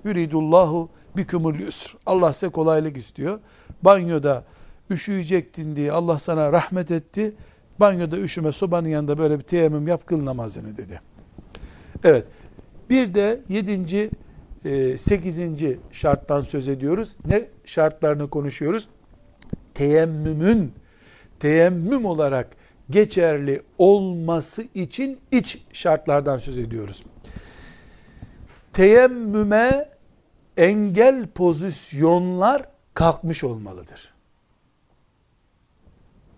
Yuridullahu 0.03 0.89
bikumul 1.17 1.59
yusr. 1.59 1.95
Allah 2.05 2.33
size 2.33 2.49
kolaylık 2.49 2.97
istiyor. 2.97 3.39
Banyoda 3.83 4.43
üşüyecektin 4.89 5.75
diye 5.75 5.91
Allah 5.91 6.19
sana 6.19 6.51
rahmet 6.51 6.91
etti. 6.91 7.33
Banyoda 7.79 8.17
üşüme 8.17 8.51
sobanın 8.51 8.87
yanında 8.87 9.17
böyle 9.17 9.39
bir 9.39 9.43
teyemmüm 9.43 9.87
yap 9.87 10.07
kıl 10.07 10.25
namazını 10.25 10.77
dedi. 10.77 11.01
Evet. 12.03 12.25
Bir 12.91 13.13
de 13.13 13.41
yedinci, 13.49 14.09
e, 14.65 14.97
sekizinci 14.97 15.79
şarttan 15.91 16.41
söz 16.41 16.67
ediyoruz. 16.67 17.15
Ne 17.25 17.47
şartlarını 17.65 18.29
konuşuyoruz? 18.29 18.89
Teyemmümün 19.73 20.73
teyemmüm 21.39 22.05
olarak 22.05 22.47
geçerli 22.89 23.61
olması 23.77 24.63
için 24.75 25.19
iç 25.31 25.61
şartlardan 25.73 26.37
söz 26.37 26.57
ediyoruz. 26.57 27.03
Teyemmüme 28.73 29.89
engel 30.57 31.27
pozisyonlar 31.27 32.65
kalkmış 32.93 33.43
olmalıdır. 33.43 34.13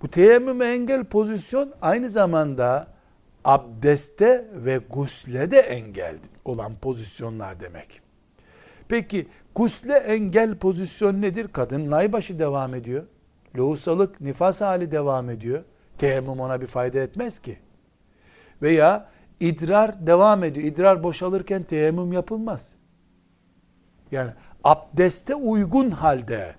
Bu 0.02 0.08
teyemmüme 0.08 0.66
engel 0.66 1.04
pozisyon 1.04 1.74
aynı 1.82 2.10
zamanda 2.10 2.93
abdeste 3.46 4.48
ve 4.54 4.80
gusle 4.90 5.52
de 5.52 5.60
engel 5.60 6.16
olan 6.46 6.76
pozisyonlar 6.76 7.60
demek. 7.60 8.02
Peki 8.88 9.28
gusle 9.56 9.94
engel 9.94 10.56
pozisyon 10.56 11.22
nedir? 11.22 11.48
Kadın 11.48 11.92
laybaşı 11.92 12.40
devam 12.40 12.76
ediyor. 12.76 13.04
Lohusalık, 13.58 14.22
nifas 14.22 14.62
hali 14.62 14.92
devam 14.92 15.30
ediyor. 15.30 15.64
Teyemmüm 15.98 16.40
ona 16.40 16.62
bir 16.62 16.68
fayda 16.68 17.00
etmez 17.00 17.40
ki. 17.40 17.58
Veya 18.62 19.10
idrar 19.40 20.08
devam 20.08 20.44
ediyor. 20.44 20.68
İdrar 20.68 21.04
boşalırken 21.04 21.64
teyemmüm 21.64 22.14
yapılmaz. 22.14 22.72
Yani 24.12 24.32
abdeste 24.64 25.36
uygun 25.36 25.92
halde, 25.92 26.56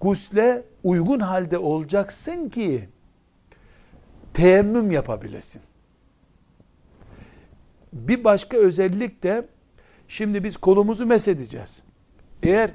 gusle 0.00 0.62
uygun 0.84 1.20
halde 1.20 1.58
olacaksın 1.58 2.48
ki 2.48 2.88
teyemmüm 4.34 4.90
yapabilesin. 4.90 5.62
Bir 7.92 8.24
başka 8.24 8.56
özellik 8.56 9.22
de 9.22 9.48
şimdi 10.08 10.44
biz 10.44 10.56
kolumuzu 10.56 11.06
mesedeceğiz. 11.06 11.82
Eğer 12.42 12.70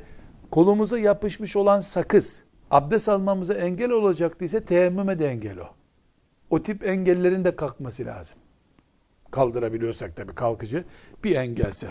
kolumuza 0.52 1.00
yapışmış 1.00 1.56
olan 1.56 1.80
sakız 1.80 2.44
abdest 2.72 3.10
almamıza 3.10 3.54
engel 3.54 3.92
olacaktıysa 3.92 4.60
teyemmüme 4.60 5.20
de 5.20 5.28
engel 5.28 5.58
o. 5.60 5.68
O 6.50 6.64
tip 6.64 6.88
engellerin 6.88 7.44
de 7.44 7.56
kalkması 7.56 8.06
lazım. 8.06 8.40
Kaldırabiliyorsak 9.32 10.16
tabii 10.16 10.36
kalkıcı 10.36 10.84
bir 11.24 11.36
engelse. 11.36 11.88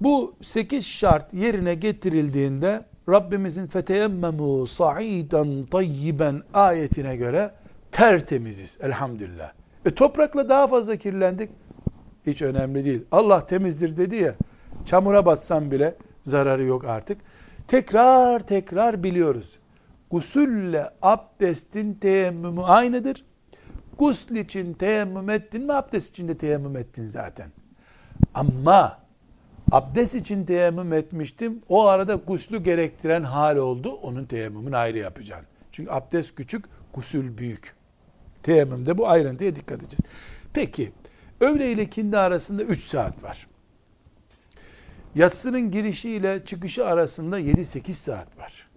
Bu 0.00 0.34
sekiz 0.42 0.86
şart 0.86 1.34
yerine 1.34 1.74
getirildiğinde 1.74 2.84
Rabbimizin 3.08 3.66
feteyemmemu 3.66 4.66
sa'idan 4.66 5.62
tayyiben 5.62 6.42
ayetine 6.54 7.16
göre 7.16 7.54
tertemiziz 7.92 8.78
elhamdülillah. 8.80 9.52
E 9.86 9.94
toprakla 9.94 10.48
daha 10.48 10.66
fazla 10.66 10.96
kirlendik. 10.96 11.50
Hiç 12.26 12.42
önemli 12.42 12.84
değil. 12.84 13.04
Allah 13.12 13.46
temizdir 13.46 13.96
dedi 13.96 14.16
ya. 14.16 14.34
Çamura 14.84 15.26
batsan 15.26 15.70
bile 15.70 15.94
zararı 16.22 16.64
yok 16.64 16.84
artık. 16.84 17.18
Tekrar 17.68 18.46
tekrar 18.46 19.02
biliyoruz. 19.02 19.58
Gusülle 20.10 20.90
abdestin 21.02 21.94
teyemmümü 21.94 22.62
aynıdır. 22.62 23.24
Gusl 23.98 24.36
için 24.36 24.74
teyemmüm 24.74 25.30
ettin 25.30 25.66
mi 25.66 25.72
abdest 25.72 26.10
için 26.10 26.28
de 26.28 26.38
teyemmüm 26.38 26.76
ettin 26.76 27.06
zaten. 27.06 27.50
Ama 28.34 28.98
abdest 29.72 30.14
için 30.14 30.44
teyemmüm 30.44 30.92
etmiştim. 30.92 31.62
O 31.68 31.86
arada 31.86 32.14
guslü 32.14 32.62
gerektiren 32.62 33.22
hal 33.22 33.56
oldu. 33.56 33.92
Onun 33.92 34.24
teyemmümünü 34.24 34.76
ayrı 34.76 34.98
yapacaksın. 34.98 35.48
Çünkü 35.72 35.90
abdest 35.90 36.34
küçük, 36.34 36.64
gusül 36.94 37.38
büyük. 37.38 37.81
Teyemmümde 38.42 38.98
bu 38.98 39.08
ayrıntıya 39.08 39.56
dikkat 39.56 39.78
edeceğiz. 39.78 40.04
Peki, 40.52 40.92
öğle 41.40 41.72
ile 41.72 41.90
kindi 41.90 42.18
arasında 42.18 42.62
3 42.62 42.80
saat 42.80 43.24
var. 43.24 43.48
Yatsının 45.14 45.70
girişi 45.70 46.10
ile 46.10 46.44
çıkışı 46.44 46.86
arasında 46.86 47.40
7-8 47.40 47.92
saat 47.92 48.38
var. 48.38 48.68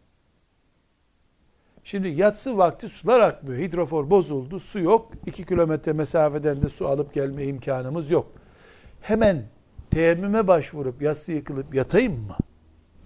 Şimdi 1.83 2.07
yatsı 2.07 2.57
vakti 2.57 2.89
sular 2.89 3.19
akmıyor. 3.19 3.61
Hidrofor 3.61 4.09
bozuldu. 4.09 4.59
Su 4.59 4.79
yok. 4.79 5.11
2 5.25 5.45
kilometre 5.45 5.93
mesafeden 5.93 6.61
de 6.61 6.69
su 6.69 6.87
alıp 6.87 7.13
gelme 7.13 7.43
imkanımız 7.43 8.11
yok. 8.11 8.31
Hemen 9.01 9.43
teyemmüme 9.91 10.47
başvurup 10.47 11.01
yatsı 11.01 11.31
yıkılıp 11.31 11.75
yatayım 11.75 12.13
mı? 12.13 12.35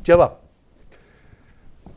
Cevap. 0.03 0.48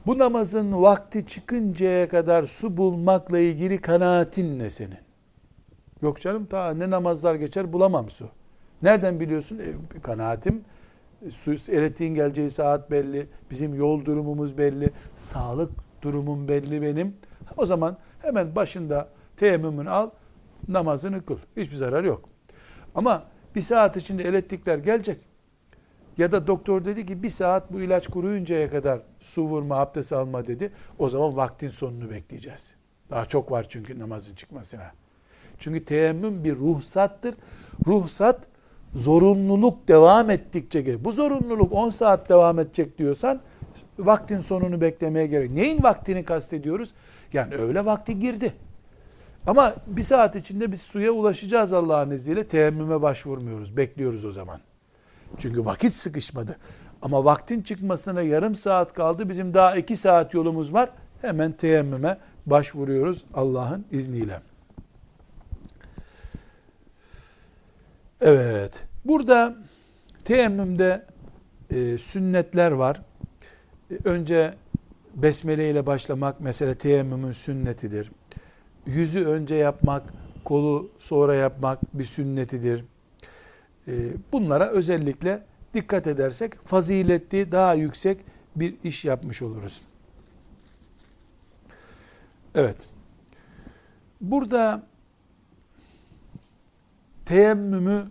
Bu 0.06 0.18
namazın 0.18 0.82
vakti 0.82 1.26
çıkıncaya 1.26 2.08
kadar 2.08 2.42
su 2.42 2.76
bulmakla 2.76 3.38
ilgili 3.38 3.80
kanaatin 3.80 4.58
ne 4.58 4.70
senin? 4.70 4.98
Yok 6.02 6.20
canım 6.20 6.46
ta 6.46 6.74
ne 6.74 6.90
namazlar 6.90 7.34
geçer 7.34 7.72
bulamam 7.72 8.10
su. 8.10 8.28
Nereden 8.82 9.20
biliyorsun? 9.20 9.58
E, 9.58 10.00
kanaatim 10.00 10.64
su, 11.30 11.52
elektriğin 11.52 12.14
geleceği 12.14 12.50
saat 12.50 12.90
belli, 12.90 13.26
bizim 13.50 13.74
yol 13.74 14.04
durumumuz 14.04 14.58
belli, 14.58 14.90
sağlık 15.16 15.70
durumum 16.02 16.48
belli 16.48 16.82
benim. 16.82 17.16
O 17.56 17.66
zaman 17.66 17.96
hemen 18.22 18.56
başında 18.56 19.08
teyemmümünü 19.36 19.90
al, 19.90 20.10
namazını 20.68 21.24
kıl. 21.24 21.38
Hiçbir 21.56 21.76
zarar 21.76 22.04
yok. 22.04 22.28
Ama 22.94 23.24
bir 23.54 23.62
saat 23.62 23.96
içinde 23.96 24.24
elektrikler 24.24 24.78
gelecek. 24.78 25.20
Ya 26.18 26.32
da 26.32 26.46
doktor 26.46 26.84
dedi 26.84 27.06
ki 27.06 27.22
bir 27.22 27.30
saat 27.30 27.72
bu 27.72 27.80
ilaç 27.80 28.06
kuruyuncaya 28.06 28.70
kadar 28.70 29.00
su 29.20 29.42
vurma, 29.42 29.76
abdest 29.76 30.12
alma 30.12 30.46
dedi. 30.46 30.72
O 30.98 31.08
zaman 31.08 31.36
vaktin 31.36 31.68
sonunu 31.68 32.10
bekleyeceğiz. 32.10 32.74
Daha 33.10 33.26
çok 33.26 33.50
var 33.50 33.66
çünkü 33.68 33.98
namazın 33.98 34.34
çıkmasına. 34.34 34.92
Çünkü 35.58 35.84
teyemmüm 35.84 36.44
bir 36.44 36.56
ruhsattır. 36.56 37.34
Ruhsat 37.86 38.40
zorunluluk 38.94 39.88
devam 39.88 40.30
ettikçe 40.30 41.04
bu 41.04 41.12
zorunluluk 41.12 41.72
10 41.72 41.90
saat 41.90 42.28
devam 42.28 42.58
edecek 42.58 42.98
diyorsan 42.98 43.40
vaktin 43.98 44.40
sonunu 44.40 44.80
beklemeye 44.80 45.26
gerek. 45.26 45.50
Neyin 45.50 45.82
vaktini 45.82 46.24
kastediyoruz? 46.24 46.92
Yani 47.32 47.54
öğle 47.54 47.84
vakti 47.84 48.20
girdi. 48.20 48.52
Ama 49.46 49.74
bir 49.86 50.02
saat 50.02 50.36
içinde 50.36 50.72
biz 50.72 50.82
suya 50.82 51.12
ulaşacağız 51.12 51.72
Allah'ın 51.72 52.10
izniyle. 52.10 52.48
Teyemmüme 52.48 53.02
başvurmuyoruz. 53.02 53.76
Bekliyoruz 53.76 54.24
o 54.24 54.32
zaman. 54.32 54.60
Çünkü 55.38 55.64
vakit 55.64 55.94
sıkışmadı. 55.94 56.56
Ama 57.02 57.24
vaktin 57.24 57.62
çıkmasına 57.62 58.22
yarım 58.22 58.54
saat 58.54 58.94
kaldı. 58.94 59.28
Bizim 59.28 59.54
daha 59.54 59.76
iki 59.76 59.96
saat 59.96 60.34
yolumuz 60.34 60.72
var. 60.72 60.90
Hemen 61.22 61.52
teyemmüme 61.52 62.18
başvuruyoruz 62.46 63.24
Allah'ın 63.34 63.86
izniyle. 63.90 64.40
Evet. 68.20 68.84
Burada 69.04 69.56
teyemmümde 70.24 71.06
e, 71.70 71.98
sünnetler 71.98 72.70
var. 72.70 73.02
E, 73.90 73.94
önce 74.04 74.54
besmele 75.14 75.70
ile 75.70 75.86
başlamak 75.86 76.40
mesela 76.40 76.74
teyemmümün 76.74 77.32
sünnetidir. 77.32 78.12
Yüzü 78.86 79.24
önce 79.26 79.54
yapmak, 79.54 80.02
kolu 80.44 80.90
sonra 80.98 81.34
yapmak 81.34 81.98
bir 81.98 82.04
sünnetidir. 82.04 82.84
E, 83.88 83.92
bunlara 84.32 84.68
özellikle 84.68 85.42
dikkat 85.74 86.06
edersek 86.06 86.66
faziletli, 86.66 87.52
daha 87.52 87.74
yüksek 87.74 88.18
bir 88.56 88.74
iş 88.84 89.04
yapmış 89.04 89.42
oluruz. 89.42 89.82
Evet. 92.54 92.88
Burada 94.20 94.82
teyemmümü 97.24 98.10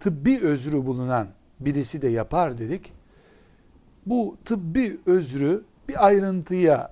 tıbbi 0.00 0.40
özrü 0.42 0.86
bulunan 0.86 1.28
birisi 1.60 2.02
de 2.02 2.08
yapar 2.08 2.58
dedik. 2.58 2.92
Bu 4.06 4.36
tıbbi 4.44 5.00
özrü 5.06 5.64
bir 5.88 6.06
ayrıntıya 6.06 6.90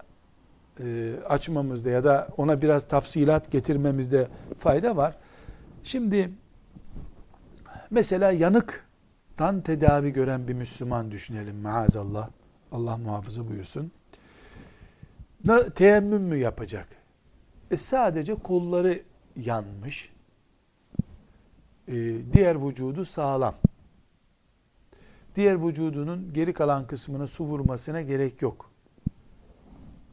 e, 0.81 1.14
açmamızda 1.29 1.91
ya 1.91 2.05
da 2.05 2.29
ona 2.37 2.62
biraz 2.62 2.89
tafsilat 2.89 3.51
getirmemizde 3.51 4.29
fayda 4.59 4.97
var. 4.97 5.16
Şimdi 5.83 6.31
mesela 7.91 8.32
yanıktan 8.32 9.61
tedavi 9.61 10.12
gören 10.12 10.49
bir 10.49 10.55
Müslüman 10.55 11.11
düşünelim 11.11 11.57
maazallah. 11.57 12.30
Allah 12.72 12.97
muhafaza 12.97 13.49
buyursun. 13.49 13.93
Teyemmüm 15.74 16.22
mü 16.22 16.36
yapacak? 16.36 16.89
E 17.70 17.76
sadece 17.76 18.34
kolları 18.34 19.03
yanmış. 19.36 20.12
E, 21.89 21.95
diğer 22.32 22.66
vücudu 22.66 23.05
sağlam. 23.05 23.55
Diğer 25.36 25.66
vücudunun 25.66 26.32
geri 26.32 26.53
kalan 26.53 26.86
kısmını 26.86 27.26
su 27.28 27.45
vurmasına 27.45 28.03
gerek 28.03 28.43
yok. 28.43 28.70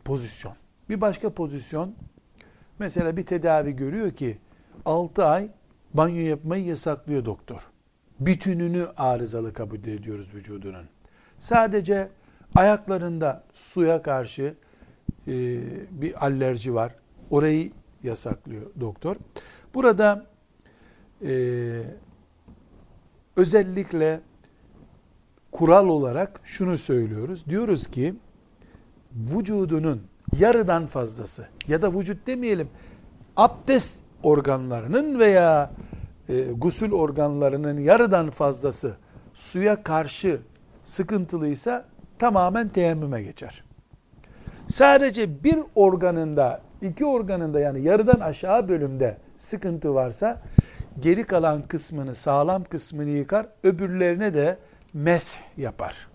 Pozisyon. 0.06 0.54
Bir 0.90 1.02
başka 1.02 1.34
pozisyon, 1.34 1.96
mesela 2.80 3.18
bir 3.18 3.26
tedavi 3.26 3.76
görüyor 3.76 4.12
ki 4.12 4.38
6 4.86 5.26
ay 5.26 5.50
banyo 5.98 6.22
yapmayı 6.22 6.66
yasaklıyor 6.66 7.26
doktor. 7.26 7.68
Bütününü 8.20 8.88
arızalı 8.98 9.54
kabul 9.54 9.78
ediyoruz 9.78 10.28
vücudunun. 10.34 10.86
Sadece 11.38 12.10
ayaklarında 12.56 13.44
suya 13.54 14.02
karşı 14.02 14.56
e, 15.28 15.34
bir 15.92 16.26
alerji 16.26 16.74
var. 16.74 16.96
Orayı 17.30 17.72
yasaklıyor 18.04 18.62
doktor. 18.80 19.16
Burada 19.74 20.26
e, 21.26 21.34
özellikle 23.36 24.22
kural 25.52 25.88
olarak 25.88 26.42
şunu 26.44 26.78
söylüyoruz. 26.78 27.46
Diyoruz 27.50 27.88
ki 27.88 28.16
vücudunun 29.16 30.02
yarıdan 30.40 30.88
fazlası 30.88 31.48
ya 31.68 31.82
da 31.82 31.94
vücut 31.94 32.28
demeyelim 32.28 32.70
abdest 33.38 34.05
organlarının 34.26 35.20
veya 35.20 35.72
e, 36.30 36.42
gusül 36.52 36.92
organlarının 36.92 37.80
yarıdan 37.80 38.30
fazlası 38.30 38.94
suya 39.34 39.84
karşı 39.84 40.40
sıkıntılıysa 40.86 41.86
tamamen 42.20 42.70
teyemmüme 42.70 43.24
geçer. 43.24 43.64
Sadece 44.68 45.44
bir 45.44 45.60
organında, 45.76 46.62
iki 46.82 47.06
organında 47.06 47.60
yani 47.60 47.82
yarıdan 47.82 48.20
aşağı 48.20 48.68
bölümde 48.68 49.18
sıkıntı 49.38 49.94
varsa 49.94 50.42
geri 51.00 51.24
kalan 51.24 51.62
kısmını, 51.68 52.16
sağlam 52.16 52.64
kısmını 52.64 53.10
yıkar, 53.10 53.48
öbürlerine 53.64 54.34
de 54.34 54.58
mes 54.94 55.38
yapar. 55.58 56.08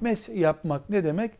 Mes 0.00 0.28
yapmak 0.28 0.90
ne 0.90 1.04
demek? 1.04 1.30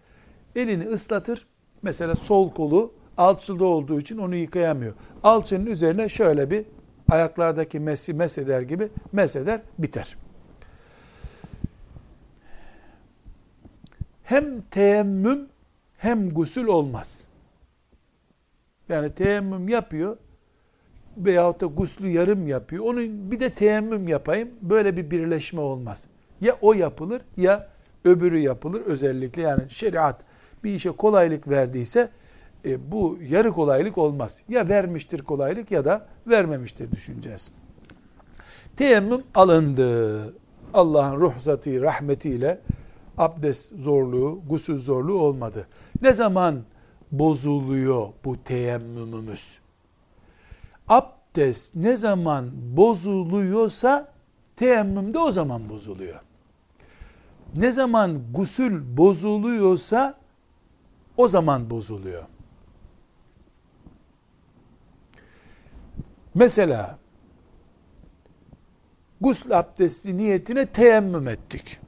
Elini 0.56 0.88
ıslatır. 0.88 1.46
Mesela 1.82 2.16
sol 2.16 2.50
kolu 2.50 2.94
alçıda 3.18 3.64
olduğu 3.64 4.00
için 4.00 4.18
onu 4.18 4.34
yıkayamıyor. 4.34 4.94
Alçının 5.22 5.66
üzerine 5.66 6.08
şöyle 6.08 6.50
bir 6.50 6.64
ayaklardaki 7.08 7.80
mesi 7.80 8.14
mes 8.14 8.38
eder 8.38 8.62
gibi 8.62 8.88
mes 9.12 9.36
eder, 9.36 9.60
biter. 9.78 10.16
Hem 14.22 14.60
teyemmüm 14.60 15.48
hem 15.96 16.30
gusül 16.30 16.66
olmaz. 16.66 17.24
Yani 18.88 19.14
teyemmüm 19.14 19.68
yapıyor 19.68 20.16
veyahut 21.16 21.60
da 21.60 21.66
guslü 21.66 22.08
yarım 22.08 22.46
yapıyor. 22.46 22.84
Onun 22.84 23.30
bir 23.30 23.40
de 23.40 23.50
teyemmüm 23.50 24.08
yapayım. 24.08 24.50
Böyle 24.62 24.96
bir 24.96 25.10
birleşme 25.10 25.60
olmaz. 25.60 26.06
Ya 26.40 26.58
o 26.60 26.72
yapılır 26.72 27.22
ya 27.36 27.68
öbürü 28.04 28.38
yapılır. 28.38 28.80
Özellikle 28.80 29.42
yani 29.42 29.62
şeriat 29.68 30.20
bir 30.64 30.74
işe 30.74 30.90
kolaylık 30.90 31.48
verdiyse 31.48 32.08
e, 32.64 32.92
bu 32.92 33.18
yarı 33.28 33.52
kolaylık 33.52 33.98
olmaz. 33.98 34.40
Ya 34.48 34.68
vermiştir 34.68 35.18
kolaylık 35.18 35.70
ya 35.70 35.84
da 35.84 36.06
vermemiştir 36.26 36.92
düşüneceğiz. 36.92 37.50
Teyemmüm 38.76 39.22
alındı. 39.34 40.34
Allah'ın 40.74 41.20
ruhsati, 41.20 41.80
rahmetiyle 41.80 42.60
abdest 43.18 43.72
zorluğu, 43.78 44.40
gusül 44.48 44.78
zorluğu 44.78 45.18
olmadı. 45.18 45.66
Ne 46.02 46.12
zaman 46.12 46.62
bozuluyor 47.12 48.08
bu 48.24 48.36
teyemmümümüz? 48.44 49.58
Abdest 50.88 51.74
ne 51.74 51.96
zaman 51.96 52.50
bozuluyorsa 52.76 54.08
teyemmüm 54.56 55.14
de 55.14 55.18
o 55.18 55.32
zaman 55.32 55.68
bozuluyor. 55.68 56.20
Ne 57.56 57.72
zaman 57.72 58.20
gusül 58.32 58.96
bozuluyorsa 58.96 60.14
o 61.16 61.28
zaman 61.28 61.70
bozuluyor. 61.70 62.24
Mesela 66.34 66.98
gusül 69.20 69.58
abdesti 69.58 70.16
niyetine 70.16 70.66
teyemmüm 70.66 71.28
ettik. 71.28 71.80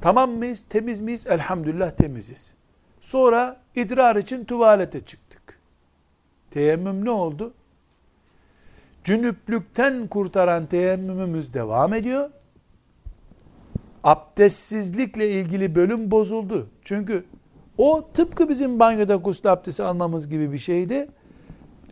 Tamam 0.00 0.30
mıyız? 0.30 0.64
Temiz 0.68 1.00
miyiz? 1.00 1.26
Elhamdülillah 1.26 1.90
temiziz. 1.90 2.52
Sonra 3.00 3.60
idrar 3.76 4.16
için 4.16 4.44
tuvalete 4.44 5.00
çıktık. 5.00 5.58
Teyemmüm 6.50 7.04
ne 7.04 7.10
oldu? 7.10 7.54
Cünüplükten 9.04 10.06
kurtaran 10.06 10.66
teyemmümümüz 10.66 11.54
devam 11.54 11.94
ediyor. 11.94 12.30
Abdestsizlikle 14.04 15.30
ilgili 15.30 15.74
bölüm 15.74 16.10
bozuldu. 16.10 16.68
Çünkü 16.84 17.24
o 17.78 18.08
tıpkı 18.14 18.48
bizim 18.48 18.78
banyoda 18.78 19.16
gusül 19.16 19.52
abdesti 19.52 19.82
almamız 19.82 20.28
gibi 20.28 20.52
bir 20.52 20.58
şeydi. 20.58 21.08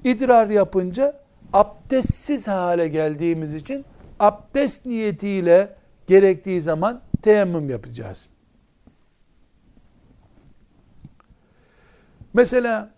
İdrar 0.05 0.51
yapınca 0.51 1.21
abdestsiz 1.53 2.49
hale 2.49 2.89
geldiğimiz 2.89 3.55
için 3.55 3.85
abdest 4.21 4.87
niyetiyle 4.87 5.77
gerektiği 6.07 6.61
zaman 6.63 7.03
teyemmüm 7.23 7.71
yapacağız. 7.71 8.31
Mesela 12.35 12.95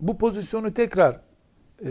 bu 0.00 0.18
pozisyonu 0.18 0.74
tekrar 0.74 1.20
e, 1.84 1.90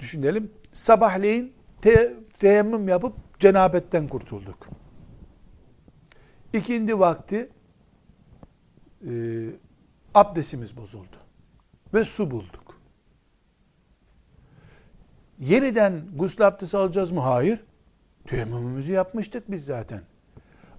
düşünelim. 0.00 0.52
Sabahleyin 0.72 1.52
te, 1.82 2.14
teyemmüm 2.38 2.88
yapıp 2.88 3.40
cenabetten 3.40 4.08
kurtulduk. 4.08 4.68
İkindi 6.52 6.98
vakti 6.98 7.48
e, 9.06 9.10
abdestimiz 10.14 10.76
bozuldu. 10.76 11.16
Ve 11.94 12.04
su 12.04 12.30
bulduk. 12.30 12.59
Yeniden 15.40 16.02
gusül 16.16 16.46
abdesti 16.46 16.76
alacağız 16.76 17.10
mı? 17.10 17.20
Hayır. 17.20 17.60
Teyemmümümüzü 18.26 18.92
yapmıştık 18.92 19.50
biz 19.50 19.64
zaten. 19.64 20.00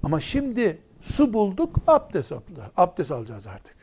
Ama 0.03 0.19
şimdi 0.19 0.77
su 1.01 1.33
bulduk, 1.33 1.75
abdest, 1.87 2.33
abdest 2.77 3.11
alacağız 3.11 3.47
artık. 3.47 3.75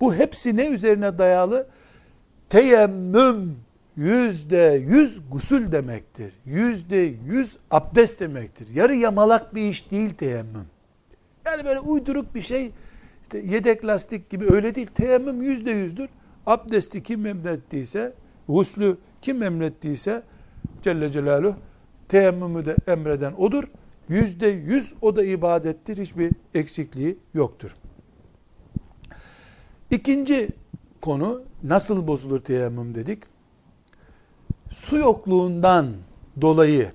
Bu 0.00 0.14
hepsi 0.14 0.56
ne 0.56 0.66
üzerine 0.66 1.18
dayalı? 1.18 1.66
Teyemmüm 2.48 3.56
yüzde 3.96 4.82
yüz 4.86 5.20
gusül 5.30 5.72
demektir. 5.72 6.32
Yüzde 6.44 6.96
yüz 7.26 7.56
abdest 7.70 8.20
demektir. 8.20 8.68
Yarı 8.74 8.94
yamalak 8.94 9.54
bir 9.54 9.62
iş 9.62 9.90
değil 9.90 10.14
teyemmüm. 10.14 10.66
Yani 11.46 11.64
böyle 11.64 11.80
uyduruk 11.80 12.34
bir 12.34 12.40
şey, 12.40 12.70
işte 13.22 13.38
yedek 13.38 13.84
lastik 13.84 14.30
gibi 14.30 14.52
öyle 14.52 14.74
değil. 14.74 14.88
Teyemmüm 14.94 15.42
yüzde 15.42 15.70
yüzdür. 15.70 16.08
Abdesti 16.46 17.02
kim 17.02 17.26
emrettiyse, 17.26 18.12
guslü 18.48 18.96
kim 19.22 19.42
emrettiyse 19.42 20.22
Celle 20.82 21.12
Celaluhu 21.12 21.56
teyemmümü 22.08 22.64
de 22.64 22.76
emreden 22.86 23.32
odur. 23.32 23.64
Yüzde 24.08 24.46
yüz 24.46 24.94
o 25.00 25.16
da 25.16 25.24
ibadettir. 25.24 25.98
Hiçbir 25.98 26.32
eksikliği 26.54 27.18
yoktur. 27.34 27.76
İkinci 29.90 30.48
konu 31.00 31.42
nasıl 31.62 32.06
bozulur 32.06 32.40
teyemmüm 32.40 32.94
dedik. 32.94 33.22
Su 34.70 34.96
yokluğundan 34.96 35.92
dolayı 36.40 36.92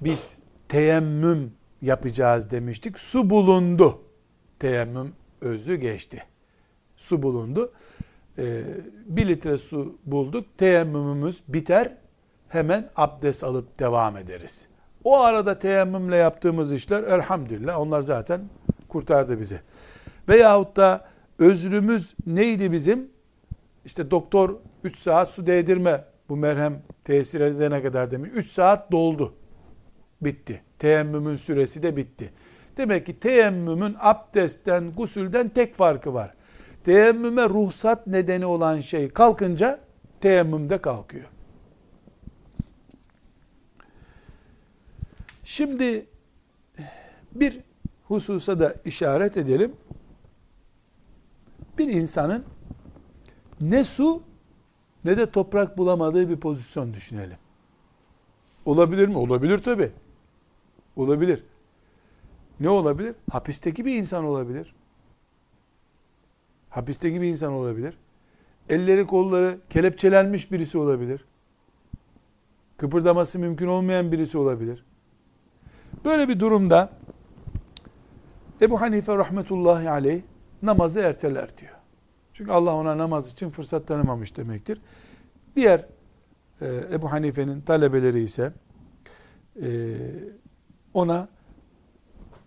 biz 0.00 0.34
teyemmüm 0.68 1.52
yapacağız 1.82 2.50
demiştik. 2.50 2.98
Su 2.98 3.30
bulundu. 3.30 4.00
Teyemmüm 4.58 5.12
özlü 5.40 5.76
geçti. 5.76 6.22
Su 6.96 7.22
bulundu. 7.22 7.72
Ee, 8.38 8.62
bir 9.06 9.28
litre 9.28 9.58
su 9.58 9.98
bulduk. 10.06 10.46
Teyemmümümüz 10.58 11.42
biter. 11.48 11.92
Hemen 12.48 12.90
abdest 12.96 13.44
alıp 13.44 13.78
devam 13.78 14.16
ederiz. 14.16 14.68
O 15.04 15.18
arada 15.18 15.58
teyemmümle 15.58 16.16
yaptığımız 16.16 16.72
işler 16.72 17.02
elhamdülillah 17.02 17.80
onlar 17.80 18.02
zaten 18.02 18.40
kurtardı 18.88 19.40
bizi. 19.40 19.60
Veyahut 20.28 20.76
da 20.76 21.04
özrümüz 21.38 22.14
neydi 22.26 22.72
bizim? 22.72 23.08
İşte 23.84 24.10
doktor 24.10 24.56
3 24.84 24.98
saat 24.98 25.30
su 25.30 25.46
değdirme 25.46 26.04
bu 26.28 26.36
merhem 26.36 26.82
tesir 27.04 27.40
edene 27.40 27.82
kadar 27.82 28.10
demiş. 28.10 28.30
3 28.34 28.50
saat 28.50 28.92
doldu. 28.92 29.34
Bitti. 30.20 30.62
Teyemmümün 30.78 31.36
süresi 31.36 31.82
de 31.82 31.96
bitti. 31.96 32.32
Demek 32.76 33.06
ki 33.06 33.20
teyemmümün 33.20 33.96
abdestten, 34.00 34.92
gusülden 34.96 35.48
tek 35.48 35.74
farkı 35.74 36.14
var. 36.14 36.34
Teyemmüme 36.84 37.48
ruhsat 37.48 38.06
nedeni 38.06 38.46
olan 38.46 38.80
şey 38.80 39.08
kalkınca 39.08 39.80
teyemmüm 40.20 40.70
de 40.70 40.78
kalkıyor. 40.78 41.28
Şimdi 45.44 46.06
bir 47.32 47.60
hususa 48.04 48.58
da 48.58 48.74
işaret 48.84 49.36
edelim. 49.36 49.72
Bir 51.78 51.88
insanın 51.88 52.44
ne 53.60 53.84
su 53.84 54.22
ne 55.04 55.16
de 55.16 55.30
toprak 55.30 55.78
bulamadığı 55.78 56.28
bir 56.28 56.36
pozisyon 56.36 56.94
düşünelim. 56.94 57.38
Olabilir 58.64 59.08
mi? 59.08 59.18
Olabilir 59.18 59.58
tabi. 59.58 59.90
Olabilir. 60.96 61.44
Ne 62.60 62.68
olabilir? 62.68 63.14
Hapisteki 63.30 63.84
bir 63.84 63.94
insan 63.94 64.24
olabilir. 64.24 64.74
Hapisteki 66.74 67.20
bir 67.20 67.26
insan 67.26 67.52
olabilir. 67.52 67.98
Elleri 68.68 69.06
kolları 69.06 69.58
kelepçelenmiş 69.70 70.52
birisi 70.52 70.78
olabilir. 70.78 71.24
Kıpırdaması 72.76 73.38
mümkün 73.38 73.66
olmayan 73.66 74.12
birisi 74.12 74.38
olabilir. 74.38 74.84
Böyle 76.04 76.28
bir 76.28 76.40
durumda 76.40 76.90
Ebu 78.60 78.80
Hanife 78.80 79.16
rahmetullahi 79.16 79.90
aleyh 79.90 80.22
namazı 80.62 81.00
erteler 81.00 81.58
diyor. 81.58 81.74
Çünkü 82.32 82.52
Allah 82.52 82.74
ona 82.74 82.98
namaz 82.98 83.32
için 83.32 83.50
fırsat 83.50 83.86
tanımamış 83.86 84.36
demektir. 84.36 84.80
Diğer 85.56 85.86
e, 86.60 86.66
Ebu 86.92 87.12
Hanife'nin 87.12 87.60
talebeleri 87.60 88.20
ise 88.20 88.52
e, 89.62 89.96
ona 90.94 91.28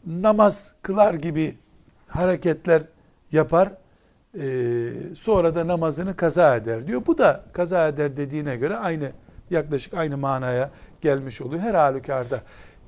namaz 0.05 0.75
kılar 0.82 1.13
gibi 1.13 1.57
hareketler 2.07 2.84
yapar 3.32 3.73
e, 4.39 4.89
sonra 5.15 5.55
da 5.55 5.67
namazını 5.67 6.15
kaza 6.15 6.55
eder 6.55 6.88
diyor. 6.88 7.01
Bu 7.05 7.17
da 7.17 7.43
kaza 7.53 7.88
eder 7.88 8.17
dediğine 8.17 8.57
göre 8.57 8.75
aynı 8.75 9.11
yaklaşık 9.49 9.93
aynı 9.93 10.17
manaya 10.17 10.71
gelmiş 11.01 11.41
oluyor. 11.41 11.61
Her 11.61 11.73
halükarda 11.73 12.41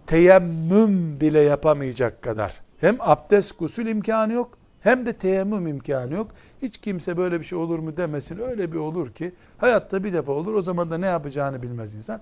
teyemmüm 0.07 1.19
bile 1.19 1.39
yapamayacak 1.39 2.21
kadar 2.21 2.61
hem 2.77 2.95
abdest 2.99 3.59
gusül 3.59 3.87
imkanı 3.87 4.33
yok 4.33 4.57
hem 4.81 5.05
de 5.05 5.13
teyemmüm 5.13 5.67
imkanı 5.67 6.13
yok. 6.13 6.31
Hiç 6.61 6.77
kimse 6.77 7.17
böyle 7.17 7.39
bir 7.39 7.45
şey 7.45 7.57
olur 7.57 7.79
mu 7.79 7.97
demesin. 7.97 8.39
Öyle 8.39 8.71
bir 8.71 8.77
olur 8.77 9.11
ki 9.11 9.33
hayatta 9.57 10.03
bir 10.03 10.13
defa 10.13 10.31
olur. 10.31 10.53
O 10.53 10.61
zaman 10.61 10.91
da 10.91 10.97
ne 10.97 11.05
yapacağını 11.05 11.61
bilmez 11.61 11.95
insan. 11.95 12.21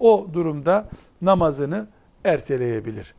O 0.00 0.26
durumda 0.32 0.88
namazını 1.22 1.86
erteleyebilir. 2.24 3.14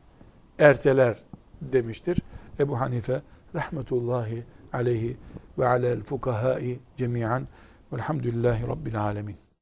Erteler 0.59 1.17
demiştir. 1.61 2.17
Ebu 2.59 2.79
Hanife 2.79 3.21
rahmetullahi 3.55 4.43
عليه 4.73 5.15
وعلى 5.57 5.93
الفقهاء 5.93 6.77
جميعا 6.97 7.45
والحمد 7.91 8.27
لله 8.27 8.65
رب 8.65 8.87
العالمين. 8.87 9.48